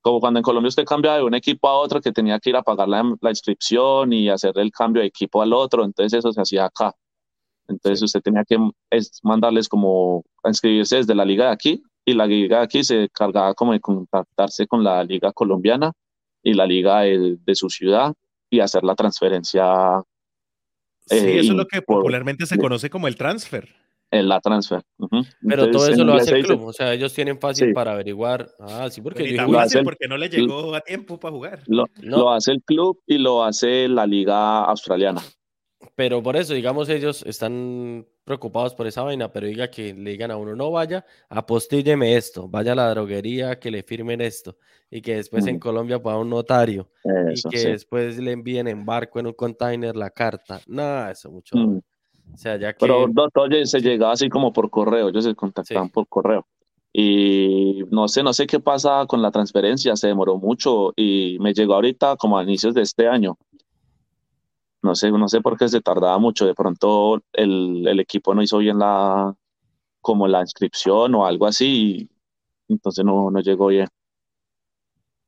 como 0.00 0.20
cuando 0.20 0.38
en 0.38 0.44
Colombia 0.44 0.68
usted 0.68 0.84
cambia 0.84 1.14
de 1.14 1.22
un 1.22 1.34
equipo 1.34 1.68
a 1.68 1.76
otro 1.76 2.00
que 2.00 2.12
tenía 2.12 2.38
que 2.38 2.50
ir 2.50 2.56
a 2.56 2.62
pagar 2.62 2.88
la, 2.88 3.04
la 3.20 3.30
inscripción 3.30 4.12
y 4.12 4.28
hacer 4.28 4.52
el 4.56 4.70
cambio 4.70 5.02
de 5.02 5.08
equipo 5.08 5.42
al 5.42 5.52
otro, 5.52 5.84
entonces 5.84 6.18
eso 6.18 6.32
se 6.32 6.40
hacía 6.40 6.66
acá. 6.66 6.94
Entonces 7.68 8.02
usted 8.02 8.20
tenía 8.22 8.44
que 8.44 8.56
es, 8.90 9.20
mandarles 9.22 9.68
como 9.68 10.24
a 10.42 10.48
inscribirse 10.48 10.96
desde 10.96 11.14
la 11.14 11.24
liga 11.24 11.46
de 11.46 11.52
aquí 11.52 11.82
y 12.04 12.14
la 12.14 12.26
liga 12.26 12.58
de 12.58 12.64
aquí 12.64 12.82
se 12.82 13.08
cargaba 13.10 13.54
como 13.54 13.72
de 13.72 13.80
contactarse 13.80 14.66
con 14.66 14.82
la 14.82 15.04
liga 15.04 15.32
colombiana 15.32 15.92
y 16.42 16.54
la 16.54 16.66
liga 16.66 17.00
de, 17.02 17.54
su 17.54 17.68
ciudad 17.68 18.14
y 18.48 18.60
hacer 18.60 18.84
la 18.84 18.94
transferencia. 18.94 20.02
Sí, 21.06 21.16
eso 21.16 21.52
es 21.52 21.56
lo 21.58 21.66
que 21.66 21.82
popularmente 21.82 22.46
se 22.46 22.56
conoce 22.58 22.88
como 22.88 23.08
el 23.08 23.16
transfer. 23.16 23.68
En 24.10 24.26
la 24.26 24.40
transfer. 24.40 24.82
Pero 25.46 25.70
todo 25.70 25.86
eso 25.86 26.02
lo 26.02 26.14
hace 26.14 26.36
el 26.36 26.46
club, 26.46 26.64
o 26.64 26.72
sea, 26.72 26.94
ellos 26.94 27.12
tienen 27.12 27.38
fácil 27.38 27.74
para 27.74 27.92
averiguar. 27.92 28.48
Ah, 28.58 28.88
sí, 28.90 29.02
porque, 29.02 29.36
porque 29.84 30.08
no 30.08 30.16
le 30.16 30.30
llegó 30.30 30.74
a 30.74 30.80
tiempo 30.80 31.20
para 31.20 31.32
jugar. 31.32 31.62
lo 31.66 32.32
hace 32.32 32.52
el 32.52 32.62
club 32.62 33.02
y 33.06 33.18
lo 33.18 33.44
hace 33.44 33.86
la 33.86 34.06
liga 34.06 34.64
australiana. 34.64 35.20
Pero 35.98 36.22
por 36.22 36.36
eso, 36.36 36.54
digamos, 36.54 36.88
ellos 36.90 37.24
están 37.26 38.06
preocupados 38.22 38.72
por 38.72 38.86
esa 38.86 39.02
vaina, 39.02 39.32
pero 39.32 39.48
diga 39.48 39.68
que 39.68 39.92
le 39.92 40.12
digan 40.12 40.30
a 40.30 40.36
uno, 40.36 40.54
no 40.54 40.70
vaya, 40.70 41.04
apostílleme 41.28 42.14
esto, 42.16 42.46
vaya 42.48 42.70
a 42.70 42.76
la 42.76 42.90
droguería, 42.90 43.58
que 43.58 43.68
le 43.68 43.82
firmen 43.82 44.20
esto, 44.20 44.56
y 44.92 45.02
que 45.02 45.16
después 45.16 45.44
en 45.48 45.58
Colombia 45.58 46.00
pueda 46.00 46.18
un 46.18 46.30
notario, 46.30 46.88
y 47.34 47.42
que 47.50 47.70
después 47.70 48.16
le 48.16 48.30
envíen 48.30 48.68
en 48.68 48.86
barco, 48.86 49.18
en 49.18 49.26
un 49.26 49.32
container, 49.32 49.96
la 49.96 50.10
carta. 50.10 50.60
Nada, 50.68 51.10
eso 51.10 51.32
mucho. 51.32 51.56
Mm. 51.56 51.80
O 52.32 52.38
sea, 52.38 52.56
ya 52.56 52.74
que... 52.74 52.78
Pero 52.78 53.08
se 53.64 53.80
llegaba 53.80 54.12
así 54.12 54.28
como 54.28 54.52
por 54.52 54.70
correo, 54.70 55.08
ellos 55.08 55.24
se 55.24 55.34
contactaban 55.34 55.88
por 55.88 56.06
correo. 56.06 56.46
Y 56.92 57.82
no 57.90 58.06
sé, 58.06 58.22
no 58.22 58.32
sé 58.32 58.46
qué 58.46 58.60
pasa 58.60 59.04
con 59.08 59.20
la 59.20 59.32
transferencia, 59.32 59.96
se 59.96 60.06
demoró 60.06 60.36
mucho 60.36 60.92
y 60.94 61.38
me 61.40 61.52
llegó 61.54 61.74
ahorita 61.74 62.14
como 62.14 62.38
a 62.38 62.44
inicios 62.44 62.72
de 62.72 62.82
este 62.82 63.08
año 63.08 63.36
no 64.88 64.94
sé, 64.94 65.12
no 65.12 65.28
sé 65.28 65.40
por 65.42 65.58
qué 65.58 65.68
se 65.68 65.82
tardaba 65.82 66.18
mucho, 66.18 66.46
de 66.46 66.54
pronto 66.54 67.22
el, 67.34 67.86
el 67.86 68.00
equipo 68.00 68.34
no 68.34 68.42
hizo 68.42 68.58
bien 68.58 68.78
la, 68.78 69.34
como 70.00 70.26
la 70.26 70.40
inscripción 70.40 71.14
o 71.14 71.26
algo 71.26 71.46
así, 71.46 72.08
y 72.66 72.72
entonces 72.72 73.04
no, 73.04 73.30
no 73.30 73.40
llegó 73.40 73.66
bien. 73.66 73.86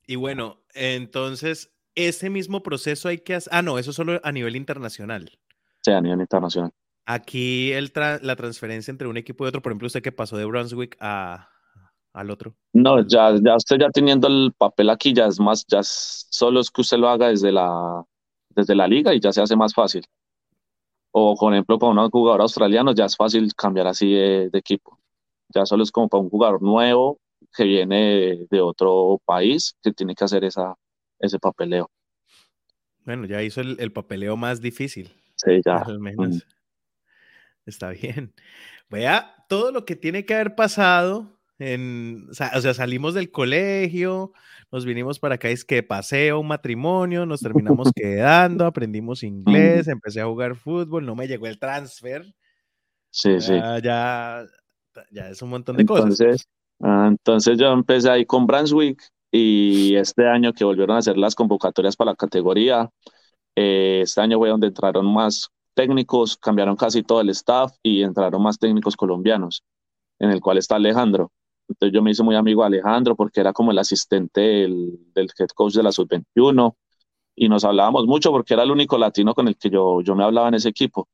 Y 0.06 0.16
bueno, 0.16 0.62
entonces, 0.74 1.72
ese 1.94 2.30
mismo 2.30 2.62
proceso 2.62 3.08
hay 3.08 3.18
que 3.18 3.34
hacer, 3.34 3.52
ah, 3.54 3.60
no, 3.60 3.78
eso 3.78 3.92
solo 3.92 4.18
a 4.24 4.32
nivel 4.32 4.56
internacional. 4.56 5.30
Sí, 5.82 5.92
a 5.92 6.00
nivel 6.00 6.20
internacional. 6.20 6.72
Aquí 7.04 7.72
el 7.72 7.92
la 7.94 8.36
transferencia 8.36 8.90
entre 8.90 9.08
un 9.08 9.18
equipo 9.18 9.44
y 9.44 9.48
otro, 9.48 9.60
por 9.60 9.72
ejemplo, 9.72 9.86
usted 9.86 10.02
que 10.02 10.12
pasó 10.12 10.36
de 10.38 10.46
Brunswick 10.46 10.96
a, 11.00 11.50
al 12.14 12.30
otro. 12.30 12.54
No, 12.72 13.06
ya, 13.06 13.36
ya 13.42 13.56
usted 13.56 13.76
ya 13.78 13.90
teniendo 13.90 14.26
el 14.26 14.54
papel 14.56 14.88
aquí, 14.90 15.12
ya 15.12 15.26
es 15.26 15.38
más, 15.38 15.66
ya 15.66 15.80
solo 15.82 16.60
es 16.60 16.70
que 16.70 16.80
usted 16.80 16.98
lo 16.98 17.08
haga 17.08 17.28
desde 17.28 17.52
la, 17.52 18.04
desde 18.50 18.74
la 18.74 18.86
liga 18.86 19.14
y 19.14 19.20
ya 19.20 19.32
se 19.32 19.40
hace 19.40 19.56
más 19.56 19.74
fácil. 19.74 20.04
O, 21.12 21.34
por 21.36 21.52
ejemplo, 21.52 21.78
para 21.78 21.92
un 21.92 22.10
jugador 22.10 22.42
australiano 22.42 22.92
ya 22.94 23.06
es 23.06 23.16
fácil 23.16 23.52
cambiar 23.54 23.86
así 23.86 24.12
de, 24.12 24.50
equipo. 24.52 24.98
Ya 25.48 25.66
solo 25.66 25.82
es 25.82 25.90
como 25.90 26.08
para 26.08 26.22
un 26.22 26.30
jugador 26.30 26.62
nuevo 26.62 27.18
que 27.56 27.64
viene 27.64 28.46
de, 28.48 28.60
otro 28.60 29.20
país 29.24 29.74
que 29.82 29.92
tiene 29.92 30.14
que 30.14 30.24
hacer 30.24 30.44
esa, 30.44 30.76
ese 31.18 31.38
papeleo. 31.38 31.90
Bueno, 33.04 33.26
ya 33.26 33.42
hizo 33.42 33.60
el, 33.60 33.92
papeleo 33.92 34.36
más 34.36 34.60
difícil. 34.60 35.10
Sí, 35.36 35.60
ya. 35.64 35.78
Al 35.78 35.98
menos. 35.98 36.36
Mm. 36.36 36.38
Está 37.66 37.90
bien. 37.90 38.34
Vea 38.88 39.34
todo 39.48 39.72
lo 39.72 39.84
que 39.84 39.96
tiene 39.96 40.24
que 40.24 40.34
haber 40.34 40.54
pasado. 40.54 41.39
En, 41.60 42.26
o 42.30 42.34
sea, 42.34 42.74
salimos 42.74 43.12
del 43.12 43.30
colegio, 43.30 44.32
nos 44.72 44.86
vinimos 44.86 45.18
para 45.18 45.34
acá, 45.34 45.50
es 45.50 45.62
que 45.62 45.82
paseo, 45.82 46.40
un 46.40 46.48
matrimonio, 46.48 47.26
nos 47.26 47.40
terminamos 47.40 47.88
quedando, 47.94 48.64
aprendimos 48.64 49.22
inglés, 49.22 49.86
empecé 49.86 50.22
a 50.22 50.26
jugar 50.26 50.56
fútbol, 50.56 51.04
no 51.04 51.14
me 51.14 51.28
llegó 51.28 51.46
el 51.46 51.58
transfer. 51.58 52.24
Sí, 53.10 53.38
sí. 53.40 53.52
Ya, 53.82 54.42
ya 55.10 55.28
es 55.28 55.42
un 55.42 55.50
montón 55.50 55.76
de 55.76 55.84
cosas. 55.84 56.48
Ah, 56.82 57.08
entonces 57.08 57.58
yo 57.58 57.70
empecé 57.72 58.08
ahí 58.08 58.24
con 58.24 58.46
Brunswick 58.46 59.02
y 59.30 59.96
este 59.96 60.26
año 60.26 60.54
que 60.54 60.64
volvieron 60.64 60.96
a 60.96 61.00
hacer 61.00 61.18
las 61.18 61.34
convocatorias 61.34 61.94
para 61.94 62.12
la 62.12 62.16
categoría, 62.16 62.88
eh, 63.54 64.00
este 64.02 64.22
año 64.22 64.38
fue 64.38 64.48
donde 64.48 64.68
entraron 64.68 65.12
más 65.12 65.50
técnicos, 65.74 66.38
cambiaron 66.38 66.74
casi 66.76 67.02
todo 67.02 67.20
el 67.20 67.28
staff 67.28 67.72
y 67.82 68.02
entraron 68.02 68.42
más 68.42 68.58
técnicos 68.58 68.96
colombianos, 68.96 69.62
en 70.18 70.30
el 70.30 70.40
cual 70.40 70.56
está 70.56 70.76
Alejandro. 70.76 71.30
Entonces 71.70 71.94
yo 71.94 72.02
me 72.02 72.10
hice 72.10 72.22
muy 72.24 72.34
amigo 72.34 72.62
de 72.62 72.66
Alejandro 72.66 73.14
porque 73.16 73.40
era 73.40 73.52
como 73.52 73.70
el 73.70 73.78
asistente 73.78 74.40
del, 74.40 74.98
del 75.14 75.30
head 75.38 75.48
coach 75.54 75.74
de 75.74 75.84
la 75.84 75.92
sub-21 75.92 76.76
y 77.36 77.48
nos 77.48 77.64
hablábamos 77.64 78.06
mucho 78.06 78.32
porque 78.32 78.54
era 78.54 78.64
el 78.64 78.72
único 78.72 78.98
latino 78.98 79.34
con 79.34 79.48
el 79.48 79.56
que 79.56 79.70
yo, 79.70 80.02
yo 80.02 80.14
me 80.16 80.24
hablaba 80.24 80.48
en 80.48 80.54
ese 80.54 80.68
equipo. 80.68 81.08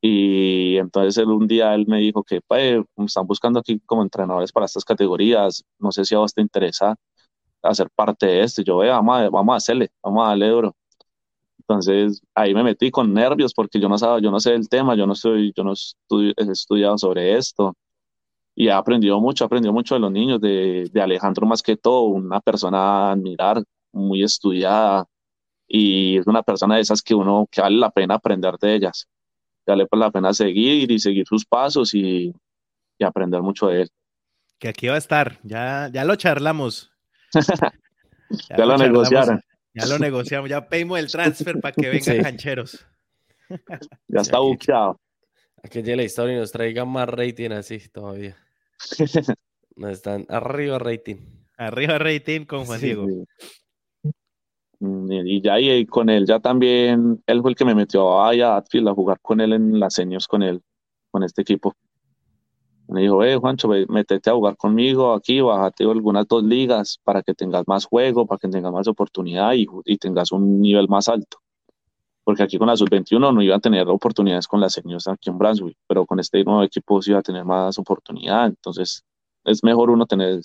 Y 0.00 0.76
entonces 0.78 1.18
él, 1.18 1.28
un 1.28 1.46
día 1.46 1.74
él 1.74 1.86
me 1.86 1.98
dijo 1.98 2.22
que 2.24 2.40
pues, 2.46 2.82
están 3.06 3.26
buscando 3.26 3.60
aquí 3.60 3.80
como 3.84 4.02
entrenadores 4.02 4.52
para 4.52 4.66
estas 4.66 4.84
categorías, 4.84 5.64
no 5.78 5.92
sé 5.92 6.04
si 6.04 6.14
a 6.14 6.18
vos 6.18 6.32
te 6.34 6.40
interesa 6.40 6.96
hacer 7.62 7.88
parte 7.94 8.26
de 8.26 8.42
esto. 8.42 8.62
Y 8.62 8.64
yo, 8.64 8.78
vamos, 8.78 9.18
a, 9.18 9.30
vamos 9.30 9.52
a 9.54 9.56
hacerle, 9.56 9.90
vamos 10.02 10.24
a 10.24 10.28
darle 10.30 10.48
duro. 10.48 10.76
Entonces 11.60 12.22
ahí 12.34 12.54
me 12.54 12.64
metí 12.64 12.90
con 12.90 13.12
nervios 13.12 13.52
porque 13.54 13.80
yo 13.80 13.88
no 13.88 13.98
sabía, 13.98 14.22
yo 14.22 14.30
no 14.30 14.40
sé 14.40 14.54
el 14.54 14.68
tema, 14.68 14.96
yo 14.96 15.06
no 15.06 15.14
soy, 15.14 15.52
yo 15.56 15.64
no 15.64 15.74
he 15.74 16.52
estudiado 16.52 16.96
sobre 16.98 17.36
esto 17.36 17.76
y 18.60 18.70
ha 18.70 18.76
aprendido 18.76 19.20
mucho, 19.20 19.44
ha 19.44 19.46
aprendido 19.46 19.72
mucho 19.72 19.94
de 19.94 20.00
los 20.00 20.10
niños, 20.10 20.40
de, 20.40 20.90
de 20.92 21.00
Alejandro 21.00 21.46
más 21.46 21.62
que 21.62 21.76
todo, 21.76 22.06
una 22.06 22.40
persona 22.40 22.78
a 22.78 23.12
admirar, 23.12 23.62
muy 23.92 24.24
estudiada 24.24 25.06
y 25.68 26.18
es 26.18 26.26
una 26.26 26.42
persona 26.42 26.74
de 26.74 26.80
esas 26.80 27.00
que 27.00 27.14
uno, 27.14 27.46
que 27.52 27.60
vale 27.60 27.76
la 27.76 27.90
pena 27.90 28.16
aprender 28.16 28.56
de 28.60 28.74
ellas, 28.74 29.06
vale 29.64 29.86
la 29.92 30.10
pena 30.10 30.34
seguir 30.34 30.90
y 30.90 30.98
seguir 30.98 31.24
sus 31.24 31.46
pasos 31.46 31.94
y, 31.94 32.34
y 32.98 33.04
aprender 33.04 33.42
mucho 33.42 33.68
de 33.68 33.82
él. 33.82 33.90
Que 34.58 34.70
aquí 34.70 34.88
va 34.88 34.96
a 34.96 34.98
estar, 34.98 35.38
ya, 35.44 35.88
ya 35.92 36.04
lo 36.04 36.16
charlamos. 36.16 36.90
ya, 38.48 38.66
lo, 38.66 38.76
negociaron. 38.76 39.40
Ya 39.72 39.86
lo 39.86 40.00
negociamos, 40.00 40.50
ya 40.50 40.68
pedimos 40.68 40.98
el 40.98 41.06
transfer 41.06 41.60
para 41.60 41.76
que 41.76 41.88
vengan 41.90 42.22
cancheros. 42.24 42.84
ya 44.08 44.20
está 44.20 44.40
buqueado. 44.40 44.98
A 45.62 45.68
que 45.68 45.80
llegue 45.80 45.96
la 45.96 46.02
historia 46.02 46.34
y 46.34 46.38
nos 46.40 46.50
traiga 46.50 46.84
más 46.84 47.08
rating 47.08 47.50
así 47.52 47.88
todavía. 47.88 48.36
No 49.76 49.88
están 49.88 50.26
arriba 50.28 50.78
rating. 50.78 51.16
Arriba 51.56 51.98
rating 51.98 52.44
con 52.44 52.64
Juan 52.64 52.80
Diego. 52.80 53.06
Mm, 54.80 55.12
y 55.12 55.40
ya 55.40 55.58
y 55.58 55.86
con 55.86 56.08
él 56.08 56.24
ya 56.26 56.38
también, 56.38 57.22
él 57.26 57.40
fue 57.40 57.50
el 57.50 57.56
que 57.56 57.64
me 57.64 57.74
metió 57.74 58.20
a 58.20 58.56
Atfield 58.56 58.88
a 58.88 58.94
jugar 58.94 59.18
con 59.20 59.40
él 59.40 59.52
en 59.52 59.80
las 59.80 59.94
seños 59.94 60.28
con 60.28 60.42
él, 60.42 60.62
con 61.10 61.22
este 61.24 61.42
equipo. 61.42 61.74
Me 62.88 63.02
dijo, 63.02 63.22
eh, 63.22 63.36
Juancho, 63.36 63.68
métete 63.88 64.30
a 64.30 64.34
jugar 64.34 64.56
conmigo 64.56 65.12
aquí, 65.12 65.40
bájate 65.40 65.84
algunas 65.84 66.26
dos 66.26 66.42
ligas 66.42 66.98
para 67.04 67.22
que 67.22 67.34
tengas 67.34 67.64
más 67.66 67.84
juego, 67.84 68.26
para 68.26 68.38
que 68.38 68.48
tengas 68.48 68.72
más 68.72 68.88
oportunidad 68.88 69.52
y, 69.54 69.66
y 69.84 69.98
tengas 69.98 70.32
un 70.32 70.60
nivel 70.60 70.88
más 70.88 71.08
alto 71.08 71.38
porque 72.28 72.42
aquí 72.42 72.58
con 72.58 72.66
la 72.66 72.76
sub-21 72.76 73.32
no 73.32 73.40
iba 73.40 73.56
a 73.56 73.58
tener 73.58 73.88
oportunidades 73.88 74.46
con 74.46 74.60
las 74.60 74.74
señoras 74.74 75.08
aquí 75.08 75.30
en 75.30 75.38
Brunswick, 75.38 75.78
pero 75.86 76.04
con 76.04 76.20
este 76.20 76.44
nuevo 76.44 76.62
equipo 76.62 77.00
sí 77.00 77.10
iba 77.10 77.20
a 77.20 77.22
tener 77.22 77.42
más 77.42 77.78
oportunidad, 77.78 78.48
entonces 78.48 79.02
es 79.44 79.64
mejor 79.64 79.88
uno 79.88 80.04
tener, 80.04 80.42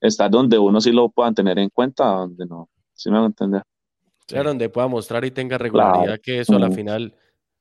estar 0.00 0.28
donde 0.28 0.58
uno 0.58 0.80
sí 0.80 0.90
lo 0.90 1.08
puedan 1.08 1.32
tener 1.32 1.56
en 1.60 1.68
cuenta, 1.68 2.04
donde 2.04 2.46
no, 2.46 2.68
¿sí 2.94 3.12
me 3.12 3.18
va 3.18 3.22
a 3.22 3.26
entender? 3.26 3.62
Claro, 4.26 4.48
donde 4.48 4.68
pueda 4.70 4.88
mostrar 4.88 5.24
y 5.24 5.30
tenga 5.30 5.56
regularidad, 5.56 6.18
que 6.20 6.40
eso 6.40 6.56
a 6.56 6.58
la 6.58 6.72
final, 6.72 7.14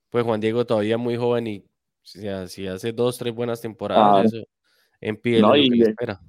pues 0.09 0.25
Juan 0.25 0.39
Diego 0.39 0.65
todavía 0.65 0.97
muy 0.97 1.15
joven 1.15 1.45
y 1.45 1.63
si, 2.01 2.27
hace 2.27 2.91
dos, 2.91 3.19
tres 3.19 3.35
buenas 3.35 3.61
temporadas, 3.61 4.33
eso 4.33 4.45
en 4.99 5.15
pie 5.15 5.43
y, 5.57 5.83
espera. 5.83 6.19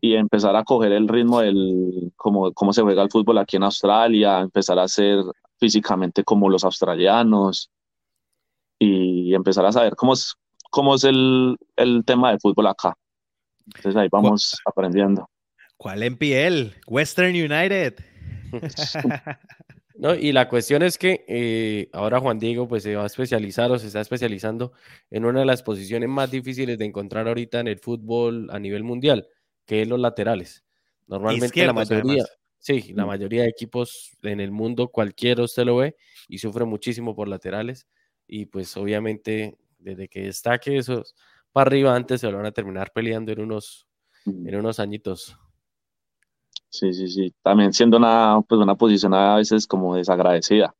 y 0.00 0.14
empezar 0.14 0.56
a 0.56 0.64
coger 0.64 0.92
el 0.92 1.08
ritmo 1.08 1.40
del 1.40 2.10
cómo, 2.16 2.54
cómo 2.54 2.72
se 2.72 2.80
juega 2.80 3.02
el 3.02 3.10
fútbol 3.10 3.36
aquí 3.36 3.56
en 3.56 3.64
Australia, 3.64 4.40
empezar 4.40 4.78
a 4.78 4.84
hacer 4.84 5.22
físicamente 5.58 6.24
como 6.24 6.48
los 6.48 6.64
australianos 6.64 7.70
y 8.78 9.34
empezar 9.34 9.64
a 9.66 9.72
saber 9.72 9.94
cómo 9.96 10.12
es, 10.12 10.34
cómo 10.70 10.94
es 10.94 11.04
el, 11.04 11.56
el 11.76 12.04
tema 12.04 12.32
de 12.32 12.38
fútbol 12.38 12.66
acá. 12.66 12.96
Entonces 13.66 13.96
ahí 13.96 14.08
vamos 14.10 14.56
aprendiendo. 14.64 15.28
¿Cuál 15.76 16.02
NPL? 16.02 16.74
Western 16.86 17.30
United. 17.30 17.96
No, 19.98 20.14
y 20.14 20.32
la 20.32 20.48
cuestión 20.48 20.82
es 20.82 20.98
que 20.98 21.24
eh, 21.26 21.88
ahora 21.92 22.20
Juan 22.20 22.38
Diego 22.38 22.68
pues 22.68 22.82
se 22.82 22.94
va 22.94 23.04
a 23.04 23.06
especializar 23.06 23.70
o 23.70 23.78
se 23.78 23.86
está 23.86 24.00
especializando 24.00 24.72
en 25.10 25.24
una 25.24 25.40
de 25.40 25.46
las 25.46 25.62
posiciones 25.62 26.08
más 26.08 26.30
difíciles 26.30 26.76
de 26.76 26.84
encontrar 26.84 27.26
ahorita 27.28 27.60
en 27.60 27.68
el 27.68 27.78
fútbol 27.78 28.48
a 28.50 28.58
nivel 28.58 28.84
mundial, 28.84 29.26
que 29.64 29.82
es 29.82 29.88
los 29.88 29.98
laterales. 29.98 30.64
Normalmente 31.06 31.64
la 31.64 31.72
mayoría, 31.72 32.26
sí, 32.66 32.92
la 32.94 33.04
mm. 33.04 33.08
mayoría 33.08 33.42
de 33.42 33.48
equipos 33.48 34.16
en 34.22 34.40
el 34.40 34.50
mundo, 34.50 34.88
cualquiera 34.88 35.44
usted 35.44 35.64
lo 35.64 35.76
ve 35.76 35.96
y 36.28 36.38
sufre 36.38 36.64
muchísimo 36.64 37.14
por 37.14 37.28
laterales 37.28 37.86
y 38.26 38.46
pues 38.46 38.76
obviamente 38.76 39.56
desde 39.78 40.08
que 40.08 40.22
destaque 40.22 40.76
esos 40.76 41.14
para 41.52 41.68
arriba 41.68 41.94
antes 41.94 42.20
se 42.20 42.30
lo 42.30 42.38
van 42.38 42.46
a 42.46 42.52
terminar 42.52 42.90
peleando 42.92 43.30
en 43.30 43.40
unos, 43.40 43.86
mm. 44.24 44.48
en 44.48 44.56
unos 44.56 44.80
añitos. 44.80 45.38
Sí, 46.68 46.92
sí, 46.92 47.08
sí. 47.08 47.32
También 47.42 47.72
siendo 47.72 47.98
una, 47.98 48.40
pues 48.48 48.60
una 48.60 48.74
posición 48.74 49.14
a 49.14 49.36
veces 49.36 49.66
como 49.66 49.94
desagradecida. 49.94 50.74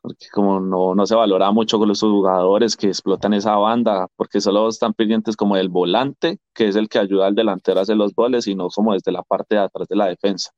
Porque 0.00 0.26
como 0.32 0.58
no, 0.58 0.94
no 0.94 1.06
se 1.06 1.14
valora 1.14 1.52
mucho 1.52 1.78
con 1.78 1.88
los 1.88 2.00
jugadores 2.00 2.76
que 2.76 2.88
explotan 2.88 3.34
esa 3.34 3.56
banda, 3.56 4.08
porque 4.16 4.40
solo 4.40 4.68
están 4.68 4.94
pendientes 4.94 5.36
como 5.36 5.56
del 5.56 5.68
volante, 5.68 6.38
que 6.54 6.66
es 6.66 6.76
el 6.76 6.88
que 6.88 6.98
ayuda 6.98 7.26
al 7.26 7.36
delantero 7.36 7.78
a 7.78 7.82
hacer 7.82 7.96
los 7.96 8.14
goles, 8.14 8.48
y 8.48 8.54
no 8.56 8.68
como 8.68 8.94
desde 8.94 9.12
la 9.12 9.22
parte 9.22 9.54
de 9.56 9.60
atrás 9.60 9.86
de 9.86 9.96
la 9.96 10.06
defensa. 10.06 10.50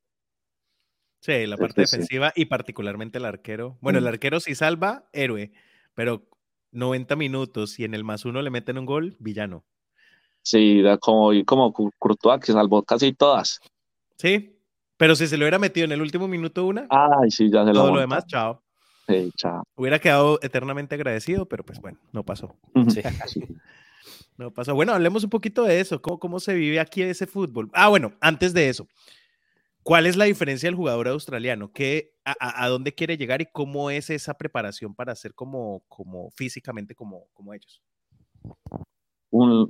Sí, 1.25 1.47
la 1.47 1.57
parte 1.57 1.81
defensiva 1.81 2.35
y 2.37 2.45
particularmente 2.45 3.16
el 3.16 3.25
arquero. 3.25 3.79
Bueno, 3.81 3.99
el 3.99 4.05
mm. 4.05 4.09
arquero 4.09 4.41
sí 4.41 4.55
salva, 4.55 5.09
héroe, 5.14 5.53
pero 5.95 6.29
90 6.72 7.16
minutos 7.16 7.81
y 7.81 7.85
en 7.85 7.95
el 7.95 8.05
más 8.05 8.27
uno 8.27 8.43
le 8.43 8.51
meten 8.51 8.77
un 8.77 8.85
gol, 8.85 9.16
villano. 9.20 9.64
Sí, 10.43 10.83
como, 11.01 11.31
como 11.47 11.72
Courtois, 11.72 12.45
que 12.45 12.53
salvó 12.53 12.83
casi 12.83 13.14
todas. 13.14 13.59
Sí, 14.18 14.59
pero 14.99 15.16
si 15.16 15.27
se 15.27 15.39
lo 15.39 15.45
hubiera 15.45 15.59
metido 15.59 15.87
en 15.87 15.93
el 15.93 16.03
último 16.03 16.29
minuto 16.29 16.66
una, 16.66 16.87
Ay, 16.91 17.31
sí, 17.31 17.51
ya 17.51 17.64
se 17.64 17.72
todo 17.72 17.95
lo, 17.95 18.01
demás, 18.01 18.27
chao. 18.27 18.62
Sí, 19.09 19.31
chao. 19.35 19.62
Hubiera 19.77 19.99
quedado 20.01 20.39
eternamente 20.43 20.95
agradecido, 20.95 21.47
pero 21.47 21.64
pues 21.64 21.81
bueno, 21.81 21.99
no 22.12 22.22
pasó. 22.27 22.55
Sí. 22.91 23.01
no 24.37 24.51
pasó. 24.51 24.75
Bueno, 24.75 24.93
hablemos 24.93 25.25
un 25.25 25.31
poquito 25.31 25.64
de 25.64 25.81
eso. 25.81 26.03
¿Cómo, 26.03 26.18
¿Cómo 26.18 26.39
se 26.39 26.53
vive 26.53 26.81
aquí 26.81 27.01
ese 27.01 27.27
fútbol? 27.27 27.70
Ah, 27.72 27.89
bueno, 27.89 28.12
antes 28.20 28.53
de 28.53 28.68
eso, 28.68 28.87
¿cuál 29.85 30.07
es 30.07 30.16
la 30.16 30.24
diferencia 30.24 30.66
del 30.66 30.74
jugador 30.74 31.07
australiano? 31.07 31.70
¿Qué, 31.72 32.14
a, 32.24 32.64
a, 32.64 32.68
dónde 32.68 32.95
quiere 32.95 33.16
llegar 33.16 33.41
y 33.41 33.47
cómo 33.47 33.91
es 33.91 34.11
esa 34.11 34.35
preparación 34.35 34.95
para 34.95 35.14
ser 35.14 35.35
como, 35.35 35.85
como 35.89 36.30
físicamente 36.32 36.97
como, 36.97 37.28
como 37.32 37.55
ellos? 37.55 37.80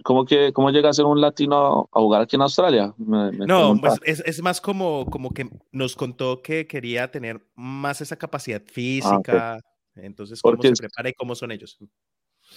¿cómo, 0.02 0.24
que, 0.24 0.52
¿Cómo 0.52 0.70
llega 0.70 0.90
a 0.90 0.92
ser 0.92 1.04
un 1.06 1.20
latino 1.20 1.88
a 1.92 2.00
jugar 2.00 2.22
aquí 2.22 2.36
en 2.36 2.42
Australia? 2.42 2.94
no, 2.98 3.78
pues 3.80 3.94
es, 4.04 4.22
es, 4.26 4.42
más 4.42 4.60
como, 4.60 5.06
como 5.06 5.30
que 5.32 5.48
nos 5.72 5.96
contó 5.96 6.42
que 6.42 6.66
quería 6.66 7.10
tener 7.10 7.40
más 7.54 8.00
esa 8.00 8.16
capacidad 8.16 8.62
ah, 8.62 8.70
física. 8.70 9.60
Entonces, 9.96 10.42
¿cómo 10.42 10.60
se 10.60 10.72
prepara 10.72 11.08
y 11.08 11.14
cómo 11.14 11.34
son 11.34 11.52
ellos? 11.52 11.78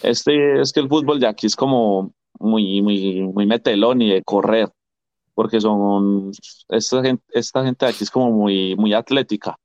Este, 0.03 0.59
es 0.59 0.73
que 0.73 0.79
el 0.79 0.89
fútbol 0.89 1.19
de 1.19 1.27
aquí 1.27 1.47
es 1.47 1.55
como 1.55 2.13
muy, 2.39 2.81
muy, 2.81 3.21
muy 3.21 3.45
metelón 3.45 4.01
y 4.01 4.09
de 4.09 4.23
correr, 4.23 4.69
porque 5.37 5.61
son, 5.61 6.31
esta 6.67 7.03
gente, 7.03 7.23
esta 7.29 7.63
gente 7.63 7.85
aquí 7.85 8.03
es 8.03 8.09
como 8.09 8.31
muy, 8.31 8.75
muy 8.75 8.95
atlética, 8.95 9.55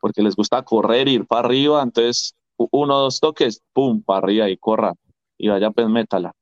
porque 0.00 0.22
les 0.22 0.34
gusta 0.34 0.62
correr, 0.62 1.08
ir 1.08 1.26
para 1.26 1.46
arriba, 1.46 1.82
entonces 1.82 2.34
uno 2.56 3.00
dos 3.00 3.20
toques, 3.20 3.60
pum, 3.74 4.02
para 4.02 4.20
arriba 4.20 4.48
y 4.48 4.56
corra, 4.56 4.94
y 5.36 5.48
vaya 5.48 5.72
pues 5.72 5.88
métala. 5.90 6.32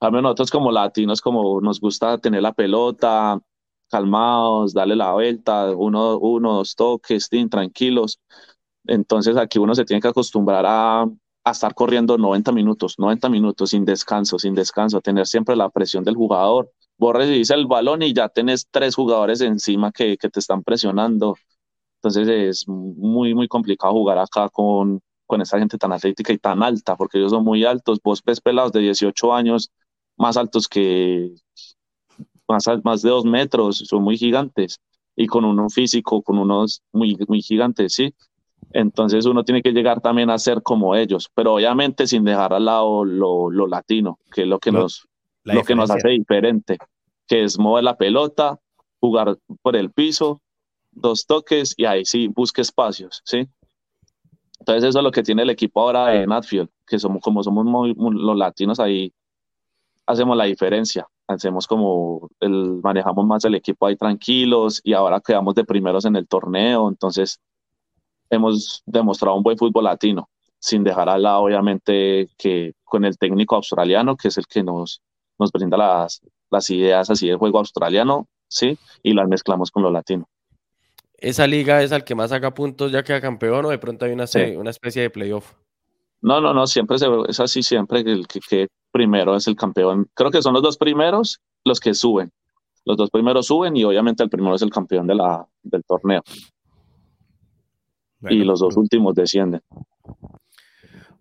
A 0.00 0.10
nosotros 0.10 0.50
como 0.50 0.72
latinos, 0.72 1.20
como 1.20 1.60
nos 1.60 1.78
gusta 1.78 2.16
tener 2.16 2.40
la 2.40 2.54
pelota, 2.54 3.38
calmados, 3.90 4.72
darle 4.72 4.96
la 4.96 5.12
vuelta, 5.12 5.72
uno, 5.76 6.16
uno 6.16 6.54
dos 6.54 6.74
toques, 6.74 7.28
tranquilos. 7.50 8.18
Entonces 8.86 9.36
aquí 9.36 9.58
uno 9.58 9.74
se 9.74 9.84
tiene 9.84 10.00
que 10.00 10.08
acostumbrar 10.08 10.64
a, 10.66 11.02
a, 11.02 11.50
estar 11.50 11.74
corriendo 11.74 12.16
90 12.16 12.50
minutos, 12.52 12.94
90 12.98 13.28
minutos 13.28 13.68
sin 13.68 13.84
descanso, 13.84 14.38
sin 14.38 14.54
descanso, 14.54 15.02
tener 15.02 15.26
siempre 15.26 15.54
la 15.54 15.68
presión 15.68 16.02
del 16.02 16.14
jugador. 16.14 16.72
Vos 16.98 17.14
recibís 17.14 17.50
el 17.50 17.66
balón 17.66 18.02
y 18.02 18.12
ya 18.12 18.28
tenés 18.28 18.66
tres 18.70 18.94
jugadores 18.94 19.40
encima 19.40 19.92
que, 19.92 20.16
que 20.16 20.28
te 20.30 20.40
están 20.40 20.62
presionando. 20.62 21.36
Entonces 21.96 22.28
es 22.28 22.68
muy, 22.68 23.34
muy 23.34 23.48
complicado 23.48 23.92
jugar 23.92 24.18
acá 24.18 24.48
con, 24.48 25.00
con 25.26 25.40
esa 25.40 25.58
gente 25.58 25.78
tan 25.78 25.92
atlética 25.92 26.32
y 26.32 26.38
tan 26.38 26.62
alta, 26.62 26.96
porque 26.96 27.18
ellos 27.18 27.32
son 27.32 27.44
muy 27.44 27.64
altos. 27.64 28.00
Vos 28.02 28.22
ves 28.24 28.40
pelados 28.40 28.72
de 28.72 28.80
18 28.80 29.34
años 29.34 29.70
más 30.16 30.36
altos 30.36 30.68
que, 30.68 31.34
más, 32.48 32.64
más 32.84 33.02
de 33.02 33.10
dos 33.10 33.24
metros, 33.24 33.78
son 33.78 34.02
muy 34.02 34.16
gigantes, 34.16 34.80
y 35.14 35.26
con 35.26 35.44
uno 35.44 35.68
físico, 35.68 36.22
con 36.22 36.38
unos 36.38 36.82
muy, 36.92 37.16
muy 37.28 37.42
gigantes, 37.42 37.94
¿sí? 37.94 38.14
Entonces 38.72 39.26
uno 39.26 39.44
tiene 39.44 39.62
que 39.62 39.72
llegar 39.72 40.00
también 40.00 40.30
a 40.30 40.38
ser 40.38 40.62
como 40.62 40.94
ellos, 40.96 41.30
pero 41.34 41.54
obviamente 41.54 42.06
sin 42.06 42.24
dejar 42.24 42.52
al 42.52 42.64
lado 42.64 43.04
lo, 43.04 43.50
lo 43.50 43.66
latino, 43.66 44.18
que 44.32 44.42
es 44.42 44.48
lo 44.48 44.58
que, 44.58 44.72
nos, 44.72 45.06
lo 45.54 45.62
que 45.62 45.74
nos 45.74 45.90
hace 45.90 46.08
diferente, 46.08 46.78
que 47.26 47.44
es 47.44 47.58
mover 47.58 47.84
la 47.84 47.96
pelota, 47.96 48.58
jugar 49.00 49.38
por 49.62 49.76
el 49.76 49.90
piso, 49.90 50.40
dos 50.92 51.26
toques 51.26 51.74
y 51.76 51.84
ahí 51.84 52.04
sí 52.04 52.28
busque 52.28 52.62
espacios, 52.62 53.22
¿sí? 53.24 53.48
Entonces 54.58 54.84
eso 54.84 54.98
es 54.98 55.04
lo 55.04 55.10
que 55.10 55.22
tiene 55.22 55.42
el 55.42 55.50
equipo 55.50 55.80
ahora 55.80 56.06
de 56.06 56.26
Natfield, 56.26 56.68
que 56.86 56.98
somos 56.98 57.22
como 57.22 57.42
somos 57.42 57.64
muy, 57.64 57.94
los 57.94 58.36
latinos 58.36 58.80
ahí 58.80 59.12
hacemos 60.06 60.36
la 60.36 60.44
diferencia. 60.44 61.06
Hacemos 61.28 61.66
como 61.66 62.28
el, 62.40 62.80
manejamos 62.82 63.26
más 63.26 63.44
el 63.44 63.56
equipo 63.56 63.86
ahí 63.86 63.96
tranquilos 63.96 64.80
y 64.84 64.92
ahora 64.92 65.20
quedamos 65.20 65.54
de 65.56 65.64
primeros 65.64 66.04
en 66.04 66.16
el 66.16 66.28
torneo. 66.28 66.88
Entonces, 66.88 67.40
hemos 68.30 68.82
demostrado 68.86 69.36
un 69.36 69.42
buen 69.42 69.58
fútbol 69.58 69.84
latino, 69.84 70.28
sin 70.58 70.84
dejar 70.84 71.08
al 71.08 71.22
lado, 71.22 71.42
obviamente, 71.42 72.28
que 72.38 72.74
con 72.84 73.04
el 73.04 73.18
técnico 73.18 73.56
australiano, 73.56 74.16
que 74.16 74.28
es 74.28 74.38
el 74.38 74.46
que 74.46 74.62
nos, 74.62 75.02
nos 75.38 75.50
brinda 75.52 75.76
las, 75.76 76.20
las 76.50 76.70
ideas 76.70 77.10
así 77.10 77.28
del 77.28 77.36
juego 77.36 77.58
australiano, 77.58 78.28
¿sí? 78.48 78.78
Y 79.02 79.14
las 79.14 79.28
mezclamos 79.28 79.70
con 79.70 79.82
lo 79.82 79.90
latino. 79.90 80.28
¿Esa 81.18 81.46
liga 81.46 81.82
es 81.82 81.92
al 81.92 82.04
que 82.04 82.14
más 82.14 82.30
saca 82.30 82.52
puntos 82.52 82.92
ya 82.92 83.02
queda 83.02 83.20
campeón 83.20 83.64
o 83.64 83.70
de 83.70 83.78
pronto 83.78 84.04
hay 84.04 84.12
una, 84.12 84.26
una 84.58 84.70
especie 84.70 85.02
de 85.02 85.10
playoff? 85.10 85.54
No, 86.20 86.40
no, 86.40 86.52
no, 86.52 86.66
siempre 86.66 86.98
se, 86.98 87.06
es 87.28 87.40
así, 87.40 87.62
siempre 87.62 88.00
el 88.00 88.26
que, 88.26 88.40
que 88.40 88.68
primero 88.90 89.36
es 89.36 89.46
el 89.46 89.56
campeón. 89.56 90.08
Creo 90.14 90.30
que 90.30 90.42
son 90.42 90.54
los 90.54 90.62
dos 90.62 90.76
primeros 90.76 91.40
los 91.64 91.80
que 91.80 91.94
suben. 91.94 92.32
Los 92.84 92.96
dos 92.96 93.10
primeros 93.10 93.46
suben 93.46 93.76
y 93.76 93.84
obviamente 93.84 94.22
el 94.22 94.30
primero 94.30 94.54
es 94.54 94.62
el 94.62 94.70
campeón 94.70 95.06
de 95.06 95.14
la, 95.16 95.46
del 95.62 95.82
torneo. 95.84 96.22
y 98.28 98.44
los 98.44 98.60
dos 98.60 98.76
últimos 98.76 99.14
descienden. 99.14 99.60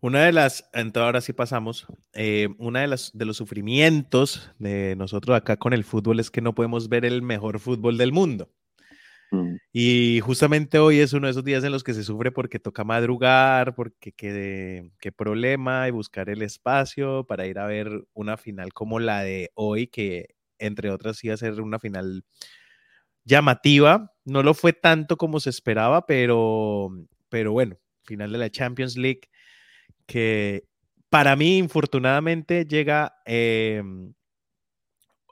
Una 0.02 0.26
de 0.26 0.32
las, 0.32 0.70
entonces 0.74 1.06
ahora 1.06 1.22
sí 1.22 1.34
pasamos, 1.34 1.88
eh, 2.14 2.50
una 2.58 2.82
de, 2.82 2.88
las, 2.88 3.12
de 3.14 3.26
los 3.26 3.38
sufrimientos 3.38 4.52
de 4.60 4.96
nosotros 4.96 5.36
acá 5.36 5.58
con 5.58 5.74
el 5.74 5.84
fútbol 5.84 6.20
es 6.20 6.30
que 6.32 6.42
no 6.42 6.54
podemos 6.54 6.90
ver 6.90 7.06
el 7.06 7.22
mejor 7.22 7.60
fútbol 7.60 7.98
del 7.98 8.12
mundo. 8.12 8.50
Mm. 9.32 9.56
Y 9.74 10.20
justamente 10.22 10.80
hoy 10.80 11.00
es 11.00 11.14
uno 11.14 11.28
de 11.28 11.32
esos 11.32 11.44
días 11.44 11.64
en 11.64 11.72
los 11.72 11.84
que 11.84 11.94
se 11.94 12.04
sufre 12.04 12.32
porque 12.32 12.60
toca 12.60 12.84
madrugar, 12.84 13.76
porque 13.76 14.12
qué, 14.12 14.92
qué 15.00 15.12
problema 15.12 15.88
y 15.88 15.92
buscar 15.92 16.30
el 16.30 16.42
espacio 16.42 17.26
para 17.26 17.48
ir 17.48 17.60
a 17.60 17.66
ver 17.66 18.06
una 18.14 18.38
final 18.38 18.74
como 18.74 19.00
la 19.00 19.22
de 19.22 19.52
hoy, 19.56 19.88
que 19.88 20.36
entre 20.60 20.92
otras 20.92 21.24
iba 21.24 21.34
a 21.34 21.38
ser 21.38 21.62
una 21.62 21.80
final 21.80 22.24
llamativa. 23.24 24.14
No 24.26 24.44
lo 24.44 24.54
fue 24.54 24.74
tanto 24.74 25.18
como 25.18 25.40
se 25.40 25.50
esperaba, 25.50 26.06
pero, 26.06 26.90
pero 27.30 27.52
bueno, 27.52 27.78
final 28.04 28.32
de 28.32 28.38
la 28.38 28.50
Champions 28.50 28.98
League 28.98 29.22
que 30.06 30.64
para 31.10 31.36
mí, 31.36 31.58
infortunadamente, 31.58 32.66
llega 32.66 33.16
em, 33.26 34.14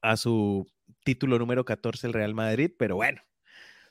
a 0.02 0.18
su 0.18 0.68
título 1.04 1.38
número 1.40 1.66
14 1.66 2.08
el 2.08 2.14
Real 2.14 2.34
Madrid, 2.34 2.72
pero 2.78 2.96
bueno, 2.96 3.22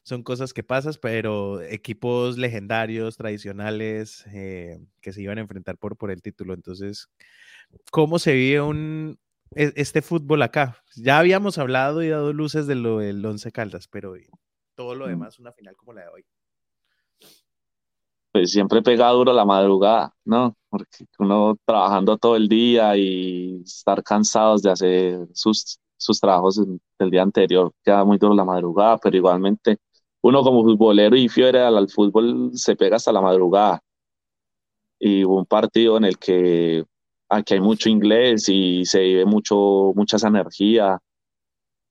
son 0.03 0.22
cosas 0.22 0.53
que 0.53 0.64
pasan, 0.64 0.95
pero 1.01 1.61
equipos 1.62 2.39
legendarios, 2.39 3.16
tradicionales, 3.16 4.24
eh, 4.33 4.78
que 5.01 5.12
se 5.12 5.22
iban 5.22 5.39
a 5.39 5.43
enfrentar 5.43 5.78
por, 5.78 5.97
por 5.97 6.11
el 6.11 6.22
título. 6.22 6.55
Entonces, 6.55 7.09
¿cómo 7.91 8.18
se 8.18 8.33
vive 8.33 8.61
un, 8.61 9.18
e, 9.55 9.72
este 9.76 10.03
fútbol 10.03 10.43
acá? 10.43 10.78
Ya 10.97 11.18
habíamos 11.18 11.59
hablado 11.59 12.03
y 12.03 12.09
dado 12.09 12.33
luces 12.33 12.66
de 12.66 12.74
lo 12.74 12.99
del 12.99 13.24
Once 13.24 13.53
Caldas, 13.53 13.87
pero 13.89 14.14
todo 14.74 14.95
lo 14.95 15.07
demás, 15.07 15.39
una 15.39 15.53
final 15.53 15.76
como 15.76 15.93
la 15.93 16.03
de 16.03 16.09
hoy. 16.09 16.24
Pues 18.33 18.51
siempre 18.51 18.83
pega 18.83 19.11
duro 19.11 19.33
la 19.33 19.45
madrugada, 19.45 20.14
¿no? 20.24 20.57
Porque 20.70 21.05
uno 21.18 21.57
trabajando 21.66 22.16
todo 22.16 22.37
el 22.37 22.49
día 22.49 22.97
y 22.97 23.61
estar 23.62 24.03
cansados 24.03 24.62
de 24.62 24.70
hacer 24.70 25.28
sus, 25.35 25.78
sus 25.99 26.18
trabajos 26.20 26.61
del 26.99 27.11
día 27.11 27.22
anterior, 27.22 27.72
queda 27.85 28.05
muy 28.05 28.18
duro 28.18 28.35
la 28.35 28.45
madrugada, 28.45 28.99
pero 28.99 29.16
igualmente 29.16 29.78
uno 30.22 30.43
como 30.43 30.62
futbolero 30.64 31.16
y 31.16 31.28
fiel 31.28 31.57
al, 31.57 31.89
fútbol 31.91 32.53
se 32.55 32.76
pega 32.76 32.97
hasta 32.97 33.12
la 33.12 33.20
madrugada. 33.20 33.80
Y 34.99 35.24
un 35.24 35.45
partido 35.47 35.97
en 35.97 36.05
el 36.05 36.18
que 36.18 36.85
aquí 37.28 37.55
hay 37.55 37.61
mucho 37.61 37.89
inglés 37.89 38.49
y 38.49 38.85
se 38.85 39.01
vive 39.01 39.24
mucho, 39.26 39.93
mucha 39.95 40.16
energía. 40.26 40.99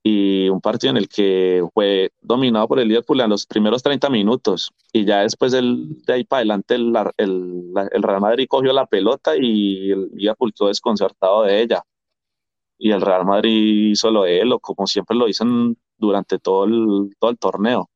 Y 0.03 0.49
un 0.49 0.61
partido 0.61 0.91
en 0.91 0.97
el 0.97 1.07
que 1.07 1.63
fue 1.73 2.11
dominado 2.21 2.67
por 2.67 2.79
el 2.79 2.87
Liverpool 2.87 3.21
en 3.21 3.29
los 3.29 3.45
primeros 3.45 3.83
30 3.83 4.09
minutos 4.09 4.71
y 4.91 5.05
ya 5.05 5.21
después 5.21 5.51
del, 5.51 6.01
de 6.05 6.13
ahí 6.13 6.23
para 6.23 6.39
adelante 6.39 6.75
el, 6.75 6.93
el, 7.17 7.71
el, 7.91 8.03
Real 8.03 8.21
Madrid 8.21 8.47
cogió 8.49 8.73
la 8.73 8.87
pelota 8.87 9.33
y 9.37 9.91
el 9.91 10.09
Liverpool 10.13 10.53
quedó 10.53 10.69
desconcertado 10.69 11.43
de 11.43 11.61
ella. 11.61 11.83
Y 12.79 12.91
el 12.91 13.01
Real 13.01 13.25
Madrid 13.25 13.91
hizo 13.91 14.09
lo 14.09 14.23
de 14.23 14.39
él, 14.41 14.51
o 14.53 14.59
como 14.59 14.87
siempre 14.87 15.15
lo 15.15 15.27
dicen 15.27 15.77
durante 15.97 16.39
todo 16.39 16.63
el, 16.65 17.15
todo 17.19 17.29
el 17.29 17.37
torneo. 17.37 17.89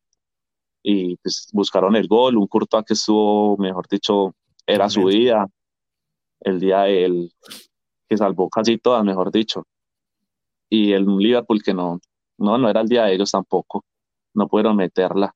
Y 0.83 1.15
pues 1.17 1.49
buscaron 1.53 1.95
el 1.95 2.07
gol, 2.07 2.37
un 2.37 2.47
Courtois 2.47 2.85
que 2.85 2.93
estuvo, 2.93 3.57
mejor 3.57 3.87
dicho, 3.89 4.35
era 4.67 4.87
su 4.89 5.09
día, 5.09 5.47
el 6.41 6.59
día 6.59 6.81
del 6.81 7.31
que 8.07 8.17
salvó 8.17 8.47
casi 8.49 8.77
todas, 8.77 9.03
mejor 9.03 9.31
dicho 9.31 9.65
y 10.69 10.93
el 10.93 11.05
Liverpool 11.05 11.61
que 11.63 11.73
no, 11.73 11.99
no, 12.37 12.57
no 12.57 12.69
era 12.69 12.81
el 12.81 12.87
día 12.87 13.05
de 13.05 13.13
ellos 13.13 13.31
tampoco, 13.31 13.85
no 14.33 14.47
pudieron 14.47 14.75
meterla. 14.75 15.33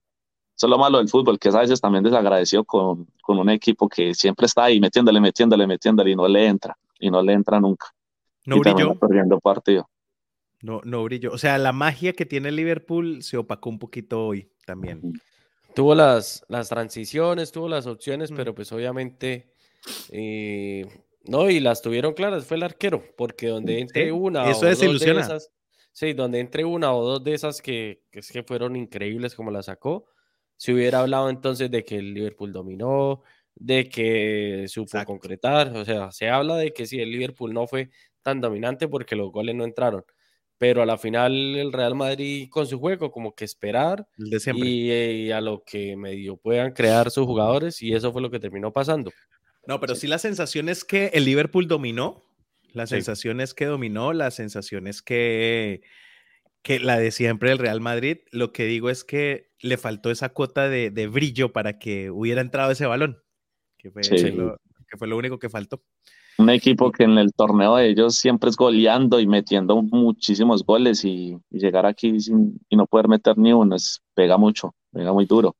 Eso 0.55 0.67
es 0.67 0.71
lo 0.71 0.77
malo 0.77 0.97
del 0.97 1.07
fútbol, 1.07 1.39
que 1.39 1.49
a 1.49 1.59
veces 1.59 1.79
también 1.79 2.03
desagradecido 2.03 2.65
con, 2.65 3.07
con 3.21 3.39
un 3.39 3.49
equipo 3.49 3.87
que 3.87 4.13
siempre 4.13 4.45
está 4.45 4.65
ahí 4.65 4.79
metiéndole, 4.79 5.21
metiéndole, 5.21 5.65
metiéndole 5.65 6.11
y 6.11 6.15
no 6.15 6.27
le 6.27 6.47
entra, 6.47 6.77
y 6.99 7.09
no 7.09 7.21
le 7.23 7.33
entra 7.33 7.59
nunca. 7.59 7.87
No 8.45 8.57
y 8.57 8.59
brilló. 8.59 8.95
Perdiendo 8.95 9.39
partido. 9.39 9.89
No, 10.61 10.81
no 10.83 11.03
brilló. 11.03 11.31
O 11.31 11.37
sea, 11.37 11.57
la 11.57 11.71
magia 11.71 12.11
que 12.13 12.25
tiene 12.25 12.51
Liverpool 12.51 13.23
se 13.23 13.37
opacó 13.37 13.69
un 13.69 13.79
poquito 13.79 14.25
hoy 14.25 14.51
también. 14.65 15.13
Tuvo 15.73 15.95
las, 15.95 16.43
las 16.49 16.67
transiciones, 16.67 17.51
tuvo 17.53 17.69
las 17.69 17.87
opciones, 17.87 18.31
pero 18.35 18.53
pues 18.53 18.71
obviamente 18.73 19.53
eh, 20.11 20.85
no, 21.29 21.49
y 21.49 21.59
las 21.59 21.81
tuvieron 21.81 22.13
claras, 22.13 22.45
fue 22.45 22.57
el 22.57 22.63
arquero, 22.63 23.03
porque 23.15 23.47
donde 23.47 23.79
entre 23.79 24.11
una 24.11 24.49
eso 24.49 24.65
o 24.65 24.69
dos 24.69 24.99
de 24.99 25.11
esas, 25.11 25.51
sí, 25.91 26.13
donde 26.13 26.39
entre 26.39 26.65
una 26.65 26.93
o 26.93 27.03
dos 27.03 27.23
de 27.23 27.33
esas 27.35 27.61
que, 27.61 28.01
que, 28.11 28.21
que 28.21 28.43
fueron 28.43 28.75
increíbles 28.75 29.35
como 29.35 29.51
la 29.51 29.61
sacó, 29.61 30.07
se 30.57 30.73
hubiera 30.73 30.99
hablado 30.99 31.29
entonces 31.29 31.69
de 31.69 31.85
que 31.85 31.97
el 31.97 32.13
Liverpool 32.13 32.51
dominó, 32.51 33.21
de 33.55 33.87
que 33.89 34.65
supo 34.67 34.97
concretar, 35.05 35.75
o 35.75 35.85
sea, 35.85 36.11
se 36.11 36.29
habla 36.29 36.57
de 36.57 36.73
que 36.73 36.85
sí, 36.85 36.99
el 36.99 37.11
Liverpool 37.11 37.53
no 37.53 37.67
fue 37.67 37.91
tan 38.23 38.41
dominante 38.41 38.87
porque 38.87 39.15
los 39.15 39.31
goles 39.31 39.55
no 39.55 39.63
entraron, 39.65 40.03
pero 40.57 40.81
a 40.81 40.85
la 40.85 40.97
final 40.97 41.55
el 41.55 41.71
Real 41.71 41.93
Madrid 41.93 42.49
con 42.49 42.65
su 42.65 42.79
juego 42.79 43.11
como 43.11 43.35
que 43.35 43.45
esperar 43.45 44.07
y, 44.17 44.91
y, 44.91 45.31
a 45.31 45.41
lo 45.41 45.63
que 45.63 45.95
medio 45.95 46.37
puedan 46.37 46.73
crear 46.73 47.11
sus 47.11 47.25
jugadores 47.25 47.81
y 47.81 47.93
eso 47.93 48.11
fue 48.11 48.21
lo 48.21 48.31
que 48.31 48.39
terminó 48.39 48.73
pasando. 48.73 49.11
No, 49.67 49.79
pero 49.79 49.95
sí. 49.95 50.07
la 50.07 50.19
sensación 50.19 50.69
es 50.69 50.83
que 50.83 51.07
el 51.13 51.25
Liverpool 51.25 51.67
dominó. 51.67 52.25
La 52.73 52.85
sensación 52.85 53.41
es 53.41 53.53
que 53.53 53.65
dominó, 53.65 54.13
la 54.13 54.29
sensación 54.29 54.85
es 54.85 55.01
que, 55.01 55.81
que 56.61 56.79
la 56.79 56.99
de 56.99 57.11
siempre 57.11 57.51
el 57.51 57.57
Real 57.57 57.81
Madrid. 57.81 58.19
Lo 58.31 58.51
que 58.51 58.65
digo 58.65 58.89
es 58.89 59.03
que 59.03 59.49
le 59.61 59.77
faltó 59.77 60.11
esa 60.11 60.29
cuota 60.29 60.69
de, 60.69 61.07
brillo 61.07 61.51
para 61.51 61.79
que 61.79 62.11
hubiera 62.11 62.41
entrado 62.41 62.71
ese 62.71 62.85
balón, 62.85 63.21
que 63.77 63.89
fue, 63.91 64.03
lo, 64.31 64.57
que 64.89 64.97
fue 64.97 65.07
lo 65.07 65.17
único 65.17 65.39
que 65.39 65.49
faltó. 65.49 65.81
Un 66.37 66.49
equipo 66.49 66.91
que 66.91 67.03
en 67.03 67.17
el 67.17 67.33
torneo 67.33 67.75
de 67.75 67.89
ellos 67.89 68.15
siempre 68.15 68.49
es 68.49 68.55
goleando 68.55 69.19
y 69.19 69.27
metiendo 69.27 69.81
muchísimos 69.81 70.63
goles 70.63 71.03
y, 71.03 71.37
llegar 71.49 71.85
aquí 71.85 72.19
sin, 72.21 72.61
y 72.69 72.77
no 72.77 72.85
poder 72.87 73.09
meter 73.09 73.37
ni 73.37 73.51
uno, 73.51 73.75
es, 73.75 74.01
pega 74.13 74.37
mucho, 74.37 74.73
pega 74.93 75.11
muy 75.11 75.25
duro. 75.25 75.57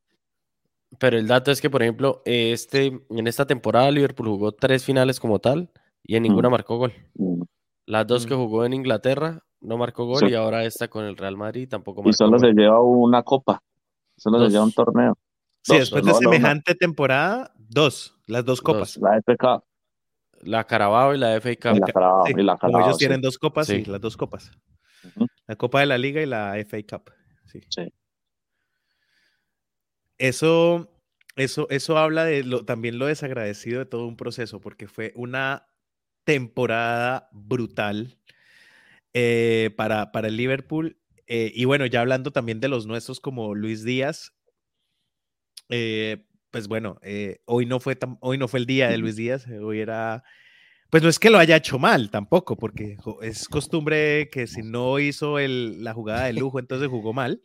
Pero 0.98 1.18
el 1.18 1.28
dato 1.28 1.52
es 1.52 1.62
que, 1.62 1.70
por 1.70 1.84
ejemplo, 1.84 2.22
este, 2.26 3.02
en 3.10 3.28
esta 3.28 3.46
temporada 3.46 3.92
Liverpool 3.92 4.28
jugó 4.28 4.52
tres 4.52 4.84
finales 4.84 5.20
como 5.20 5.40
tal 5.40 5.70
y 6.04 6.16
en 6.16 6.24
ninguna 6.24 6.50
mm. 6.50 6.52
marcó 6.52 6.78
gol. 6.78 6.94
Mm. 7.16 7.44
Las 7.86 8.08
dos 8.08 8.26
que 8.26 8.36
mm. 8.36 8.38
jugó 8.38 8.66
en 8.66 8.74
Inglaterra 8.74 9.44
no 9.62 9.78
marcó 9.78 10.06
gol 10.06 10.30
y 10.30 10.36
ahora 10.36 10.64
esta 10.64 10.88
con 10.88 11.06
el 11.06 11.18
Real 11.18 11.38
Madrid 11.38 11.68
tampoco 11.70 12.02
marcó 12.02 12.10
Y 12.10 12.14
solo 12.14 12.40
se 12.40 12.54
lleva 12.54 12.82
una 12.82 13.24
copa, 13.24 13.62
solo 14.18 14.44
se 14.46 14.52
lleva 14.52 14.64
un 14.64 14.72
torneo. 14.72 15.18
Sí, 15.62 15.78
después 15.78 16.04
de 16.04 16.14
semejante 16.14 16.74
temporada, 16.74 17.52
dos, 17.58 18.18
las 18.26 18.46
dos 18.46 18.62
copas. 18.62 18.98
La 18.98 19.18
FK. 19.22 19.64
La 20.42 20.64
Carabao 20.64 21.14
y 21.14 21.18
la 21.18 21.40
FA 21.42 21.56
Cup. 21.56 21.76
Y 21.76 21.80
la 21.80 21.88
Carabao, 21.88 22.24
y 22.28 22.44
la 22.44 22.58
Carabao, 22.58 22.82
ellos 22.86 22.98
tienen 22.98 23.22
dos 23.22 23.38
copas, 23.38 23.68
sí, 23.68 23.84
las 23.86 24.00
dos 24.00 24.16
copas. 24.16 24.52
La 25.48 25.56
Copa 25.56 25.82
de 25.82 25.86
la 25.86 25.98
Liga 25.98 26.22
y 26.22 26.26
la 26.26 26.56
FA 26.66 26.78
Cup. 26.90 27.12
Sí. 27.46 27.92
Eso, 30.20 30.94
eso, 31.36 31.68
eso 31.70 31.98
habla 31.98 32.26
de 32.26 32.44
lo, 32.44 32.66
también 32.66 33.00
lo 33.00 33.08
desagradecido 33.08 33.80
de 33.80 33.86
todo 33.86 34.06
un 34.06 34.18
proceso, 34.18 34.62
porque 34.62 34.88
fue 34.88 35.14
una 35.16 35.66
temporada 36.24 37.30
brutal 37.32 38.20
eh, 39.14 39.72
para, 39.76 40.12
para 40.12 40.28
el 40.28 40.38
Liverpool. 40.38 40.98
Eh, 41.26 41.52
y 41.56 41.66
bueno, 41.66 41.86
ya 41.88 42.02
hablando 42.02 42.32
también 42.32 42.60
de 42.60 42.68
los 42.68 42.86
nuestros 42.86 43.20
como 43.20 43.56
Luis 43.56 43.84
Díaz, 43.84 44.34
eh, 45.70 46.26
pues 46.52 46.68
bueno, 46.68 47.00
hoy, 47.46 47.66
no 47.66 47.80
fue 47.80 47.98
hoy 48.22 48.38
no 48.38 48.48
fue 48.48 48.60
el 48.60 48.66
día 48.66 48.90
de 48.90 48.98
Luis 48.98 49.16
Díaz, 49.16 49.48
hoy 49.48 49.80
era, 49.80 50.24
pues 50.90 51.04
no 51.04 51.10
es 51.10 51.20
que 51.20 51.30
lo 51.30 51.38
haya 51.38 51.56
hecho 51.56 51.78
mal 51.78 52.10
tampoco, 52.10 52.58
porque 52.58 52.98
es 53.22 53.48
costumbre 53.48 54.30
que 54.32 54.48
si 54.48 54.64
no 54.64 55.00
hizo 55.00 55.38
el, 55.38 55.84
la 55.84 55.94
jugada 55.94 56.26
de 56.26 56.34
lujo, 56.34 56.60
entonces 56.60 56.90
jugó 56.90 57.14
mal. 57.14 57.42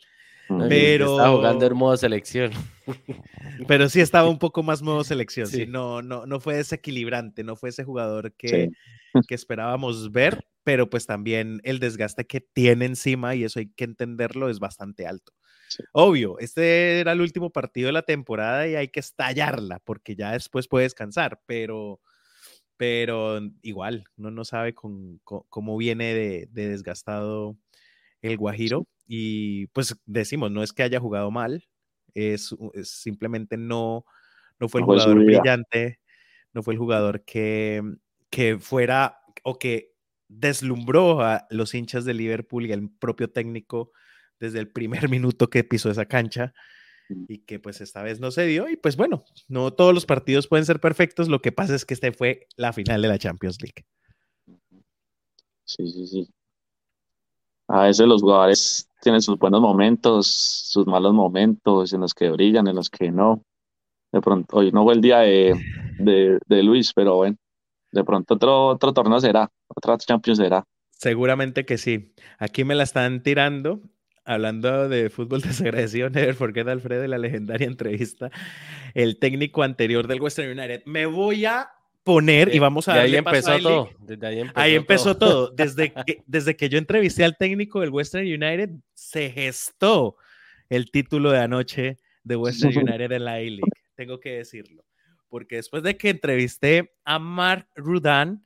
Pero. 0.69 1.13
Estaba 1.13 1.37
jugando 1.37 1.67
en 1.67 1.77
modo 1.77 1.97
selección. 1.97 2.53
Pero 3.69 3.89
sí 3.89 4.01
estaba 4.01 4.29
un 4.29 4.39
poco 4.39 4.63
más 4.63 4.83
modo 4.83 5.05
selección. 5.05 5.47
Sí. 5.47 5.67
no, 5.67 6.03
no, 6.03 6.27
no 6.27 6.41
fue 6.41 6.57
desequilibrante, 6.57 7.45
no 7.45 7.57
fue 7.57 7.71
ese 7.71 7.85
jugador 7.85 8.33
que, 8.35 8.71
que 9.27 9.35
esperábamos 9.35 10.13
ver, 10.13 10.47
pero 10.65 10.91
pues 10.91 11.07
también 11.07 11.61
el 11.63 11.79
desgaste 11.79 12.27
que 12.27 12.41
tiene 12.41 12.87
encima, 12.87 13.35
y 13.35 13.45
eso 13.45 13.61
hay 13.61 13.71
que 13.71 13.85
entenderlo, 13.85 14.51
es 14.51 14.59
bastante 14.59 15.07
alto. 15.07 15.33
Obvio, 15.93 16.39
este 16.39 17.01
era 17.01 17.13
el 17.13 17.21
último 17.21 17.51
partido 17.51 17.87
de 17.87 17.93
la 17.93 18.03
temporada 18.03 18.69
y 18.69 18.77
hay 18.77 18.89
que 18.89 19.01
estallarla 19.01 19.81
porque 19.81 20.15
ya 20.15 20.33
después 20.33 20.69
puede 20.69 20.85
descansar, 20.85 21.41
pero, 21.47 22.01
pero 22.77 23.41
igual, 23.63 24.05
uno 24.17 24.31
no 24.31 24.45
sabe 24.45 24.75
con, 24.75 25.21
cómo 25.25 25.77
viene 25.77 26.15
de, 26.15 26.49
de 26.51 26.69
desgastado 26.69 27.57
el 28.23 28.37
Guajiro. 28.37 28.87
Y 29.07 29.67
pues 29.69 29.97
decimos, 30.07 30.51
no 30.51 30.63
es 30.63 30.73
que 30.73 30.83
haya 30.83 31.01
jugado 31.01 31.31
mal, 31.31 31.67
es, 32.15 32.55
simplemente 32.83 33.57
no, 33.57 34.05
no 34.59 34.69
fue 34.69 34.81
el 34.81 34.87
jugador 34.87 35.25
brillante, 35.25 36.01
no 36.53 36.63
fue 36.63 36.75
el 36.75 36.79
jugador 36.79 37.25
que, 37.25 37.83
que 38.31 38.59
fuera 38.59 39.21
o 39.43 39.59
que 39.59 39.93
deslumbró 40.29 41.21
a 41.21 41.47
los 41.51 41.75
hinchas 41.75 42.05
de 42.05 42.15
Liverpool 42.15 42.67
y 42.67 42.73
al 42.73 42.89
propio 42.89 43.31
técnico 43.31 43.93
desde 44.41 44.59
el 44.59 44.71
primer 44.71 45.09
minuto 45.11 45.51
que 45.51 45.65
pisó 45.65 45.91
esa 45.91 46.07
cancha 46.07 46.55
mm. 47.09 47.25
y 47.29 47.39
que 47.39 47.61
pues 47.61 47.81
esta 47.81 48.03
vez 48.03 48.21
no 48.21 48.31
se 48.31 48.47
dio 48.47 48.69
y 48.69 48.77
pues 48.77 48.97
bueno, 48.97 49.25
no 49.49 49.73
todos 49.73 49.93
los 49.93 50.07
partidos 50.07 50.49
pueden 50.49 50.65
ser 50.65 50.81
perfectos, 50.81 51.29
lo 51.29 51.43
que 51.43 51.53
pasa 51.53 51.75
es 51.75 51.85
que 51.85 51.95
este 51.95 52.13
fue 52.13 52.47
la 52.57 52.73
final 52.73 53.03
de 53.03 53.09
la 53.09 53.19
Champions 53.19 53.59
League. 53.61 53.85
Sí, 55.67 55.89
sí, 55.91 56.07
sí 56.07 56.35
a 57.69 57.83
veces 57.83 58.07
los 58.07 58.23
jugadores 58.23 58.89
tienen 59.05 59.23
sus 59.23 59.39
buenos 59.39 59.61
momentos, 59.61 60.27
sus 60.27 60.87
malos 60.87 61.15
momentos, 61.15 61.93
en 61.93 62.01
los 62.01 62.15
que 62.15 62.31
brillan, 62.31 62.67
en 62.67 62.75
los 62.75 62.91
que 62.91 63.13
no. 63.13 63.45
De 64.11 64.21
pronto, 64.21 64.57
hoy 64.57 64.73
no 64.73 64.83
fue 64.83 64.95
el 64.95 65.01
día 65.01 65.19
de, 65.19 65.55
de, 65.99 66.63
Luis, 66.63 66.93
pero 66.93 67.17
bueno, 67.17 67.37
de 67.93 68.03
pronto 68.03 68.35
otro, 68.35 68.67
otro 68.69 68.93
torneo 68.93 69.21
será, 69.21 69.51
otra 69.69 69.97
Champions 69.99 70.39
será. 70.39 70.65
Seguramente 70.91 71.65
que 71.65 71.79
sí. 71.79 72.15
Aquí 72.39 72.65
me 72.65 72.75
la 72.75 72.83
están 72.83 73.23
tirando. 73.23 73.81
Hablando 74.25 74.89
de 74.89 75.11
fútbol 75.11 75.41
desagradecido, 75.43 76.09
never 76.09 76.35
forget 76.35 76.67
Alfredo, 76.67 77.07
la 77.07 77.19
legendaria 77.19 77.67
entrevista, 77.67 78.31
el 78.95 79.19
técnico 79.19 79.63
anterior 79.63 80.07
del 80.07 80.23
Western 80.23 80.59
United. 80.59 80.83
Me 80.87 81.05
voy 81.05 81.45
a 81.45 81.69
poner 82.05 82.55
y 82.55 82.59
vamos 82.59 82.87
a 82.87 83.01
ahí 83.01 83.17
empezó 83.17 83.59
todo. 83.59 83.91
ahí 84.55 84.75
empezó, 84.75 85.17
todo. 85.17 85.51
Desde, 85.57 85.93
que, 85.93 86.23
desde 86.27 86.55
que 86.55 86.69
yo 86.69 86.79
entrevisté 86.79 87.25
al 87.25 87.37
técnico 87.37 87.81
del 87.81 87.91
Western 87.91 88.27
United, 88.27 88.71
se 88.93 89.31
gestó 89.31 90.17
el 90.69 90.91
título 90.91 91.33
de 91.33 91.39
anoche 91.39 91.99
de 92.23 92.37
Western 92.37 92.77
United 92.77 93.11
en 93.13 93.25
la 93.25 93.35
A-League. 93.35 93.63
Tengo 93.97 94.21
que 94.21 94.37
decirlo. 94.37 94.85
Porque 95.29 95.57
después 95.57 95.83
de 95.83 95.97
que 95.97 96.11
entrevisté 96.11 96.95
a 97.05 97.19
Mark 97.19 97.69
Rudan, 97.75 98.45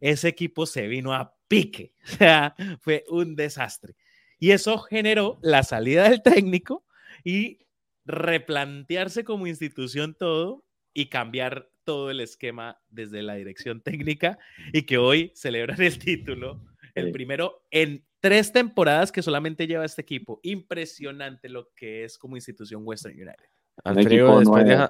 ese 0.00 0.28
equipo 0.28 0.66
se 0.66 0.86
vino 0.88 1.14
a 1.14 1.34
pique. 1.48 1.94
O 2.04 2.16
sea, 2.18 2.54
fue 2.80 3.04
un 3.08 3.36
desastre. 3.36 3.94
Y 4.38 4.50
eso 4.50 4.78
generó 4.78 5.38
la 5.42 5.62
salida 5.62 6.08
del 6.08 6.22
técnico 6.22 6.84
y 7.24 7.66
replantearse 8.04 9.24
como 9.24 9.46
institución 9.46 10.14
todo 10.14 10.64
y 10.92 11.06
cambiar 11.06 11.70
todo 11.86 12.10
el 12.10 12.20
esquema 12.20 12.78
desde 12.90 13.22
la 13.22 13.36
dirección 13.36 13.80
técnica 13.80 14.38
y 14.72 14.82
que 14.82 14.98
hoy 14.98 15.32
celebran 15.34 15.80
el 15.80 15.98
título, 15.98 16.60
el 16.94 17.12
primero 17.12 17.62
en 17.70 18.04
tres 18.20 18.52
temporadas 18.52 19.12
que 19.12 19.22
solamente 19.22 19.66
lleva 19.66 19.84
este 19.84 20.02
equipo. 20.02 20.40
Impresionante 20.42 21.48
lo 21.48 21.70
que 21.74 22.04
es 22.04 22.18
como 22.18 22.36
institución 22.36 22.82
Western 22.84 23.14
United. 23.14 23.48
Alfredo, 23.84 24.40
después 24.40 24.64
de, 24.66 24.88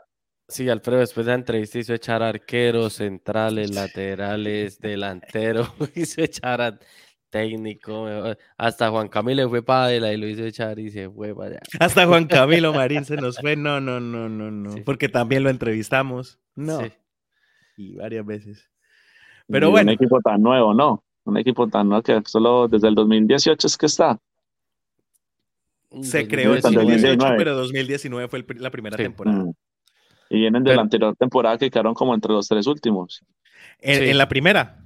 sí, 0.48 0.68
Alfredo, 0.68 1.00
después 1.00 1.26
de 1.26 1.32
la 1.32 1.38
entrevista 1.38 1.78
hizo 1.78 1.92
echar 1.92 2.22
arqueros, 2.22 2.94
centrales, 2.94 3.74
laterales, 3.74 4.78
delantero, 4.80 5.74
hizo 5.94 6.22
echar 6.22 6.60
a 6.62 6.78
técnico, 7.28 8.06
hasta 8.56 8.88
Juan 8.88 9.08
Camilo 9.08 9.48
fue 9.50 9.62
padre 9.62 9.96
y 9.96 10.16
lo 10.16 10.26
hizo 10.26 10.44
echar 10.44 10.78
y 10.78 10.90
se 10.90 11.10
fue 11.10 11.34
para 11.34 11.48
allá. 11.48 11.60
Hasta 11.80 12.06
Juan 12.06 12.26
Camilo 12.26 12.72
Marín 12.72 13.04
se 13.04 13.16
nos 13.16 13.38
fue, 13.38 13.56
no, 13.56 13.80
no, 13.80 14.00
no, 14.00 14.28
no, 14.28 14.50
no, 14.50 14.84
porque 14.84 15.08
también 15.08 15.42
lo 15.42 15.50
entrevistamos, 15.50 16.38
no, 16.56 16.80
y 17.76 17.96
varias 17.96 18.26
veces. 18.26 18.70
Pero 19.48 19.70
bueno. 19.70 19.90
Un 19.90 19.94
equipo 19.94 20.20
tan 20.20 20.42
nuevo, 20.42 20.74
¿no? 20.74 21.04
Un 21.24 21.36
equipo 21.36 21.68
tan 21.68 21.88
nuevo 21.88 22.02
que 22.02 22.20
solo 22.26 22.68
desde 22.68 22.88
el 22.88 22.94
2018 22.94 23.66
es 23.66 23.76
que 23.76 23.86
está. 23.86 24.18
Se 26.02 26.26
creó 26.26 26.54
en 26.54 26.60
2018, 26.62 27.26
pero 27.36 27.54
2019 27.56 28.28
fue 28.28 28.44
la 28.56 28.70
primera 28.70 28.96
temporada. 28.96 29.44
Mm. 29.44 29.52
Y 30.28 30.40
vienen 30.40 30.64
de 30.64 30.74
la 30.74 30.82
anterior 30.82 31.14
temporada 31.16 31.56
que 31.56 31.70
quedaron 31.70 31.94
como 31.94 32.14
entre 32.14 32.32
los 32.32 32.48
tres 32.48 32.66
últimos. 32.66 33.24
¿En, 33.78 34.18
la 34.18 34.28
primera? 34.28 34.84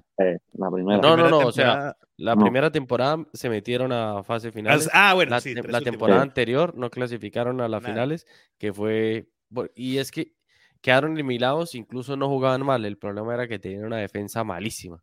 la 0.52 0.70
primera. 0.70 1.00
No, 1.00 1.16
no, 1.16 1.30
no, 1.30 1.38
o 1.38 1.52
sea, 1.52 1.96
la 2.18 2.36
primera 2.36 2.70
temporada 2.70 3.24
se 3.32 3.48
metieron 3.48 3.92
a 3.92 4.22
fase 4.22 4.52
final. 4.52 4.80
Ah, 4.92 5.14
bueno, 5.14 5.30
la, 5.30 5.40
sí, 5.40 5.54
la 5.54 5.80
temporada 5.80 6.20
anterior 6.20 6.76
no 6.76 6.90
clasificaron 6.90 7.60
a 7.60 7.68
las 7.68 7.82
finales, 7.82 8.26
que 8.58 8.72
fue... 8.72 9.30
Y 9.74 9.96
es 9.96 10.10
que 10.10 10.34
quedaron 10.80 11.14
eliminados, 11.14 11.74
incluso 11.74 12.16
no 12.16 12.28
jugaban 12.28 12.64
mal, 12.64 12.84
el 12.84 12.98
problema 12.98 13.34
era 13.34 13.48
que 13.48 13.58
tenían 13.58 13.84
una 13.84 13.98
defensa 13.98 14.44
malísima. 14.44 15.02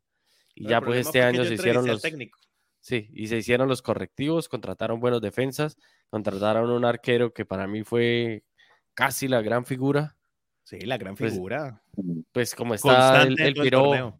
Y 0.55 0.67
ya 0.67 0.81
pues 0.81 1.05
este 1.05 1.21
año 1.21 1.43
se 1.45 1.53
hicieron 1.53 1.85
los... 1.85 2.01
Sí, 2.79 3.09
y 3.13 3.27
se 3.27 3.37
hicieron 3.37 3.67
los 3.67 3.81
correctivos, 3.81 4.47
contrataron 4.47 4.99
buenos 4.99 5.21
defensas, 5.21 5.77
contrataron 6.09 6.69
un 6.69 6.85
arquero 6.85 7.33
que 7.33 7.45
para 7.45 7.67
mí 7.67 7.83
fue 7.83 8.43
casi 8.93 9.27
la 9.27 9.41
gran 9.41 9.65
figura. 9.65 10.15
Sí, 10.63 10.79
la 10.81 10.97
gran 10.97 11.15
pues, 11.15 11.33
figura. 11.33 11.81
Pues, 12.31 12.55
como 12.55 12.73
está 12.73 13.23
el, 13.23 13.39
el 13.39 13.53
Piro. 13.53 14.17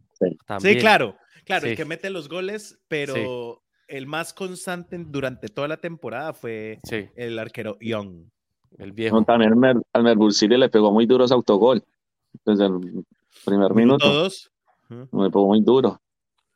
Sí. 0.60 0.76
claro, 0.78 1.16
claro, 1.44 1.66
el 1.66 1.76
que 1.76 1.84
mete 1.84 2.10
los 2.10 2.28
goles, 2.28 2.78
pero 2.88 3.62
el 3.86 4.06
más 4.06 4.34
constante 4.34 4.96
durante 4.98 5.48
toda 5.48 5.68
la 5.68 5.78
temporada 5.78 6.34
fue 6.34 6.78
el 7.16 7.38
arquero 7.38 7.78
Young. 7.80 8.28
El 8.76 8.92
viejo. 8.92 9.22
también 9.24 9.54
al 9.92 10.02
Merbursili 10.02 10.56
le 10.56 10.68
pegó 10.68 10.92
muy 10.92 11.06
duro 11.06 11.24
ese 11.24 11.34
autogol. 11.34 11.82
Desde 12.44 12.66
el 12.66 13.04
primer 13.44 13.74
minuto. 13.74 14.04
Todos. 14.04 14.50
Me 14.88 15.30
pegó 15.30 15.46
muy 15.46 15.62
duro. 15.62 16.00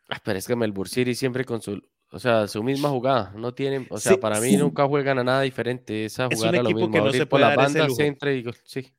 Ah, 0.08 0.20
pero 0.22 0.38
es 0.38 0.46
que 0.46 0.54
Melbourne 0.54 0.90
City 0.90 1.14
siempre 1.14 1.44
con 1.44 1.62
su 1.62 1.80
o 2.12 2.18
sea, 2.18 2.46
su 2.46 2.62
misma 2.62 2.90
jugada. 2.90 3.32
No 3.34 3.54
tienen, 3.54 3.86
o 3.88 3.98
sea, 3.98 4.18
para 4.18 4.38
mí 4.38 4.54
nunca 4.56 4.86
juegan 4.86 5.18
a 5.18 5.24
nada 5.24 5.40
diferente. 5.40 6.04
Esa 6.04 6.28
jugada 6.30 6.58
es 6.58 6.60
un 6.60 6.66
equipo 6.66 6.90
que 6.90 7.00
no 7.00 7.10
se 7.10 7.26
puede 7.26 7.26
por 7.26 7.40
la 7.40 7.56
banda, 7.56 7.88
centro 7.88 8.30
y 8.30 8.44
sí. 8.64 8.92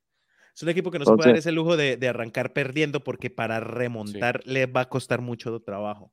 Es 0.54 0.62
un 0.62 0.68
equipo 0.68 0.90
que 0.90 0.98
no 0.98 1.04
se 1.04 1.12
puede 1.14 1.30
dar 1.30 1.38
ese 1.38 1.52
lujo 1.52 1.76
de, 1.76 1.96
de 1.96 2.08
arrancar 2.08 2.52
perdiendo 2.52 3.02
porque 3.04 3.30
para 3.30 3.60
remontar 3.60 4.42
le 4.46 4.66
va 4.66 4.82
a 4.82 4.88
costar 4.88 5.20
mucho 5.20 5.60
trabajo. 5.60 6.12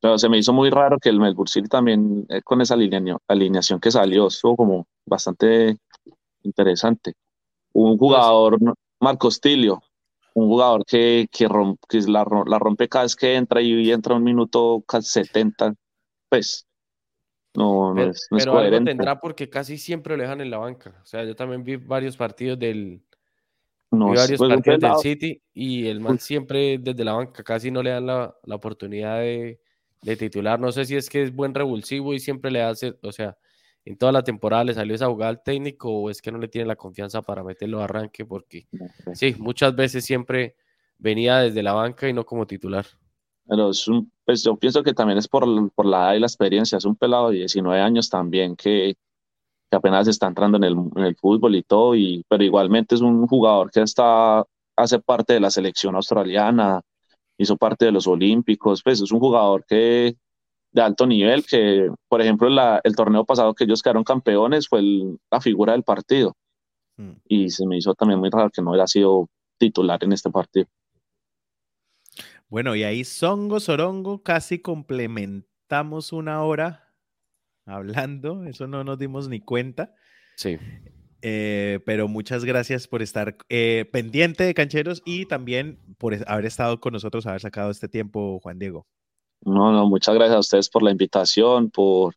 Pero 0.00 0.18
se 0.18 0.28
me 0.28 0.38
hizo 0.38 0.52
muy 0.52 0.70
raro 0.70 0.98
que 0.98 1.08
el 1.08 1.18
Melbourne 1.18 1.50
City 1.50 1.68
también 1.68 2.26
eh, 2.28 2.42
con 2.42 2.60
esa 2.60 2.74
alineación 2.74 3.80
que 3.80 3.90
salió, 3.90 4.28
estuvo 4.28 4.56
como 4.56 4.86
bastante 5.06 5.76
interesante. 6.42 7.14
Un 7.72 7.98
jugador, 7.98 8.58
Marcos 9.00 9.40
Tilio, 9.40 9.82
un 10.34 10.48
jugador 10.48 10.84
que, 10.84 11.26
que, 11.30 11.48
que 11.88 11.98
la, 12.02 12.24
la, 12.46 12.58
rompe 12.58 12.88
cada 12.88 13.04
vez 13.04 13.16
que 13.16 13.34
entra 13.34 13.60
y 13.62 13.90
entra 13.90 14.14
un 14.14 14.22
minuto 14.22 14.84
casi 14.86 15.08
70, 15.08 15.74
pues 16.28 16.66
no, 17.56 17.94
no 17.94 18.02
es, 18.02 18.26
no 18.30 18.38
pero 18.38 18.58
algo 18.58 18.84
tendrá 18.84 19.20
porque 19.20 19.48
casi 19.48 19.78
siempre 19.78 20.16
lo 20.16 20.22
dejan 20.22 20.40
en 20.40 20.50
la 20.50 20.58
banca. 20.58 21.00
O 21.02 21.06
sea, 21.06 21.24
yo 21.24 21.34
también 21.36 21.64
vi 21.64 21.76
varios 21.76 22.16
partidos 22.16 22.58
del, 22.58 23.02
no, 23.94 24.10
vi 24.10 24.16
varios 24.16 24.38
pues, 24.38 24.54
partidos 24.54 24.80
del 24.80 24.96
City 24.98 25.42
y 25.52 25.86
el 25.86 26.00
man 26.00 26.18
siempre 26.18 26.78
desde 26.78 27.04
la 27.04 27.12
banca 27.12 27.42
casi 27.42 27.70
no 27.70 27.82
le 27.82 27.90
dan 27.90 28.06
la, 28.06 28.34
la 28.44 28.54
oportunidad 28.54 29.20
de, 29.20 29.60
de, 30.02 30.16
titular. 30.16 30.60
No 30.60 30.72
sé 30.72 30.84
si 30.84 30.96
es 30.96 31.08
que 31.08 31.22
es 31.22 31.34
buen 31.34 31.54
revulsivo 31.54 32.14
y 32.14 32.20
siempre 32.20 32.50
le 32.50 32.62
hace, 32.62 32.96
o 33.02 33.12
sea, 33.12 33.36
en 33.84 33.96
toda 33.96 34.12
la 34.12 34.24
temporada 34.24 34.64
le 34.64 34.74
salió 34.74 34.94
esa 34.94 35.08
jugada 35.08 35.30
al 35.30 35.42
técnico 35.42 35.90
o 35.90 36.10
es 36.10 36.22
que 36.22 36.32
no 36.32 36.38
le 36.38 36.48
tiene 36.48 36.66
la 36.66 36.76
confianza 36.76 37.22
para 37.22 37.44
meterlo 37.44 37.80
a 37.80 37.84
arranque 37.84 38.24
porque 38.24 38.66
sí, 39.14 39.34
muchas 39.38 39.74
veces 39.74 40.04
siempre 40.04 40.56
venía 40.98 41.38
desde 41.38 41.62
la 41.62 41.74
banca 41.74 42.08
y 42.08 42.12
no 42.12 42.24
como 42.24 42.46
titular. 42.46 42.86
Pero 43.46 43.70
es 43.70 43.86
un, 43.88 44.10
pues 44.24 44.42
yo 44.42 44.56
pienso 44.56 44.82
que 44.82 44.94
también 44.94 45.18
es 45.18 45.28
por, 45.28 45.44
por 45.72 45.84
la 45.84 45.98
edad 45.98 46.14
y 46.14 46.20
la 46.20 46.26
experiencia, 46.26 46.78
es 46.78 46.84
un 46.86 46.96
pelado 46.96 47.30
de 47.30 47.38
19 47.38 47.80
años 47.80 48.08
también 48.08 48.56
que, 48.56 48.96
que 49.74 49.78
apenas 49.78 50.06
está 50.06 50.28
entrando 50.28 50.56
en 50.56 50.64
el, 50.64 50.76
en 50.94 51.04
el, 51.04 51.16
fútbol 51.16 51.56
y 51.56 51.64
todo, 51.64 51.96
y, 51.96 52.24
pero 52.28 52.44
igualmente 52.44 52.94
es 52.94 53.00
un 53.00 53.26
jugador 53.26 53.72
que 53.72 53.82
está, 53.82 54.44
hace 54.76 55.00
parte 55.00 55.34
de 55.34 55.40
la 55.40 55.50
selección 55.50 55.96
australiana, 55.96 56.80
hizo 57.36 57.56
parte 57.56 57.86
de 57.86 57.90
los 57.90 58.06
Olímpicos, 58.06 58.82
pues 58.84 59.00
es 59.00 59.10
un 59.10 59.18
jugador 59.18 59.64
que 59.66 60.16
de 60.70 60.80
alto 60.80 61.08
nivel, 61.08 61.44
que 61.44 61.90
por 62.08 62.22
ejemplo 62.22 62.48
la, 62.48 62.80
el 62.84 62.94
torneo 62.94 63.24
pasado 63.24 63.52
que 63.52 63.64
ellos 63.64 63.82
quedaron 63.82 64.04
campeones 64.04 64.68
fue 64.68 64.80
la 65.28 65.40
figura 65.40 65.72
del 65.72 65.82
partido. 65.82 66.36
Mm. 66.96 67.12
Y 67.26 67.50
se 67.50 67.66
me 67.66 67.76
hizo 67.76 67.94
también 67.94 68.20
muy 68.20 68.30
raro 68.30 68.50
que 68.50 68.62
no 68.62 68.70
hubiera 68.70 68.86
sido 68.86 69.28
titular 69.58 70.04
en 70.04 70.12
este 70.12 70.30
partido. 70.30 70.66
Bueno, 72.48 72.76
y 72.76 72.84
ahí 72.84 73.02
Songo 73.02 73.58
Sorongo 73.58 74.22
casi 74.22 74.60
complementamos 74.60 76.12
una 76.12 76.44
hora 76.44 76.83
hablando, 77.66 78.44
eso 78.44 78.66
no 78.66 78.84
nos 78.84 78.98
dimos 78.98 79.28
ni 79.28 79.40
cuenta. 79.40 79.94
Sí. 80.36 80.58
Eh, 81.22 81.80
pero 81.86 82.06
muchas 82.06 82.44
gracias 82.44 82.86
por 82.86 83.00
estar 83.00 83.36
eh, 83.48 83.88
pendiente 83.90 84.44
de 84.44 84.52
Cancheros 84.52 85.02
y 85.06 85.24
también 85.24 85.78
por 85.96 86.14
haber 86.26 86.44
estado 86.44 86.80
con 86.80 86.92
nosotros, 86.92 87.26
haber 87.26 87.40
sacado 87.40 87.70
este 87.70 87.88
tiempo, 87.88 88.40
Juan 88.42 88.58
Diego. 88.58 88.86
No, 89.40 89.72
no, 89.72 89.86
muchas 89.86 90.14
gracias 90.14 90.36
a 90.36 90.40
ustedes 90.40 90.68
por 90.68 90.82
la 90.82 90.90
invitación, 90.90 91.70
por, 91.70 92.14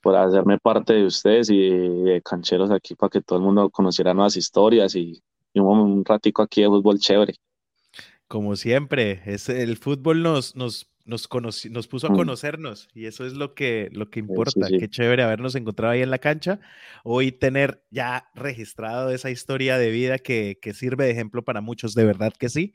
por 0.00 0.14
hacerme 0.14 0.58
parte 0.58 0.94
de 0.94 1.06
ustedes 1.06 1.50
y 1.50 1.70
de 1.70 2.22
cancheros 2.22 2.70
aquí 2.70 2.94
para 2.94 3.10
que 3.10 3.20
todo 3.20 3.38
el 3.38 3.44
mundo 3.44 3.68
conociera 3.70 4.14
nuevas 4.14 4.36
historias 4.36 4.94
y, 4.94 5.20
un, 5.54 5.64
un 5.64 6.04
ratico 6.04 6.42
aquí 6.42 6.62
de 6.62 6.68
fútbol 6.68 7.00
chévere. 7.00 7.34
Como 8.28 8.54
siempre, 8.56 9.22
es, 9.26 9.48
el 9.48 9.76
fútbol 9.76 10.22
nos, 10.22 10.54
nos, 10.54 10.88
nos, 11.08 11.28
nos 11.70 11.88
puso 11.88 12.06
a 12.06 12.10
mm. 12.10 12.16
conocernos 12.16 12.88
y 12.94 13.06
eso 13.06 13.26
es 13.26 13.32
lo 13.32 13.54
que, 13.54 13.88
lo 13.92 14.10
que 14.10 14.20
importa. 14.20 14.68
Qué 14.68 14.88
chévere 14.88 15.24
habernos 15.24 15.56
encontrado 15.56 15.92
ahí 15.92 16.02
en 16.02 16.10
la 16.10 16.18
cancha. 16.18 16.60
Hoy 17.02 17.32
tener 17.32 17.84
ya 17.90 18.30
registrado 18.34 19.10
esa 19.10 19.30
historia 19.30 19.78
de 19.78 19.90
vida 19.90 20.18
que, 20.18 20.58
que 20.62 20.74
sirve 20.74 21.06
de 21.06 21.10
ejemplo 21.10 21.42
para 21.42 21.60
muchos, 21.60 21.94
de 21.94 22.04
verdad 22.04 22.32
que 22.38 22.48
sí 22.48 22.74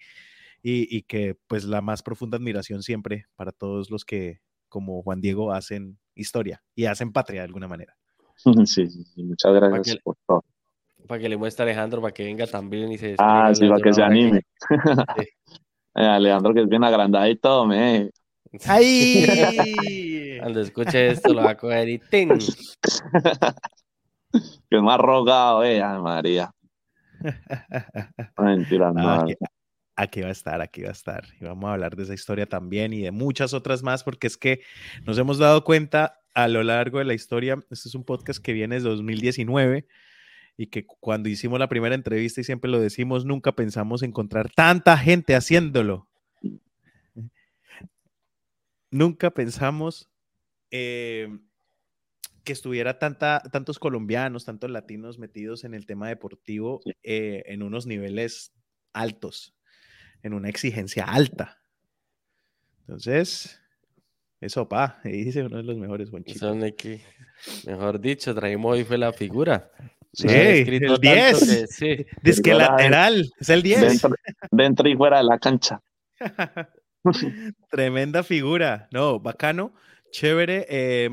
y, 0.64 1.02
que 1.04 1.36
pues 1.48 1.66
la 1.66 1.82
más 1.82 2.02
profunda 2.02 2.38
admiración 2.38 2.82
siempre 2.84 3.28
para 3.36 3.52
todos 3.52 3.92
los 3.92 4.06
que 4.06 4.40
como 4.70 5.04
Juan 5.04 5.20
Diego 5.20 5.52
hacen 5.52 6.00
historia 6.16 6.64
y 6.74 6.86
hacen 6.86 7.12
patria 7.12 7.42
de 7.42 7.48
alguna 7.48 7.68
manera. 7.68 7.96
Sí, 8.66 8.88
sí, 8.88 9.24
muchas 9.24 9.54
gracias 9.54 9.98
por 10.04 10.18
todo. 10.26 10.44
Para 11.08 11.22
que 11.22 11.30
le 11.30 11.38
muestre 11.38 11.64
a 11.64 11.66
Alejandro, 11.68 12.02
para 12.02 12.14
que 12.14 12.24
venga 12.24 12.48
también 12.48 12.92
y 12.92 12.98
se 12.98 13.16
Ah, 13.20 13.52
sí, 13.54 13.68
para 13.68 13.82
que 13.82 13.94
se 13.94 14.02
anime. 14.02 14.42
Eh, 15.96 16.04
Alejandro, 16.04 16.56
que 16.56 16.62
es 16.62 16.68
bien 16.68 16.84
agrandado 16.84 17.30
y 17.30 17.36
todo, 17.36 17.68
me. 17.68 18.10
¡Ay! 18.66 20.38
Cuando 20.40 20.62
escuche 20.62 21.12
esto, 21.12 21.34
lo 21.34 21.44
va 21.44 21.52
a 21.52 21.58
coger 21.58 21.90
y 21.90 22.00
¡ting! 22.00 22.30
que 24.70 24.82
más 24.82 25.00
rogado, 25.00 25.64
eh, 25.64 25.82
María. 26.00 26.52
Mentira, 28.38 28.92
no. 28.92 29.10
Ah, 29.10 29.26
Aquí 29.96 30.22
va 30.22 30.30
a 30.30 30.32
estar, 30.32 30.60
aquí 30.62 30.82
va 30.82 30.90
a 30.90 30.94
estar. 30.94 31.24
Y 31.40 31.46
vamos 31.46 31.70
a 31.70 31.74
hablar 31.74 31.96
de 31.96 32.04
esa 32.04 32.16
historia 32.16 32.48
también 32.48 32.94
y 32.94 33.02
de 33.02 33.12
muchas 33.12 33.54
otras 33.54 33.84
más, 33.84 34.04
porque 34.04 34.26
es 34.26 34.38
que 34.38 34.62
nos 35.06 35.20
hemos 35.20 35.38
dado 35.38 35.64
cuenta 35.64 36.20
a 36.34 36.48
lo 36.48 36.64
largo 36.64 36.98
de 36.98 37.06
la 37.06 37.14
historia, 37.14 37.60
este 37.70 37.90
es 37.90 37.96
un 37.96 38.04
podcast 38.04 38.44
que 38.44 38.54
viene 38.54 38.76
desde 38.76 38.90
2019 38.90 39.86
y 40.58 40.68
que 40.68 40.86
cuando 40.86 41.30
hicimos 41.30 41.60
la 41.60 41.70
primera 41.70 41.94
entrevista 41.94 42.42
y 42.42 42.44
siempre 42.44 42.72
lo 42.72 42.80
decimos, 42.80 43.24
nunca 43.24 43.52
pensamos 43.52 44.02
encontrar 44.02 44.50
tanta 44.50 44.98
gente 44.98 45.36
haciéndolo. 45.36 46.08
Nunca 48.94 49.32
pensamos 49.32 50.12
eh, 50.70 51.28
que 52.44 52.54
estuviera 52.54 53.00
tanta, 53.00 53.42
tantos 53.52 53.80
colombianos, 53.80 54.46
tantos 54.46 54.70
latinos 54.70 55.18
metidos 55.18 55.64
en 55.64 55.74
el 55.74 55.86
tema 55.86 56.08
deportivo 56.10 56.80
eh, 57.02 57.44
en 57.48 57.64
unos 57.64 57.88
niveles 57.88 58.54
altos 58.94 59.56
en 60.24 60.34
una 60.34 60.50
exigencia 60.50 61.04
alta. 61.04 61.62
Entonces, 62.82 63.60
eso, 64.42 64.68
pa, 64.68 65.00
ahí 65.04 65.24
dice 65.24 65.44
uno 65.44 65.58
de 65.58 65.64
los 65.64 65.78
mejores 65.78 66.10
Son 66.38 66.60
que, 66.72 67.02
mejor 67.66 68.00
dicho, 68.00 68.34
traemos 68.34 68.74
hoy 68.74 68.84
fue 68.84 68.98
la 68.98 69.14
figura. 69.14 69.72
Sí, 70.14 70.28
el 70.28 71.00
10. 71.00 71.70
sí. 71.70 72.06
Dice 72.22 72.42
que 72.42 72.54
lateral, 72.54 73.32
es 73.40 73.50
el 73.50 73.64
10. 73.64 74.02
Dentro, 74.52 74.88
y 74.88 74.96
fuera 74.96 75.18
de 75.18 75.24
la 75.24 75.40
cancha. 75.40 75.82
Tremenda 77.70 78.24
figura. 78.24 78.88
No, 78.92 79.20
bacano, 79.20 79.74
chévere. 80.12 80.66
Eh, 80.70 81.10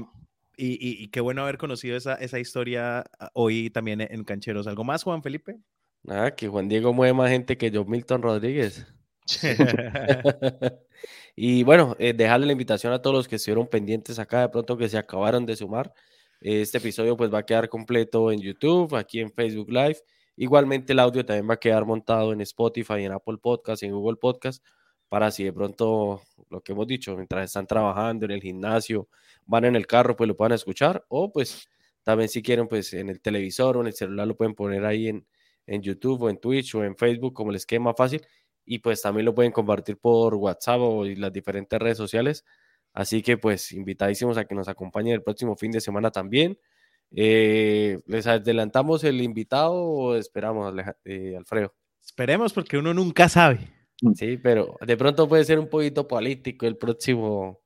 y, 0.57 1.03
y, 1.03 1.09
qué 1.09 1.21
bueno 1.21 1.43
haber 1.43 1.57
conocido 1.57 1.97
esa, 1.97 2.15
esa 2.15 2.39
historia 2.39 3.05
hoy 3.33 3.71
también 3.71 4.03
en 4.03 4.25
Cancheros. 4.25 4.67
¿Algo 4.67 4.85
más, 4.85 5.03
Juan 5.03 5.23
Felipe? 5.23 5.57
Nada, 6.03 6.35
que 6.35 6.49
Juan 6.49 6.69
Diego 6.69 6.93
mueve 6.93 7.15
más 7.15 7.31
gente 7.31 7.57
que 7.57 7.71
yo, 7.71 7.85
Milton 7.85 8.23
Rodríguez. 8.23 8.87
Y 11.37 11.63
bueno, 11.63 11.97
eh, 11.99 12.13
dejarle 12.13 12.47
la 12.47 12.53
invitación 12.53 12.93
a 12.93 13.01
todos 13.01 13.17
los 13.17 13.29
que 13.29 13.37
estuvieron 13.37 13.67
pendientes 13.67 14.19
acá, 14.19 14.43
de 14.43 14.49
pronto 14.49 14.77
que 14.77 14.89
se 14.89 14.99
acabaron 14.99 15.47
de 15.47 15.57
sumar. 15.57 15.93
Este 16.41 16.79
episodio 16.79 17.17
pues 17.17 17.33
va 17.33 17.39
a 17.39 17.47
quedar 17.47 17.69
completo 17.69 18.33
en 18.33 18.41
YouTube, 18.41 18.95
aquí 18.95 19.21
en 19.21 19.33
Facebook 19.33 19.71
Live. 19.71 19.99
Igualmente 20.37 20.93
el 20.93 20.99
audio 20.99 21.25
también 21.25 21.49
va 21.49 21.55
a 21.55 21.61
quedar 21.61 21.85
montado 21.85 22.33
en 22.33 22.41
Spotify, 22.43 23.05
en 23.05 23.13
Apple 23.13 23.39
Podcast, 23.39 23.83
en 23.83 23.93
Google 23.93 24.17
Podcast, 24.17 24.65
para 25.11 25.33
si 25.33 25.43
de 25.43 25.53
pronto 25.53 26.23
lo 26.51 26.61
que 26.63 26.71
hemos 26.71 26.87
dicho, 26.87 27.17
mientras 27.17 27.45
están 27.45 27.67
trabajando 27.67 28.27
en 28.27 28.31
el 28.31 28.41
gimnasio, 28.41 29.09
van 29.45 29.65
en 29.65 29.75
el 29.75 29.89
carro, 29.89 30.15
pues 30.15 30.29
lo 30.29 30.37
puedan 30.37 30.53
escuchar. 30.53 31.05
O 31.09 31.33
pues 31.33 31.69
también 32.05 32.29
si 32.29 32.43
quieren, 32.43 32.69
pues 32.69 32.95
en 32.95 33.09
el 33.09 33.21
televisor 33.21 33.77
o 33.77 33.81
en 33.81 33.89
el 33.89 33.93
celular 33.93 34.29
lo 34.29 34.37
pueden 34.37 34.55
poner 34.55 34.85
ahí 34.87 35.09
en, 35.09 35.27
en 35.67 35.83
YouTube 35.83 36.23
o 36.23 36.31
en 36.31 36.39
Twitch 36.39 36.77
o 36.77 36.85
en 36.85 36.97
Facebook, 36.97 37.35
como 37.35 37.51
les 37.51 37.67
quede 37.67 37.81
más 37.81 37.97
fácil. 37.97 38.25
Y 38.65 38.79
pues 38.79 39.03
también 39.03 39.25
lo 39.25 39.35
pueden 39.35 39.51
compartir 39.51 39.99
por 39.99 40.37
WhatsApp 40.37 40.81
o 40.81 41.05
las 41.05 41.33
diferentes 41.33 41.77
redes 41.77 41.99
sociales. 41.99 42.45
Así 42.93 43.21
que 43.21 43.37
pues 43.37 43.73
invitadísimos 43.73 44.39
a 44.39 44.45
que 44.45 44.55
nos 44.55 44.69
acompañen 44.69 45.15
el 45.15 45.25
próximo 45.25 45.57
fin 45.57 45.73
de 45.73 45.81
semana 45.81 46.13
también. 46.13 46.57
Eh, 47.11 47.99
¿Les 48.07 48.29
adelantamos 48.29 49.03
el 49.03 49.21
invitado 49.21 49.75
o 49.75 50.15
esperamos, 50.15 50.73
eh, 51.05 51.35
Alfredo? 51.37 51.75
Esperemos 52.01 52.53
porque 52.53 52.79
uno 52.79 52.95
nunca 52.95 53.29
sabe. 53.29 53.80
Sí, 54.15 54.39
pero 54.39 54.77
de 54.81 54.97
pronto 54.97 55.29
puede 55.29 55.45
ser 55.45 55.59
un 55.59 55.69
poquito 55.69 56.09
político 56.09 56.67
el 56.67 56.79
próximo 56.79 57.61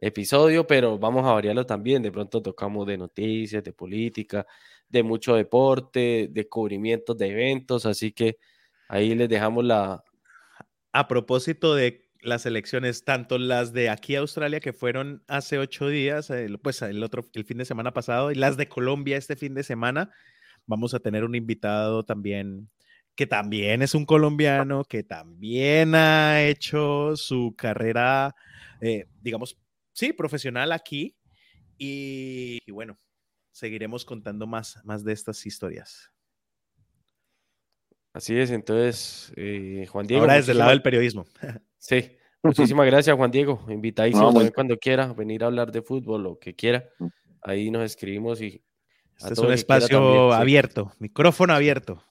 episodio, 0.00 0.66
pero 0.66 0.98
vamos 0.98 1.24
a 1.24 1.32
variarlo 1.32 1.66
también. 1.66 2.02
De 2.02 2.10
pronto 2.10 2.42
tocamos 2.42 2.86
de 2.86 2.98
noticias, 2.98 3.62
de 3.62 3.72
política, 3.72 4.46
de 4.88 5.02
mucho 5.04 5.36
deporte, 5.36 6.28
de 6.32 6.48
cubrimientos 6.48 7.16
de 7.16 7.28
eventos, 7.28 7.86
así 7.86 8.12
que 8.12 8.38
ahí 8.88 9.14
les 9.14 9.28
dejamos 9.28 9.64
la... 9.64 10.02
A 10.92 11.06
propósito 11.06 11.74
de 11.74 12.08
las 12.22 12.44
elecciones, 12.46 13.04
tanto 13.04 13.38
las 13.38 13.72
de 13.72 13.90
aquí 13.90 14.16
a 14.16 14.20
Australia 14.20 14.58
que 14.58 14.72
fueron 14.72 15.22
hace 15.28 15.58
ocho 15.58 15.88
días, 15.88 16.32
pues 16.62 16.82
el 16.82 17.04
otro, 17.04 17.24
el 17.34 17.44
fin 17.44 17.58
de 17.58 17.64
semana 17.64 17.92
pasado, 17.92 18.32
y 18.32 18.34
las 18.34 18.56
de 18.56 18.68
Colombia 18.68 19.16
este 19.16 19.36
fin 19.36 19.54
de 19.54 19.62
semana, 19.62 20.10
vamos 20.66 20.94
a 20.94 20.98
tener 20.98 21.24
un 21.24 21.36
invitado 21.36 22.04
también 22.04 22.68
que 23.18 23.26
también 23.26 23.82
es 23.82 23.96
un 23.96 24.06
colombiano, 24.06 24.84
que 24.84 25.02
también 25.02 25.96
ha 25.96 26.44
hecho 26.44 27.16
su 27.16 27.52
carrera, 27.58 28.36
eh, 28.80 29.08
digamos, 29.20 29.58
sí, 29.92 30.12
profesional 30.12 30.70
aquí. 30.70 31.16
Y, 31.76 32.60
bueno, 32.70 32.96
seguiremos 33.50 34.04
contando 34.04 34.46
más, 34.46 34.78
más 34.84 35.02
de 35.02 35.14
estas 35.14 35.44
historias. 35.46 36.12
Así 38.12 38.38
es, 38.38 38.52
entonces, 38.52 39.32
eh, 39.34 39.84
Juan 39.90 40.06
Diego. 40.06 40.22
Ahora 40.22 40.34
desde 40.34 40.52
el 40.52 40.58
lado 40.58 40.70
del 40.70 40.82
periodismo. 40.82 41.26
Sí, 41.80 42.16
muchísimas 42.42 42.86
gracias, 42.86 43.16
Juan 43.16 43.32
Diego. 43.32 43.64
Invitadísimo 43.68 44.32
cuando 44.54 44.78
quiera 44.78 45.12
venir 45.12 45.42
a 45.42 45.46
hablar 45.46 45.72
de 45.72 45.82
fútbol, 45.82 46.22
lo 46.22 46.38
que 46.38 46.54
quiera. 46.54 46.88
Mm. 46.98 47.06
Ahí 47.42 47.70
nos 47.72 47.82
escribimos 47.82 48.40
y. 48.40 48.62
Este 49.16 49.32
es 49.32 49.38
un 49.40 49.52
espacio 49.52 50.32
abierto, 50.32 50.92
micrófono 51.00 51.52
abierto. 51.52 52.04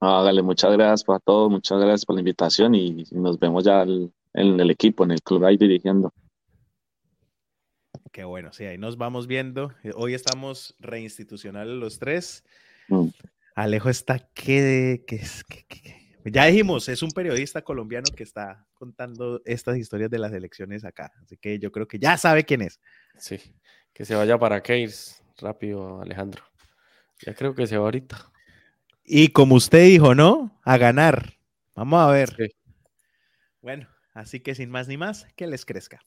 Hágale, 0.00 0.42
muchas 0.42 0.72
gracias 0.72 1.04
para 1.04 1.18
todos, 1.18 1.50
muchas 1.50 1.78
gracias 1.78 2.04
por 2.04 2.14
la 2.14 2.20
invitación 2.20 2.74
y, 2.74 3.04
nos 3.10 3.38
vemos 3.38 3.64
ya 3.64 3.82
en 3.82 4.60
el 4.60 4.70
equipo, 4.70 5.04
en 5.04 5.10
el 5.10 5.22
club 5.22 5.44
ahí 5.44 5.56
dirigiendo. 5.56 6.12
Qué 8.12 8.24
bueno, 8.24 8.52
sí, 8.52 8.64
ahí 8.64 8.78
nos 8.78 8.96
vamos 8.96 9.26
viendo. 9.26 9.72
Hoy 9.94 10.14
estamos 10.14 10.74
reinstitucionales 10.78 11.74
los 11.74 11.98
tres. 11.98 12.44
Mm. 12.88 13.08
Alejo 13.54 13.90
está 13.90 14.18
que, 14.18 15.04
que, 15.06 15.20
ya 16.24 16.46
dijimos, 16.46 16.88
es 16.88 17.02
un 17.02 17.10
periodista 17.10 17.62
colombiano 17.62 18.06
que 18.16 18.22
está 18.22 18.66
contando 18.74 19.40
estas 19.44 19.76
historias 19.76 20.10
de 20.10 20.18
las 20.18 20.32
elecciones 20.32 20.84
acá. 20.84 21.12
Así 21.22 21.36
que 21.36 21.58
yo 21.58 21.70
creo 21.70 21.86
que 21.86 21.98
ya 21.98 22.16
sabe 22.16 22.44
quién 22.44 22.62
es. 22.62 22.80
Sí, 23.18 23.38
que 23.92 24.04
se 24.04 24.14
vaya 24.14 24.38
para 24.38 24.62
Keynes 24.62 25.22
rápido, 25.38 26.00
Alejandro. 26.00 26.42
Ya 27.24 27.34
creo 27.34 27.54
que 27.54 27.66
se 27.66 27.76
va 27.76 27.84
ahorita. 27.84 28.32
Y 29.10 29.28
como 29.28 29.54
usted 29.54 29.86
dijo, 29.86 30.14
¿no? 30.14 30.60
A 30.64 30.76
ganar. 30.76 31.38
Vamos 31.74 32.00
a 32.00 32.10
ver. 32.10 32.36
Bueno, 33.62 33.88
así 34.12 34.40
que 34.40 34.54
sin 34.54 34.68
más 34.68 34.86
ni 34.86 34.98
más, 34.98 35.26
que 35.34 35.46
les 35.46 35.64
crezca. 35.64 36.00